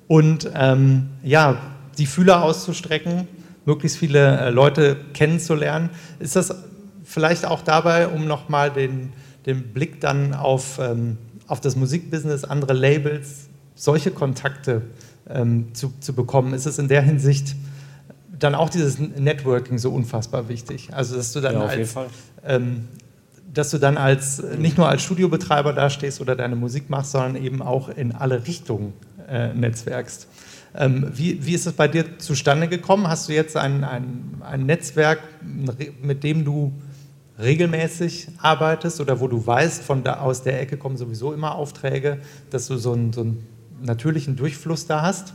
und 0.07 0.49
ähm, 0.55 1.09
ja, 1.21 1.57
die 1.99 2.07
Fühler 2.07 2.41
auszustrecken, 2.41 3.27
möglichst 3.67 3.99
viele 3.99 4.39
äh, 4.39 4.49
Leute 4.49 4.97
kennenzulernen. 5.13 5.91
Ist 6.17 6.35
das 6.35 6.55
vielleicht 7.03 7.45
auch 7.45 7.61
dabei, 7.61 8.07
um 8.07 8.25
nochmal 8.25 8.71
den, 8.71 9.13
den 9.45 9.71
Blick 9.73 10.01
dann 10.01 10.33
auf, 10.33 10.79
ähm, 10.79 11.19
auf 11.45 11.61
das 11.61 11.75
Musikbusiness, 11.75 12.45
andere 12.45 12.73
Labels, 12.73 13.47
solche 13.75 14.09
Kontakte 14.09 14.81
ähm, 15.29 15.67
zu, 15.75 15.93
zu 15.99 16.15
bekommen, 16.15 16.55
ist 16.55 16.65
es 16.65 16.79
in 16.79 16.87
der 16.87 17.03
Hinsicht 17.03 17.55
dann 18.41 18.55
auch 18.55 18.69
dieses 18.69 18.99
Networking 18.99 19.77
so 19.77 19.91
unfassbar 19.91 20.49
wichtig. 20.49 20.89
Also 20.93 21.15
dass 21.15 21.31
du 21.31 21.39
dann 21.41 21.55
ja, 21.55 21.65
als 21.65 21.95
ähm, 22.43 22.87
dass 23.53 23.69
du 23.69 23.77
dann 23.77 23.97
als 23.97 24.41
nicht 24.57 24.77
nur 24.77 24.87
als 24.87 25.03
Studiobetreiber 25.03 25.73
dastehst 25.73 26.21
oder 26.21 26.35
deine 26.35 26.55
Musik 26.55 26.89
machst, 26.89 27.11
sondern 27.11 27.41
eben 27.41 27.61
auch 27.61 27.89
in 27.89 28.13
alle 28.13 28.47
Richtungen 28.47 28.93
äh, 29.29 29.53
netzwerkst. 29.53 30.27
Ähm, 30.73 31.11
wie, 31.13 31.45
wie 31.45 31.53
ist 31.53 31.67
es 31.67 31.73
bei 31.73 31.87
dir 31.87 32.17
zustande 32.17 32.67
gekommen? 32.67 33.07
Hast 33.07 33.27
du 33.27 33.33
jetzt 33.33 33.57
ein, 33.57 33.83
ein, 33.83 34.41
ein 34.41 34.65
Netzwerk, 34.65 35.19
mit 36.01 36.23
dem 36.23 36.45
du 36.45 36.71
regelmäßig 37.39 38.29
arbeitest 38.37 39.01
oder 39.01 39.19
wo 39.19 39.27
du 39.27 39.45
weißt, 39.45 39.83
von 39.83 40.03
da 40.03 40.19
aus 40.19 40.43
der 40.43 40.61
Ecke 40.61 40.77
kommen 40.77 40.95
sowieso 40.95 41.33
immer 41.33 41.55
Aufträge, 41.55 42.19
dass 42.51 42.67
du 42.67 42.77
so 42.77 42.93
einen, 42.93 43.11
so 43.11 43.21
einen 43.21 43.45
natürlichen 43.81 44.35
Durchfluss 44.37 44.87
da 44.87 45.01
hast? 45.01 45.33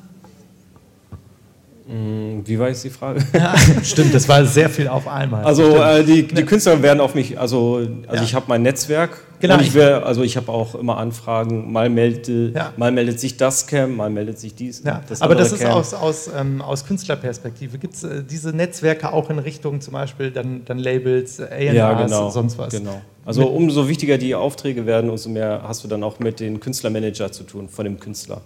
Mm, 1.88 2.40
wie 2.44 2.58
war 2.58 2.68
jetzt 2.68 2.82
die 2.82 2.90
Frage? 2.90 3.20
Ja, 3.32 3.54
stimmt, 3.84 4.12
das 4.12 4.28
war 4.28 4.44
sehr 4.44 4.68
viel 4.68 4.88
auf 4.88 5.06
einmal. 5.06 5.44
Also 5.44 5.76
äh, 5.76 6.02
die, 6.02 6.26
die, 6.26 6.42
Künstler 6.42 6.82
werden 6.82 7.00
auf 7.00 7.14
mich, 7.14 7.38
also, 7.38 7.76
also 7.76 8.16
ja. 8.16 8.22
ich 8.22 8.34
habe 8.34 8.46
mein 8.48 8.62
Netzwerk. 8.62 9.18
Genau. 9.38 9.60
ich 9.60 9.74
wär, 9.74 10.04
also 10.04 10.22
ich 10.22 10.36
habe 10.36 10.50
auch 10.50 10.74
immer 10.74 10.96
Anfragen, 10.96 11.70
mal, 11.70 11.90
melde, 11.90 12.52
ja. 12.54 12.72
mal 12.76 12.90
meldet 12.90 13.20
sich 13.20 13.36
das 13.36 13.66
Camp, 13.66 13.94
mal 13.94 14.08
meldet 14.08 14.38
sich 14.38 14.54
dies. 14.54 14.82
Ja. 14.82 15.02
Das 15.06 15.20
Aber 15.20 15.34
das 15.34 15.52
ist 15.52 15.60
Camp. 15.60 15.74
aus, 15.74 15.94
aus, 15.94 16.30
ähm, 16.34 16.62
aus 16.62 16.86
Künstlerperspektive. 16.86 17.78
Gibt 17.78 17.94
es 17.94 18.02
äh, 18.02 18.24
diese 18.24 18.50
Netzwerke 18.50 19.12
auch 19.12 19.30
in 19.30 19.38
Richtung 19.38 19.80
zum 19.80 19.92
Beispiel 19.92 20.30
dann, 20.30 20.62
dann 20.64 20.78
Labels, 20.78 21.38
A&Rs 21.38 21.74
ja, 21.74 21.92
genau, 22.02 22.30
sonst 22.30 22.58
was? 22.58 22.72
Genau. 22.72 23.00
Also 23.26 23.42
mit 23.42 23.50
umso 23.50 23.88
wichtiger 23.88 24.18
die 24.18 24.34
Aufträge 24.34 24.86
werden, 24.86 25.10
umso 25.10 25.28
mehr 25.28 25.62
hast 25.62 25.84
du 25.84 25.88
dann 25.88 26.02
auch 26.02 26.18
mit 26.18 26.40
den 26.40 26.58
Künstlermanager 26.58 27.30
zu 27.30 27.44
tun, 27.44 27.68
von 27.68 27.84
dem 27.84 28.00
Künstler. 28.00 28.40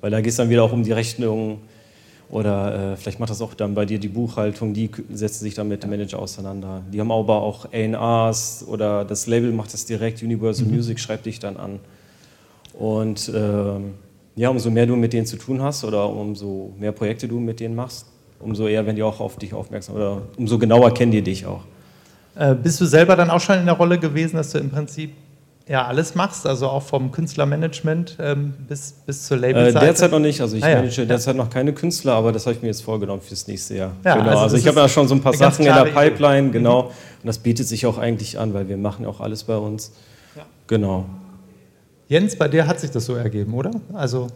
Weil 0.00 0.10
da 0.10 0.20
geht 0.20 0.30
es 0.30 0.36
dann 0.36 0.48
wieder 0.48 0.62
auch 0.62 0.72
um 0.72 0.84
die 0.84 0.92
Rechnung 0.92 1.58
oder 2.32 2.92
äh, 2.92 2.96
vielleicht 2.96 3.20
macht 3.20 3.28
das 3.28 3.42
auch 3.42 3.52
dann 3.52 3.74
bei 3.74 3.84
dir 3.84 3.98
die 3.98 4.08
Buchhaltung, 4.08 4.72
die 4.72 4.90
setzen 5.12 5.44
sich 5.44 5.52
dann 5.52 5.68
mit 5.68 5.82
dem 5.82 5.90
Manager 5.90 6.18
auseinander. 6.18 6.80
Die 6.90 6.98
haben 6.98 7.12
aber 7.12 7.42
auch 7.42 7.66
ARs 7.72 8.64
oder 8.66 9.04
das 9.04 9.26
Label 9.26 9.52
macht 9.52 9.74
das 9.74 9.84
direkt, 9.84 10.22
Universal 10.22 10.66
mhm. 10.66 10.76
Music 10.76 10.98
schreibt 10.98 11.26
dich 11.26 11.40
dann 11.40 11.58
an. 11.58 11.78
Und 12.72 13.30
ähm, 13.34 13.92
ja, 14.34 14.48
umso 14.48 14.70
mehr 14.70 14.86
du 14.86 14.96
mit 14.96 15.12
denen 15.12 15.26
zu 15.26 15.36
tun 15.36 15.60
hast 15.60 15.84
oder 15.84 16.08
umso 16.08 16.72
mehr 16.78 16.92
Projekte 16.92 17.28
du 17.28 17.38
mit 17.38 17.60
denen 17.60 17.74
machst, 17.74 18.06
umso 18.40 18.66
eher 18.66 18.86
werden 18.86 18.96
die 18.96 19.02
auch 19.02 19.20
auf 19.20 19.36
dich 19.36 19.52
aufmerksam 19.52 19.96
oder 19.96 20.22
umso 20.38 20.58
genauer 20.58 20.94
kennen 20.94 21.12
die 21.12 21.20
dich 21.20 21.44
auch. 21.44 21.64
Äh, 22.34 22.54
bist 22.54 22.80
du 22.80 22.86
selber 22.86 23.14
dann 23.14 23.28
auch 23.28 23.40
schon 23.40 23.58
in 23.58 23.66
der 23.66 23.74
Rolle 23.74 23.98
gewesen, 23.98 24.36
dass 24.36 24.52
du 24.52 24.58
im 24.58 24.70
Prinzip 24.70 25.10
ja, 25.72 25.86
alles 25.86 26.14
machst, 26.14 26.46
also 26.46 26.68
auch 26.68 26.82
vom 26.82 27.12
Künstlermanagement 27.12 28.18
ähm, 28.20 28.52
bis, 28.68 28.92
bis 29.06 29.26
zur 29.26 29.38
Labelseite? 29.38 29.78
Äh, 29.78 29.88
derzeit 29.88 30.10
noch 30.10 30.18
nicht, 30.18 30.38
also 30.42 30.54
ich 30.54 30.62
ah, 30.62 30.68
manage 30.68 31.00
ja. 31.00 31.06
derzeit 31.06 31.34
noch 31.34 31.48
keine 31.48 31.72
Künstler, 31.72 32.12
aber 32.12 32.30
das 32.30 32.44
habe 32.44 32.54
ich 32.54 32.60
mir 32.60 32.68
jetzt 32.68 32.82
vorgenommen 32.82 33.22
fürs 33.22 33.48
nächste 33.48 33.76
Jahr. 33.76 33.92
Ja, 34.04 34.16
genau. 34.16 34.28
Also, 34.28 34.40
also 34.42 34.56
ich 34.58 34.68
habe 34.68 34.78
ja 34.80 34.86
schon 34.86 35.08
so 35.08 35.14
ein 35.14 35.22
paar 35.22 35.32
Sachen 35.32 35.64
in 35.64 35.72
der 35.72 35.86
Pipeline, 35.86 36.48
Idee. 36.48 36.58
genau. 36.58 36.82
Mhm. 36.82 36.88
Und 36.88 37.26
das 37.26 37.38
bietet 37.38 37.68
sich 37.68 37.86
auch 37.86 37.96
eigentlich 37.96 38.38
an, 38.38 38.52
weil 38.52 38.68
wir 38.68 38.76
machen 38.76 39.06
auch 39.06 39.20
alles 39.20 39.44
bei 39.44 39.56
uns. 39.56 39.92
Ja. 40.36 40.42
Genau. 40.66 41.06
Jens, 42.06 42.36
bei 42.36 42.48
dir 42.48 42.66
hat 42.66 42.78
sich 42.78 42.90
das 42.90 43.06
so 43.06 43.14
ergeben, 43.14 43.54
oder? 43.54 43.70
Also 43.94 44.26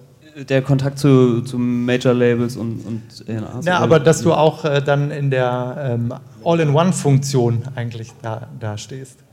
der 0.48 0.62
Kontakt 0.62 0.98
zu, 0.98 1.42
zu 1.42 1.58
Major-Labels 1.58 2.56
und, 2.56 2.80
und 2.86 3.02
Ja, 3.66 3.78
aber 3.80 4.00
dass 4.00 4.22
du 4.22 4.32
auch 4.32 4.64
äh, 4.64 4.80
dann 4.80 5.10
in 5.10 5.30
der 5.30 5.98
ähm, 5.98 6.14
All-in-One-Funktion 6.42 7.64
eigentlich 7.74 8.14
da, 8.22 8.48
da 8.58 8.78
stehst. 8.78 9.25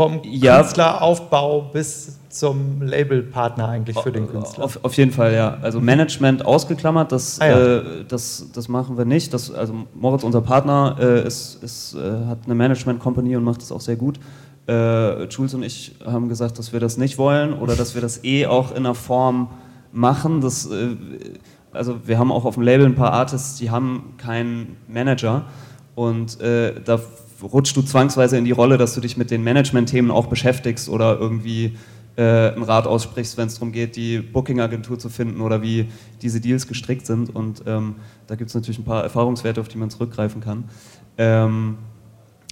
Vom. 0.00 0.22
Künstleraufbau 0.22 1.60
bis 1.72 2.18
zum 2.30 2.80
Labelpartner 2.80 3.68
eigentlich 3.68 3.98
für 3.98 4.10
den 4.10 4.28
Künstler. 4.28 4.64
Auf, 4.64 4.82
auf, 4.82 4.94
jeden 4.94 5.10
Fall, 5.10 5.34
ja. 5.34 5.58
Also 5.60 5.78
Management 5.78 6.46
ausgeklammert, 6.46 7.12
das, 7.12 7.38
ah, 7.38 7.46
ja. 7.46 7.76
äh, 7.76 7.82
das, 8.08 8.46
das 8.54 8.68
machen 8.68 8.96
wir 8.96 9.04
nicht. 9.04 9.34
Das, 9.34 9.52
also 9.52 9.74
Moritz, 9.94 10.22
unser 10.22 10.40
Partner, 10.40 10.96
äh, 10.98 11.26
ist, 11.26 11.62
ist, 11.62 11.94
äh, 11.94 12.26
hat 12.26 12.38
eine 12.46 12.54
Management-Company 12.54 13.36
und 13.36 13.44
macht 13.44 13.60
das 13.60 13.72
auch 13.72 13.82
sehr 13.82 13.96
gut. 13.96 14.18
Äh, 14.66 15.24
Jules 15.24 15.52
und 15.52 15.64
ich 15.64 15.96
haben 16.06 16.30
gesagt, 16.30 16.58
dass 16.58 16.72
wir 16.72 16.80
das 16.80 16.96
nicht 16.96 17.18
wollen 17.18 17.52
oder 17.52 17.76
dass 17.76 17.94
wir 17.94 18.00
das 18.00 18.24
eh 18.24 18.46
auch 18.46 18.70
in 18.70 18.78
einer 18.78 18.94
Form 18.94 19.50
machen. 19.92 20.40
Das, 20.40 20.64
äh, 20.64 20.96
also 21.72 22.06
wir 22.06 22.18
haben 22.18 22.32
auch 22.32 22.46
auf 22.46 22.54
dem 22.54 22.62
Label 22.62 22.86
ein 22.86 22.94
paar 22.94 23.12
Artists, 23.12 23.58
die 23.58 23.70
haben 23.70 24.14
keinen 24.16 24.76
Manager 24.88 25.44
und 25.94 26.40
äh, 26.40 26.80
da 26.82 27.00
rutschst 27.42 27.76
du 27.76 27.82
zwangsweise 27.82 28.36
in 28.36 28.44
die 28.44 28.50
Rolle, 28.52 28.78
dass 28.78 28.94
du 28.94 29.00
dich 29.00 29.16
mit 29.16 29.30
den 29.30 29.42
Management-Themen 29.42 30.10
auch 30.10 30.26
beschäftigst 30.26 30.88
oder 30.88 31.18
irgendwie 31.18 31.76
äh, 32.16 32.52
einen 32.52 32.62
Rat 32.62 32.86
aussprichst, 32.86 33.36
wenn 33.36 33.46
es 33.46 33.54
darum 33.54 33.72
geht, 33.72 33.96
die 33.96 34.18
Booking-Agentur 34.18 34.98
zu 34.98 35.08
finden 35.08 35.40
oder 35.40 35.62
wie 35.62 35.86
diese 36.22 36.40
Deals 36.40 36.66
gestrickt 36.66 37.06
sind. 37.06 37.34
Und 37.34 37.62
ähm, 37.66 37.96
da 38.26 38.34
gibt 38.34 38.48
es 38.48 38.54
natürlich 38.54 38.78
ein 38.78 38.84
paar 38.84 39.02
Erfahrungswerte, 39.02 39.60
auf 39.60 39.68
die 39.68 39.78
man 39.78 39.90
zurückgreifen 39.90 40.40
kann. 40.40 40.64
Ähm, 41.18 41.78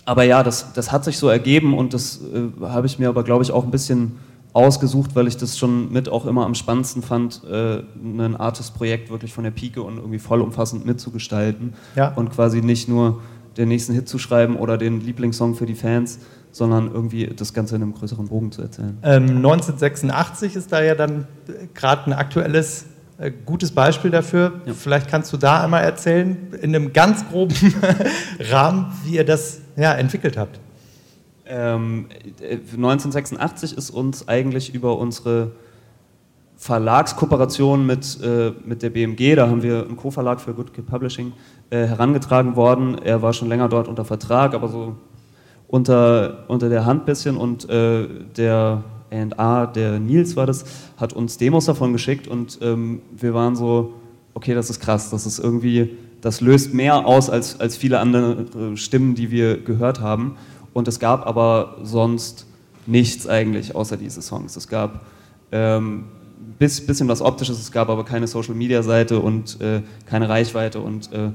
aber 0.04 0.22
ja, 0.22 0.42
das, 0.42 0.72
das 0.72 0.90
hat 0.90 1.04
sich 1.04 1.18
so 1.18 1.28
ergeben 1.28 1.76
und 1.76 1.92
das 1.92 2.20
äh, 2.22 2.64
habe 2.64 2.86
ich 2.86 2.98
mir 2.98 3.08
aber, 3.08 3.24
glaube 3.24 3.44
ich, 3.44 3.52
auch 3.52 3.64
ein 3.64 3.70
bisschen 3.70 4.12
ausgesucht, 4.54 5.14
weil 5.14 5.26
ich 5.28 5.36
das 5.36 5.58
schon 5.58 5.92
mit 5.92 6.08
auch 6.08 6.24
immer 6.24 6.46
am 6.46 6.54
spannendsten 6.54 7.02
fand, 7.02 7.42
äh, 7.44 7.82
ein 8.02 8.36
Artist-Projekt 8.36 9.10
wirklich 9.10 9.32
von 9.32 9.44
der 9.44 9.50
Pike 9.50 9.82
und 9.82 9.98
irgendwie 9.98 10.18
vollumfassend 10.18 10.86
mitzugestalten 10.86 11.74
ja. 11.94 12.12
und 12.14 12.30
quasi 12.30 12.62
nicht 12.62 12.88
nur 12.88 13.20
den 13.58 13.68
nächsten 13.68 13.92
Hit 13.92 14.08
zu 14.08 14.18
schreiben 14.18 14.56
oder 14.56 14.78
den 14.78 15.00
Lieblingssong 15.00 15.54
für 15.54 15.66
die 15.66 15.74
Fans, 15.74 16.20
sondern 16.52 16.90
irgendwie 16.90 17.26
das 17.26 17.52
Ganze 17.52 17.76
in 17.76 17.82
einem 17.82 17.92
größeren 17.92 18.28
Bogen 18.28 18.52
zu 18.52 18.62
erzählen. 18.62 18.96
Ähm, 19.02 19.36
1986 19.36 20.56
ist 20.56 20.72
da 20.72 20.82
ja 20.82 20.94
dann 20.94 21.26
gerade 21.74 22.06
ein 22.06 22.12
aktuelles 22.12 22.86
äh, 23.18 23.32
gutes 23.44 23.72
Beispiel 23.72 24.10
dafür. 24.10 24.60
Ja. 24.64 24.74
Vielleicht 24.74 25.08
kannst 25.08 25.32
du 25.32 25.36
da 25.36 25.64
einmal 25.64 25.82
erzählen, 25.82 26.36
in 26.62 26.74
einem 26.74 26.92
ganz 26.92 27.28
groben 27.28 27.54
Rahmen, 28.50 28.92
wie 29.04 29.16
ihr 29.16 29.24
das 29.24 29.60
ja, 29.76 29.92
entwickelt 29.94 30.36
habt. 30.36 30.60
Ähm, 31.46 32.06
1986 32.40 33.76
ist 33.76 33.90
uns 33.90 34.28
eigentlich 34.28 34.74
über 34.74 34.98
unsere 34.98 35.52
Verlagskooperation 36.58 37.86
mit, 37.86 38.20
äh, 38.20 38.52
mit 38.66 38.82
der 38.82 38.90
BMG, 38.90 39.36
da 39.36 39.48
haben 39.48 39.62
wir 39.62 39.84
einen 39.84 39.96
Co-Verlag 39.96 40.40
für 40.40 40.52
Good 40.52 40.74
Kid 40.74 40.86
Publishing, 40.86 41.32
äh, 41.70 41.86
herangetragen 41.86 42.56
worden. 42.56 42.98
Er 42.98 43.22
war 43.22 43.32
schon 43.32 43.48
länger 43.48 43.68
dort 43.68 43.86
unter 43.86 44.04
Vertrag, 44.04 44.54
aber 44.54 44.68
so 44.68 44.96
unter, 45.68 46.44
unter 46.48 46.68
der 46.68 46.84
Hand 46.84 47.02
ein 47.02 47.06
bisschen. 47.06 47.36
Und 47.36 47.70
äh, 47.70 48.08
der 48.36 48.82
A&A, 49.12 49.66
der 49.66 50.00
Nils 50.00 50.34
war 50.34 50.46
das, 50.46 50.64
hat 50.96 51.12
uns 51.12 51.38
Demos 51.38 51.66
davon 51.66 51.92
geschickt. 51.92 52.26
Und 52.26 52.58
ähm, 52.60 53.02
wir 53.16 53.34
waren 53.34 53.54
so, 53.54 53.94
okay, 54.34 54.52
das 54.52 54.68
ist 54.68 54.80
krass, 54.80 55.10
das 55.10 55.26
ist 55.26 55.38
irgendwie, 55.38 55.96
das 56.22 56.40
löst 56.40 56.74
mehr 56.74 57.06
aus 57.06 57.30
als, 57.30 57.60
als 57.60 57.76
viele 57.76 58.00
andere 58.00 58.46
Stimmen, 58.74 59.14
die 59.14 59.30
wir 59.30 59.58
gehört 59.58 60.00
haben. 60.00 60.36
Und 60.72 60.88
es 60.88 60.98
gab 60.98 61.24
aber 61.24 61.76
sonst 61.84 62.46
nichts 62.84 63.28
eigentlich 63.28 63.76
außer 63.76 63.96
diese 63.96 64.22
Songs. 64.22 64.56
Es 64.56 64.66
gab 64.66 65.02
ähm, 65.52 66.06
bis, 66.58 66.84
bisschen 66.84 67.08
was 67.08 67.22
Optisches, 67.22 67.58
es 67.58 67.72
gab 67.72 67.88
aber 67.88 68.04
keine 68.04 68.26
Social-Media-Seite 68.26 69.20
und 69.20 69.60
äh, 69.60 69.82
keine 70.06 70.28
Reichweite. 70.28 70.80
Und 70.80 71.12
äh, 71.12 71.30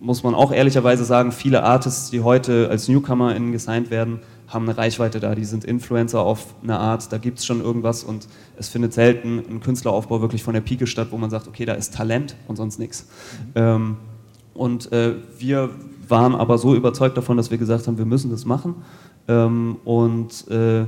muss 0.00 0.22
man 0.22 0.34
auch 0.34 0.52
ehrlicherweise 0.52 1.04
sagen, 1.04 1.32
viele 1.32 1.62
Artists, 1.62 2.10
die 2.10 2.20
heute 2.20 2.68
als 2.70 2.88
NewcomerInnen 2.88 3.52
gesigned 3.52 3.90
werden, 3.90 4.20
haben 4.48 4.68
eine 4.68 4.78
Reichweite 4.78 5.18
da, 5.18 5.34
die 5.34 5.44
sind 5.44 5.64
Influencer 5.64 6.20
auf 6.20 6.54
eine 6.62 6.78
Art, 6.78 7.12
da 7.12 7.18
gibt 7.18 7.40
es 7.40 7.46
schon 7.46 7.60
irgendwas. 7.60 8.04
Und 8.04 8.28
es 8.56 8.68
findet 8.68 8.92
selten 8.92 9.42
ein 9.50 9.60
Künstleraufbau 9.60 10.20
wirklich 10.20 10.42
von 10.42 10.54
der 10.54 10.60
Pike 10.60 10.86
statt, 10.86 11.08
wo 11.10 11.16
man 11.16 11.30
sagt, 11.30 11.48
okay, 11.48 11.64
da 11.64 11.74
ist 11.74 11.94
Talent 11.94 12.36
und 12.46 12.56
sonst 12.56 12.78
nichts. 12.78 13.06
Mhm. 13.06 13.52
Ähm, 13.54 13.96
und 14.54 14.92
äh, 14.92 15.14
wir 15.38 15.70
waren 16.08 16.34
aber 16.34 16.58
so 16.58 16.74
überzeugt 16.74 17.16
davon, 17.16 17.36
dass 17.36 17.50
wir 17.50 17.58
gesagt 17.58 17.86
haben, 17.86 17.98
wir 17.98 18.06
müssen 18.06 18.30
das 18.30 18.44
machen. 18.44 18.76
Ähm, 19.28 19.76
und 19.84 20.48
äh, 20.48 20.84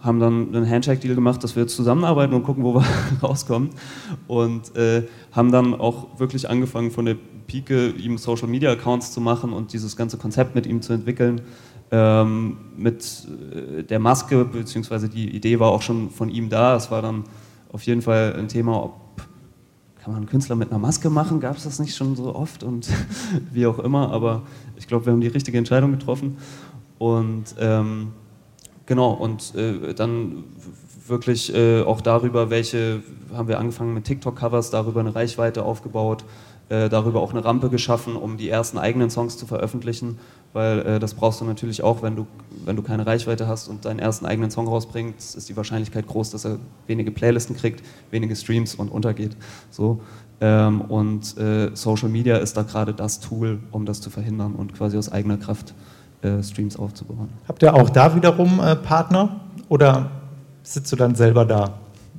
haben 0.00 0.20
dann 0.20 0.54
einen 0.54 0.68
Handshake-Deal 0.68 1.14
gemacht, 1.14 1.42
dass 1.42 1.56
wir 1.56 1.66
zusammenarbeiten 1.66 2.34
und 2.34 2.44
gucken, 2.44 2.64
wo 2.64 2.74
wir 2.74 2.84
rauskommen 3.22 3.70
und 4.26 4.74
äh, 4.76 5.04
haben 5.32 5.50
dann 5.50 5.74
auch 5.74 6.18
wirklich 6.18 6.48
angefangen 6.48 6.90
von 6.90 7.04
der 7.04 7.16
Pike, 7.46 7.88
ihm 7.90 8.18
Social 8.18 8.48
Media 8.48 8.70
Accounts 8.70 9.12
zu 9.12 9.20
machen 9.20 9.52
und 9.52 9.72
dieses 9.72 9.96
ganze 9.96 10.18
Konzept 10.18 10.54
mit 10.54 10.66
ihm 10.66 10.82
zu 10.82 10.92
entwickeln. 10.92 11.40
Ähm, 11.90 12.58
mit 12.76 13.26
äh, 13.54 13.82
der 13.82 13.98
Maske, 13.98 14.44
beziehungsweise 14.44 15.08
die 15.08 15.34
Idee 15.34 15.58
war 15.58 15.70
auch 15.70 15.82
schon 15.82 16.10
von 16.10 16.28
ihm 16.28 16.50
da. 16.50 16.76
Es 16.76 16.90
war 16.90 17.00
dann 17.00 17.24
auf 17.72 17.82
jeden 17.82 18.02
Fall 18.02 18.34
ein 18.38 18.48
Thema, 18.48 18.84
ob 18.84 19.08
kann 19.98 20.12
man 20.12 20.22
einen 20.22 20.30
Künstler 20.30 20.56
mit 20.56 20.70
einer 20.70 20.78
Maske 20.78 21.10
machen? 21.10 21.40
Gab 21.40 21.56
es 21.56 21.64
das 21.64 21.78
nicht 21.80 21.96
schon 21.96 22.14
so 22.14 22.34
oft 22.34 22.62
und 22.62 22.88
wie 23.52 23.66
auch 23.66 23.78
immer, 23.78 24.10
aber 24.10 24.42
ich 24.76 24.86
glaube, 24.86 25.06
wir 25.06 25.12
haben 25.12 25.20
die 25.20 25.26
richtige 25.26 25.58
Entscheidung 25.58 25.90
getroffen. 25.90 26.36
Und 26.98 27.54
ähm, 27.58 28.12
genau, 28.88 29.12
und 29.12 29.54
äh, 29.54 29.94
dann 29.94 30.44
wirklich 31.06 31.54
äh, 31.54 31.82
auch 31.82 32.00
darüber, 32.00 32.50
welche, 32.50 33.02
haben 33.32 33.46
wir 33.46 33.60
angefangen 33.60 33.94
mit 33.94 34.04
TikTok-Covers, 34.04 34.70
darüber 34.70 35.00
eine 35.00 35.14
Reichweite 35.14 35.62
aufgebaut, 35.62 36.24
äh, 36.68 36.88
darüber 36.88 37.20
auch 37.20 37.30
eine 37.30 37.44
Rampe 37.44 37.70
geschaffen, 37.70 38.16
um 38.16 38.36
die 38.36 38.48
ersten 38.48 38.78
eigenen 38.78 39.10
Songs 39.10 39.36
zu 39.36 39.46
veröffentlichen, 39.46 40.18
weil 40.52 40.80
äh, 40.80 40.98
das 40.98 41.14
brauchst 41.14 41.40
du 41.40 41.44
natürlich 41.44 41.82
auch, 41.82 42.02
wenn 42.02 42.16
du, 42.16 42.26
wenn 42.64 42.76
du 42.76 42.82
keine 42.82 43.06
Reichweite 43.06 43.46
hast 43.46 43.68
und 43.68 43.84
deinen 43.84 44.00
ersten 44.00 44.26
eigenen 44.26 44.50
Song 44.50 44.66
rausbringst, 44.66 45.36
ist 45.36 45.48
die 45.48 45.56
Wahrscheinlichkeit 45.56 46.06
groß, 46.06 46.30
dass 46.30 46.44
er 46.44 46.58
wenige 46.86 47.10
Playlisten 47.10 47.56
kriegt, 47.56 47.84
wenige 48.10 48.34
Streams 48.36 48.74
und 48.74 48.88
untergeht. 48.90 49.36
So. 49.70 50.00
Ähm, 50.40 50.80
und 50.82 51.36
äh, 51.36 51.70
Social 51.74 52.08
Media 52.08 52.36
ist 52.36 52.56
da 52.56 52.62
gerade 52.62 52.94
das 52.94 53.20
Tool, 53.20 53.60
um 53.70 53.86
das 53.86 54.00
zu 54.00 54.08
verhindern 54.08 54.54
und 54.54 54.74
quasi 54.74 54.96
aus 54.96 55.10
eigener 55.10 55.36
Kraft 55.36 55.70
äh, 55.70 55.97
Streams 56.42 56.76
aufzubauen. 56.76 57.28
Habt 57.46 57.62
ihr 57.62 57.74
auch 57.74 57.90
da 57.90 58.14
wiederum 58.14 58.60
äh, 58.60 58.74
Partner 58.76 59.40
oder 59.68 60.10
sitzt 60.62 60.90
du 60.92 60.96
dann 60.96 61.14
selber 61.14 61.44
da? 61.44 61.74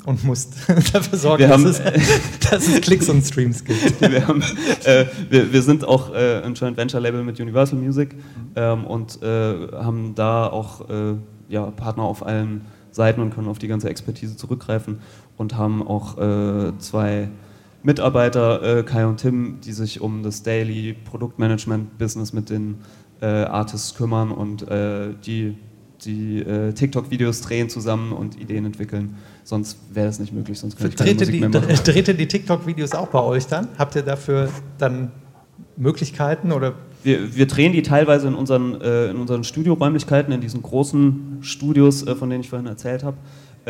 und 0.05 0.23
musst 0.23 0.55
dafür 0.93 1.17
sorgen, 1.17 1.49
haben, 1.49 1.63
dass, 1.63 1.79
es, 1.79 2.39
dass, 2.49 2.67
es, 2.67 2.81
Klicks 2.81 3.09
und 3.09 3.21
Streams 3.23 3.63
gibt. 3.63 4.01
Wir, 4.01 4.27
haben, 4.27 4.41
äh, 4.85 5.05
wir, 5.29 5.51
wir, 5.51 5.61
sind 5.61 5.85
auch 5.85 6.13
äh, 6.13 6.41
ein 6.41 6.53
Joint 6.53 6.77
Venture 6.77 6.99
Label 6.99 7.23
mit 7.23 7.39
Universal 7.39 7.77
Music 7.77 8.15
ähm, 8.55 8.85
und 8.85 9.21
äh, 9.21 9.67
haben 9.73 10.15
da 10.15 10.47
auch 10.47 10.89
äh, 10.89 11.15
ja, 11.49 11.65
Partner 11.65 12.03
auf 12.03 12.25
allen 12.25 12.61
Seiten 12.91 13.21
und 13.21 13.33
können 13.33 13.47
auf 13.47 13.59
die 13.59 13.67
ganze 13.67 13.89
Expertise 13.89 14.35
zurückgreifen 14.35 14.99
und 15.37 15.57
haben 15.57 15.85
auch 15.85 16.17
äh, 16.17 16.71
zwei 16.79 17.29
Mitarbeiter, 17.83 18.79
äh, 18.79 18.83
Kai 18.83 19.05
und 19.05 19.17
Tim, 19.17 19.59
die 19.61 19.71
sich 19.71 20.01
um 20.01 20.23
das 20.23 20.43
Daily 20.43 20.93
Produktmanagement-Business 20.93 22.33
mit 22.33 22.49
den 22.49 22.71
äh, 22.73 22.75
Artists 23.25 23.95
kümmern 23.95 24.31
und 24.31 24.67
äh, 24.67 25.09
die, 25.25 25.57
die 26.05 26.39
äh, 26.39 26.73
TikTok-Videos 26.73 27.41
drehen 27.41 27.69
zusammen 27.69 28.11
und 28.11 28.39
Ideen 28.39 28.65
entwickeln. 28.65 29.15
Sonst 29.43 29.77
wäre 29.93 30.07
das 30.07 30.19
nicht 30.19 30.33
möglich, 30.33 30.59
sonst 30.59 30.77
könnte 30.77 30.91
ich 30.91 30.95
keine 30.97 31.13
Musik 31.13 31.31
die, 31.31 31.39
mehr 31.39 31.49
machen. 31.49 31.75
Dreht 31.83 32.07
ihr 32.07 32.13
die 32.13 32.27
TikTok-Videos 32.27 32.93
auch 32.93 33.07
bei 33.07 33.21
euch 33.21 33.47
dann? 33.47 33.69
Habt 33.77 33.95
ihr 33.95 34.03
dafür 34.03 34.49
dann 34.77 35.11
Möglichkeiten 35.75 36.51
oder 36.51 36.75
wir, 37.03 37.35
wir, 37.35 37.47
drehen 37.47 37.71
die 37.71 37.81
teilweise 37.81 38.27
in 38.27 38.35
unseren, 38.35 38.79
äh, 38.81 39.09
in 39.09 39.17
unseren 39.17 39.45
Studioräumlichkeiten, 39.45 40.33
in 40.33 40.41
diesen 40.41 40.61
großen 40.61 41.37
Studios, 41.41 42.05
äh, 42.05 42.13
von 42.15 42.29
denen 42.29 42.41
ich 42.41 42.49
vorhin 42.49 42.67
erzählt 42.67 43.03
habe. 43.03 43.17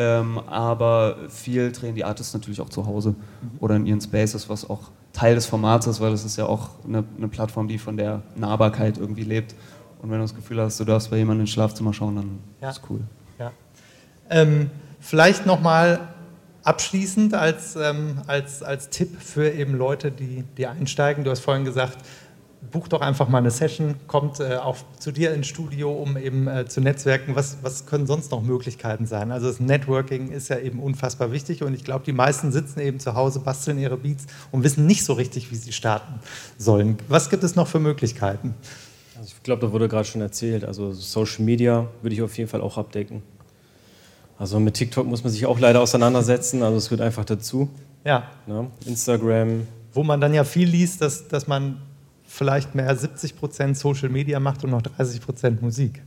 Ähm, 0.02 0.38
aber 0.46 1.16
viel 1.28 1.72
drehen 1.72 1.94
die 1.94 2.04
Artists 2.04 2.32
natürlich 2.32 2.62
auch 2.62 2.70
zu 2.70 2.86
Hause 2.86 3.14
oder 3.58 3.76
in 3.76 3.84
ihren 3.84 4.00
Spaces, 4.00 4.48
was 4.48 4.68
auch 4.70 4.92
Teil 5.12 5.34
des 5.34 5.44
Formats 5.44 5.86
ist, 5.86 6.00
weil 6.00 6.10
das 6.10 6.24
ist 6.24 6.38
ja 6.38 6.46
auch 6.46 6.70
eine, 6.86 7.04
eine 7.18 7.28
Plattform, 7.28 7.68
die 7.68 7.76
von 7.76 7.98
der 7.98 8.22
Nahbarkeit 8.34 8.96
irgendwie 8.96 9.24
lebt. 9.24 9.54
Und 10.00 10.10
wenn 10.10 10.16
du 10.16 10.24
das 10.24 10.34
Gefühl 10.34 10.58
hast, 10.58 10.80
du 10.80 10.86
darfst 10.86 11.10
bei 11.10 11.18
jemandem 11.18 11.42
ins 11.42 11.50
Schlafzimmer 11.50 11.92
schauen, 11.92 12.16
dann 12.16 12.38
ja. 12.62 12.70
ist 12.70 12.80
cool. 12.88 13.00
Ja. 13.38 13.52
Ähm, 14.30 14.70
vielleicht 15.00 15.44
nochmal 15.44 16.00
abschließend 16.62 17.34
als, 17.34 17.76
ähm, 17.76 18.22
als, 18.26 18.62
als 18.62 18.88
Tipp 18.88 19.20
für 19.20 19.50
eben 19.50 19.76
Leute, 19.76 20.10
die, 20.10 20.44
die 20.56 20.66
einsteigen. 20.66 21.24
Du 21.24 21.30
hast 21.30 21.40
vorhin 21.40 21.66
gesagt, 21.66 21.98
buch 22.70 22.88
doch 22.88 23.00
einfach 23.00 23.28
mal 23.28 23.38
eine 23.38 23.50
Session, 23.50 23.94
kommt 24.06 24.40
äh, 24.40 24.56
auch 24.56 24.76
zu 24.98 25.12
dir 25.12 25.32
ins 25.32 25.46
Studio, 25.46 25.92
um 25.92 26.16
eben 26.16 26.46
äh, 26.46 26.66
zu 26.66 26.80
netzwerken. 26.80 27.34
Was, 27.34 27.58
was 27.62 27.86
können 27.86 28.06
sonst 28.06 28.30
noch 28.30 28.42
Möglichkeiten 28.42 29.06
sein? 29.06 29.32
Also 29.32 29.48
das 29.48 29.60
Networking 29.60 30.30
ist 30.30 30.48
ja 30.48 30.58
eben 30.58 30.80
unfassbar 30.80 31.32
wichtig 31.32 31.62
und 31.62 31.74
ich 31.74 31.84
glaube, 31.84 32.04
die 32.04 32.12
meisten 32.12 32.52
sitzen 32.52 32.80
eben 32.80 33.00
zu 33.00 33.14
Hause, 33.14 33.40
basteln 33.40 33.78
ihre 33.78 33.96
Beats 33.96 34.26
und 34.52 34.62
wissen 34.62 34.86
nicht 34.86 35.04
so 35.04 35.14
richtig, 35.14 35.50
wie 35.50 35.56
sie 35.56 35.72
starten 35.72 36.20
sollen. 36.58 36.98
Was 37.08 37.30
gibt 37.30 37.44
es 37.44 37.56
noch 37.56 37.66
für 37.66 37.80
Möglichkeiten? 37.80 38.54
Also 39.18 39.34
ich 39.36 39.42
glaube, 39.42 39.66
da 39.66 39.72
wurde 39.72 39.88
gerade 39.88 40.06
schon 40.06 40.20
erzählt. 40.20 40.64
Also 40.64 40.92
Social 40.92 41.44
Media 41.44 41.86
würde 42.02 42.14
ich 42.14 42.22
auf 42.22 42.36
jeden 42.38 42.48
Fall 42.48 42.60
auch 42.60 42.78
abdecken. 42.78 43.22
Also 44.38 44.58
mit 44.58 44.74
TikTok 44.74 45.06
muss 45.06 45.22
man 45.22 45.32
sich 45.32 45.44
auch 45.44 45.58
leider 45.58 45.80
auseinandersetzen. 45.80 46.62
Also 46.62 46.78
es 46.78 46.88
gehört 46.88 47.02
einfach 47.02 47.26
dazu. 47.26 47.68
Ja. 48.04 48.30
ja. 48.46 48.66
Instagram. 48.86 49.66
Wo 49.92 50.02
man 50.02 50.20
dann 50.20 50.32
ja 50.32 50.44
viel 50.44 50.68
liest, 50.68 51.02
dass, 51.02 51.28
dass 51.28 51.46
man 51.46 51.82
vielleicht 52.30 52.76
mehr 52.76 52.94
70 52.94 53.36
Prozent 53.36 53.76
Social 53.76 54.08
Media 54.08 54.38
macht 54.38 54.62
und 54.62 54.70
noch 54.70 54.82
30 54.82 55.20
Prozent 55.20 55.62
Musik. 55.62 56.00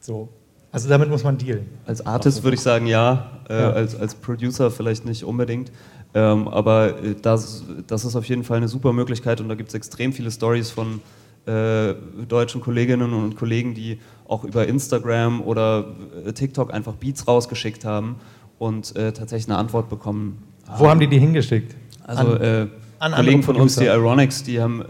So. 0.00 0.28
Also 0.70 0.88
damit 0.88 1.08
muss 1.08 1.24
man 1.24 1.36
dealen. 1.36 1.66
Als 1.84 2.04
Artist 2.06 2.44
würde 2.44 2.54
ich 2.54 2.60
sagen 2.60 2.86
ja, 2.86 3.30
äh, 3.48 3.60
ja. 3.60 3.70
Als, 3.72 3.98
als 3.98 4.14
Producer 4.14 4.70
vielleicht 4.70 5.04
nicht 5.04 5.24
unbedingt. 5.24 5.72
Ähm, 6.14 6.46
aber 6.46 7.02
äh, 7.02 7.16
das, 7.20 7.64
das 7.88 8.04
ist 8.04 8.14
auf 8.14 8.24
jeden 8.26 8.44
Fall 8.44 8.58
eine 8.58 8.68
super 8.68 8.92
Möglichkeit 8.92 9.40
und 9.40 9.48
da 9.48 9.56
gibt 9.56 9.70
es 9.70 9.74
extrem 9.74 10.12
viele 10.12 10.30
Stories 10.30 10.70
von 10.70 11.00
äh, 11.46 11.94
deutschen 12.28 12.60
Kolleginnen 12.60 13.12
und 13.12 13.34
Kollegen, 13.34 13.74
die 13.74 13.98
auch 14.28 14.44
über 14.44 14.68
Instagram 14.68 15.42
oder 15.42 15.86
äh, 16.24 16.32
TikTok 16.32 16.72
einfach 16.72 16.94
Beats 16.94 17.26
rausgeschickt 17.26 17.84
haben 17.84 18.16
und 18.60 18.94
äh, 18.94 19.12
tatsächlich 19.12 19.48
eine 19.48 19.58
Antwort 19.58 19.88
bekommen. 19.88 20.40
Wo 20.78 20.88
haben 20.88 21.00
die 21.00 21.08
die 21.08 21.18
hingeschickt? 21.18 21.74
Also 22.06 22.34
an, 22.34 22.40
äh, 22.40 22.66
an 23.00 23.12
Kollegen 23.12 23.42
von 23.42 23.56
uns, 23.56 23.74
die 23.74 23.86
Ironics, 23.86 24.44
die 24.44 24.60
haben 24.60 24.84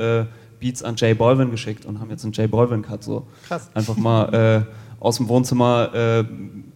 Beats 0.64 0.82
an 0.82 0.94
Jay 0.96 1.12
Balvin 1.12 1.50
geschickt 1.50 1.84
und 1.84 2.00
haben 2.00 2.08
jetzt 2.08 2.24
einen 2.24 2.32
Jay 2.32 2.46
Balvin-Cut 2.46 3.04
so. 3.04 3.26
Krass. 3.46 3.68
Einfach 3.74 3.98
mal 3.98 4.32
äh, 4.34 4.62
aus 4.98 5.18
dem 5.18 5.28
Wohnzimmer 5.28 5.94
äh, 5.94 6.24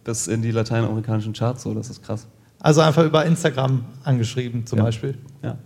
bis 0.05 0.27
in 0.27 0.43
die 0.43 0.51
lateinamerikanischen 0.51 1.33
Charts, 1.33 1.63
so, 1.63 1.73
das 1.73 1.89
ist 1.89 2.03
krass. 2.03 2.27
Also 2.61 2.83
einfach 2.83 3.03
über 3.03 3.25
Instagram 3.25 3.87
angeschrieben 4.05 4.67
zum 4.67 4.81
ja. 4.81 4.85
Beispiel. 4.85 5.17
Ja. 5.43 5.57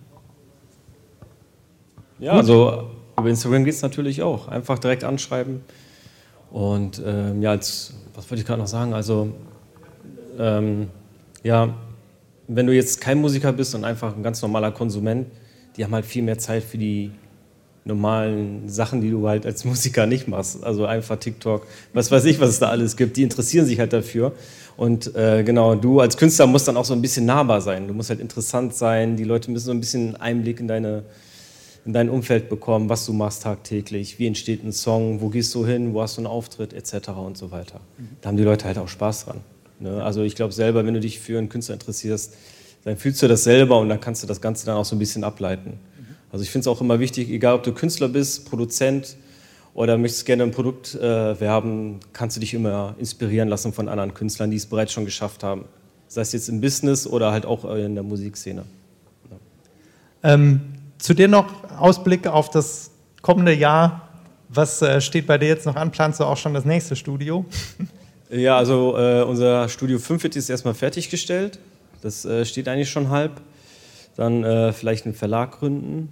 Ja, 2.21 2.33
also 2.35 2.91
über 3.19 3.29
Instagram 3.29 3.65
geht 3.65 3.75
es 3.75 3.83
natürlich 3.83 4.23
auch. 4.23 4.47
Einfach 4.47 4.79
direkt 4.79 5.03
anschreiben. 5.03 5.63
Und 6.53 7.03
ähm, 7.05 7.43
ja, 7.43 7.51
als, 7.51 7.93
was 8.15 8.31
wollte 8.31 8.43
ich 8.43 8.47
gerade 8.47 8.61
noch 8.61 8.69
sagen? 8.69 8.95
Also, 8.95 9.33
ähm, 10.39 10.91
ja, 11.43 11.75
wenn 12.47 12.69
du 12.69 12.73
jetzt 12.73 13.01
kein 13.01 13.21
Musiker 13.21 13.53
bist 13.53 13.75
und 13.75 13.85
einfach 13.85 14.15
ein 14.15 14.23
ganz 14.23 14.41
normaler 14.43 14.71
Konsument, 14.71 15.27
die 15.77 15.83
haben 15.83 15.93
halt 15.93 16.07
viel 16.07 16.23
mehr 16.23 16.39
Zeit 16.39 16.63
für 16.63 16.79
die 16.79 17.11
normalen 17.85 18.69
Sachen, 18.69 19.01
die 19.01 19.11
du 19.11 19.29
halt 19.29 19.45
als 19.47 19.65
Musiker 19.65 20.07
nicht 20.07 20.29
machst. 20.29 20.63
Also 20.63 20.87
einfach 20.87 21.17
TikTok, 21.17 21.67
was 21.93 22.11
weiß 22.11 22.25
ich, 22.27 22.41
was 22.41 22.51
es 22.51 22.59
da 22.61 22.69
alles 22.69 22.97
gibt. 22.97 23.17
Die 23.17 23.23
interessieren 23.23 23.67
sich 23.67 23.79
halt 23.79 23.93
dafür. 23.93 24.33
Und 24.77 25.15
äh, 25.15 25.43
genau, 25.45 25.75
du 25.75 26.01
als 26.01 26.17
Künstler 26.17 26.47
musst 26.47 26.69
dann 26.69 26.77
auch 26.77 26.85
so 26.85 26.95
ein 26.95 27.03
bisschen 27.03 27.27
nahbar 27.27 27.61
sein. 27.61 27.89
Du 27.89 27.95
musst 27.95 28.11
halt 28.11 28.21
interessant 28.21 28.75
sein. 28.75 29.17
Die 29.17 29.25
Leute 29.25 29.51
müssen 29.51 29.67
so 29.67 29.73
ein 29.73 29.81
bisschen 29.81 30.17
Einblick 30.17 30.61
in, 30.61 30.69
deine, 30.69 31.05
in 31.85 31.93
dein 31.93 32.09
Umfeld 32.09 32.49
bekommen, 32.49 32.89
was 32.89 33.05
du 33.05 33.13
machst 33.13 33.43
tagtäglich, 33.43 34.19
wie 34.19 34.27
entsteht 34.27 34.65
ein 34.65 34.73
Song, 34.73 35.21
wo 35.21 35.29
gehst 35.29 35.55
du 35.55 35.67
hin, 35.67 35.93
wo 35.93 36.03
hast 36.03 36.17
du 36.17 36.21
einen 36.21 36.27
Auftritt, 36.27 36.73
etc. 36.73 37.11
und 37.11 37.37
so 37.37 37.51
weiter. 37.51 37.81
Da 38.21 38.29
haben 38.29 38.37
die 38.37 38.45
Leute 38.45 38.67
halt 38.67 38.79
auch 38.79 38.89
Spaß 38.89 39.27
dran. 39.27 39.41
Ne? 39.81 40.03
Also 40.03 40.23
ich 40.23 40.37
glaube 40.37 40.53
selber, 40.53 40.87
wenn 40.87 40.95
du 40.95 41.01
dich 41.01 41.21
für 41.21 41.39
einen 41.39 41.49
Künstler 41.49 41.75
interessierst, 41.75 42.35
dann 42.85 42.97
fühlst 42.97 43.23
du 43.23 43.29
das 43.29 43.45
selber 43.45 43.79
und 43.79 43.89
dann 43.89 44.01
kannst 44.01 44.23
du 44.23 44.27
das 44.27 44.41
Ganze 44.41 44.67
dann 44.67 44.77
auch 44.77 44.85
so 44.85 44.97
ein 44.97 44.99
bisschen 44.99 45.25
ableiten. 45.25 45.79
Also 46.33 46.43
ich 46.45 46.51
finde 46.51 46.63
es 46.63 46.67
auch 46.67 46.81
immer 46.81 46.99
wichtig, 46.99 47.29
egal 47.29 47.55
ob 47.55 47.63
du 47.63 47.73
Künstler 47.73 48.09
bist, 48.09 48.49
Produzent 48.49 49.17
oder 49.75 49.99
möchtest 49.99 50.25
gerne 50.25 50.45
ein 50.45 50.51
Produkt 50.51 50.95
äh, 50.95 51.39
werben, 51.39 52.01
kannst 52.15 52.37
du 52.37 52.41
dich 52.41 52.55
immer 52.55 52.95
inspirieren 52.99 53.49
lassen 53.49 53.75
von 53.75 53.89
anderen 53.89 54.15
Künstlern, 54.15 54.51
die 54.51 54.57
es 54.57 54.65
bereits 54.65 54.93
schon 54.93 55.05
geschafft 55.05 55.45
haben. 55.45 55.67
Sei 56.09 56.23
es 56.23 56.33
jetzt 56.33 56.49
im 56.49 56.63
Business 56.63 57.07
oder 57.07 57.33
halt 57.33 57.45
auch 57.45 57.65
in 57.75 57.95
der 57.95 58.03
Musikszene. 58.03 58.65
Ja. 59.31 60.35
Ähm, 60.35 60.63
zu 60.99 61.13
dir 61.13 61.29
noch 61.29 61.49
Ausblick 61.79 62.27
auf 62.27 62.49
das 62.49 62.91
kommende 63.21 63.53
Jahr. 63.53 64.09
Was 64.49 64.81
äh, 64.81 65.03
steht 65.03 65.27
bei 65.27 65.37
dir 65.37 65.49
jetzt 65.49 65.67
noch 65.67 65.77
an? 65.77 65.91
Planst 65.91 66.21
du 66.21 66.25
auch 66.25 66.37
schon 66.39 66.55
das 66.55 66.65
nächste 66.65 66.97
Studio? 66.97 67.45
Ja, 68.35 68.57
also 68.57 68.97
äh, 68.97 69.21
unser 69.25 69.69
Studio 69.69 69.99
5 69.99 70.25
ist 70.25 70.49
erstmal 70.49 70.73
fertiggestellt. 70.73 71.59
Das 72.01 72.25
äh, 72.25 72.47
steht 72.47 72.67
eigentlich 72.67 72.89
schon 72.89 73.11
halb. 73.11 73.43
Dann 74.17 74.43
äh, 74.43 74.73
vielleicht 74.73 75.05
einen 75.05 75.15
Verlag 75.15 75.59
gründen 75.59 76.11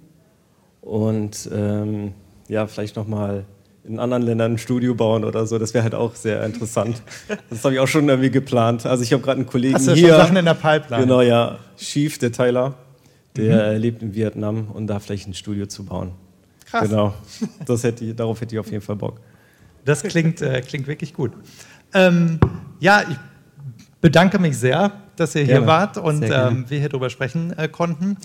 und 0.81 1.49
ähm, 1.53 2.13
ja, 2.47 2.67
vielleicht 2.67 2.95
nochmal 2.95 3.45
in 3.83 3.99
anderen 3.99 4.23
Ländern 4.23 4.53
ein 4.53 4.57
Studio 4.57 4.93
bauen 4.93 5.23
oder 5.23 5.47
so. 5.47 5.57
Das 5.57 5.73
wäre 5.73 5.83
halt 5.83 5.95
auch 5.95 6.15
sehr 6.15 6.43
interessant. 6.43 7.01
Das 7.49 7.63
habe 7.63 7.75
ich 7.75 7.79
auch 7.79 7.87
schon 7.87 8.07
irgendwie 8.09 8.29
geplant. 8.29 8.85
Also 8.85 9.03
ich 9.03 9.13
habe 9.13 9.23
gerade 9.23 9.37
einen 9.37 9.47
Kollegen 9.47 9.75
Hast 9.75 9.87
du 9.87 9.93
hier. 9.93 10.09
Schon 10.09 10.17
Sachen 10.17 10.37
in 10.37 10.45
der 10.45 10.53
Pipeline? 10.53 11.03
Genau, 11.03 11.21
ja. 11.21 11.57
Chief, 11.77 12.17
der 12.19 12.31
Tyler, 12.31 12.75
der 13.35 13.73
mhm. 13.73 13.79
lebt 13.79 14.01
in 14.01 14.13
Vietnam 14.13 14.67
und 14.71 14.87
da 14.87 14.99
vielleicht 14.99 15.27
ein 15.27 15.33
Studio 15.33 15.65
zu 15.65 15.85
bauen. 15.85 16.11
Krass. 16.65 16.87
Genau. 16.87 17.13
Das 17.65 17.83
hätte 17.83 18.05
ich, 18.05 18.15
darauf 18.15 18.39
hätte 18.39 18.55
ich 18.55 18.59
auf 18.59 18.71
jeden 18.71 18.83
Fall 18.83 18.95
Bock. 18.95 19.19
Das 19.83 20.03
klingt, 20.03 20.41
äh, 20.41 20.61
klingt 20.61 20.87
wirklich 20.87 21.13
gut. 21.13 21.31
Ähm, 21.93 22.39
ja, 22.79 23.03
ich 23.09 23.17
bedanke 23.99 24.39
mich 24.39 24.57
sehr, 24.57 24.91
dass 25.15 25.35
ihr 25.35 25.45
Gerne. 25.45 25.59
hier 25.61 25.67
wart 25.67 25.97
und 25.97 26.23
ähm, 26.23 26.65
wir 26.67 26.79
hier 26.79 26.89
drüber 26.89 27.09
sprechen 27.09 27.57
äh, 27.57 27.67
konnten. 27.67 28.17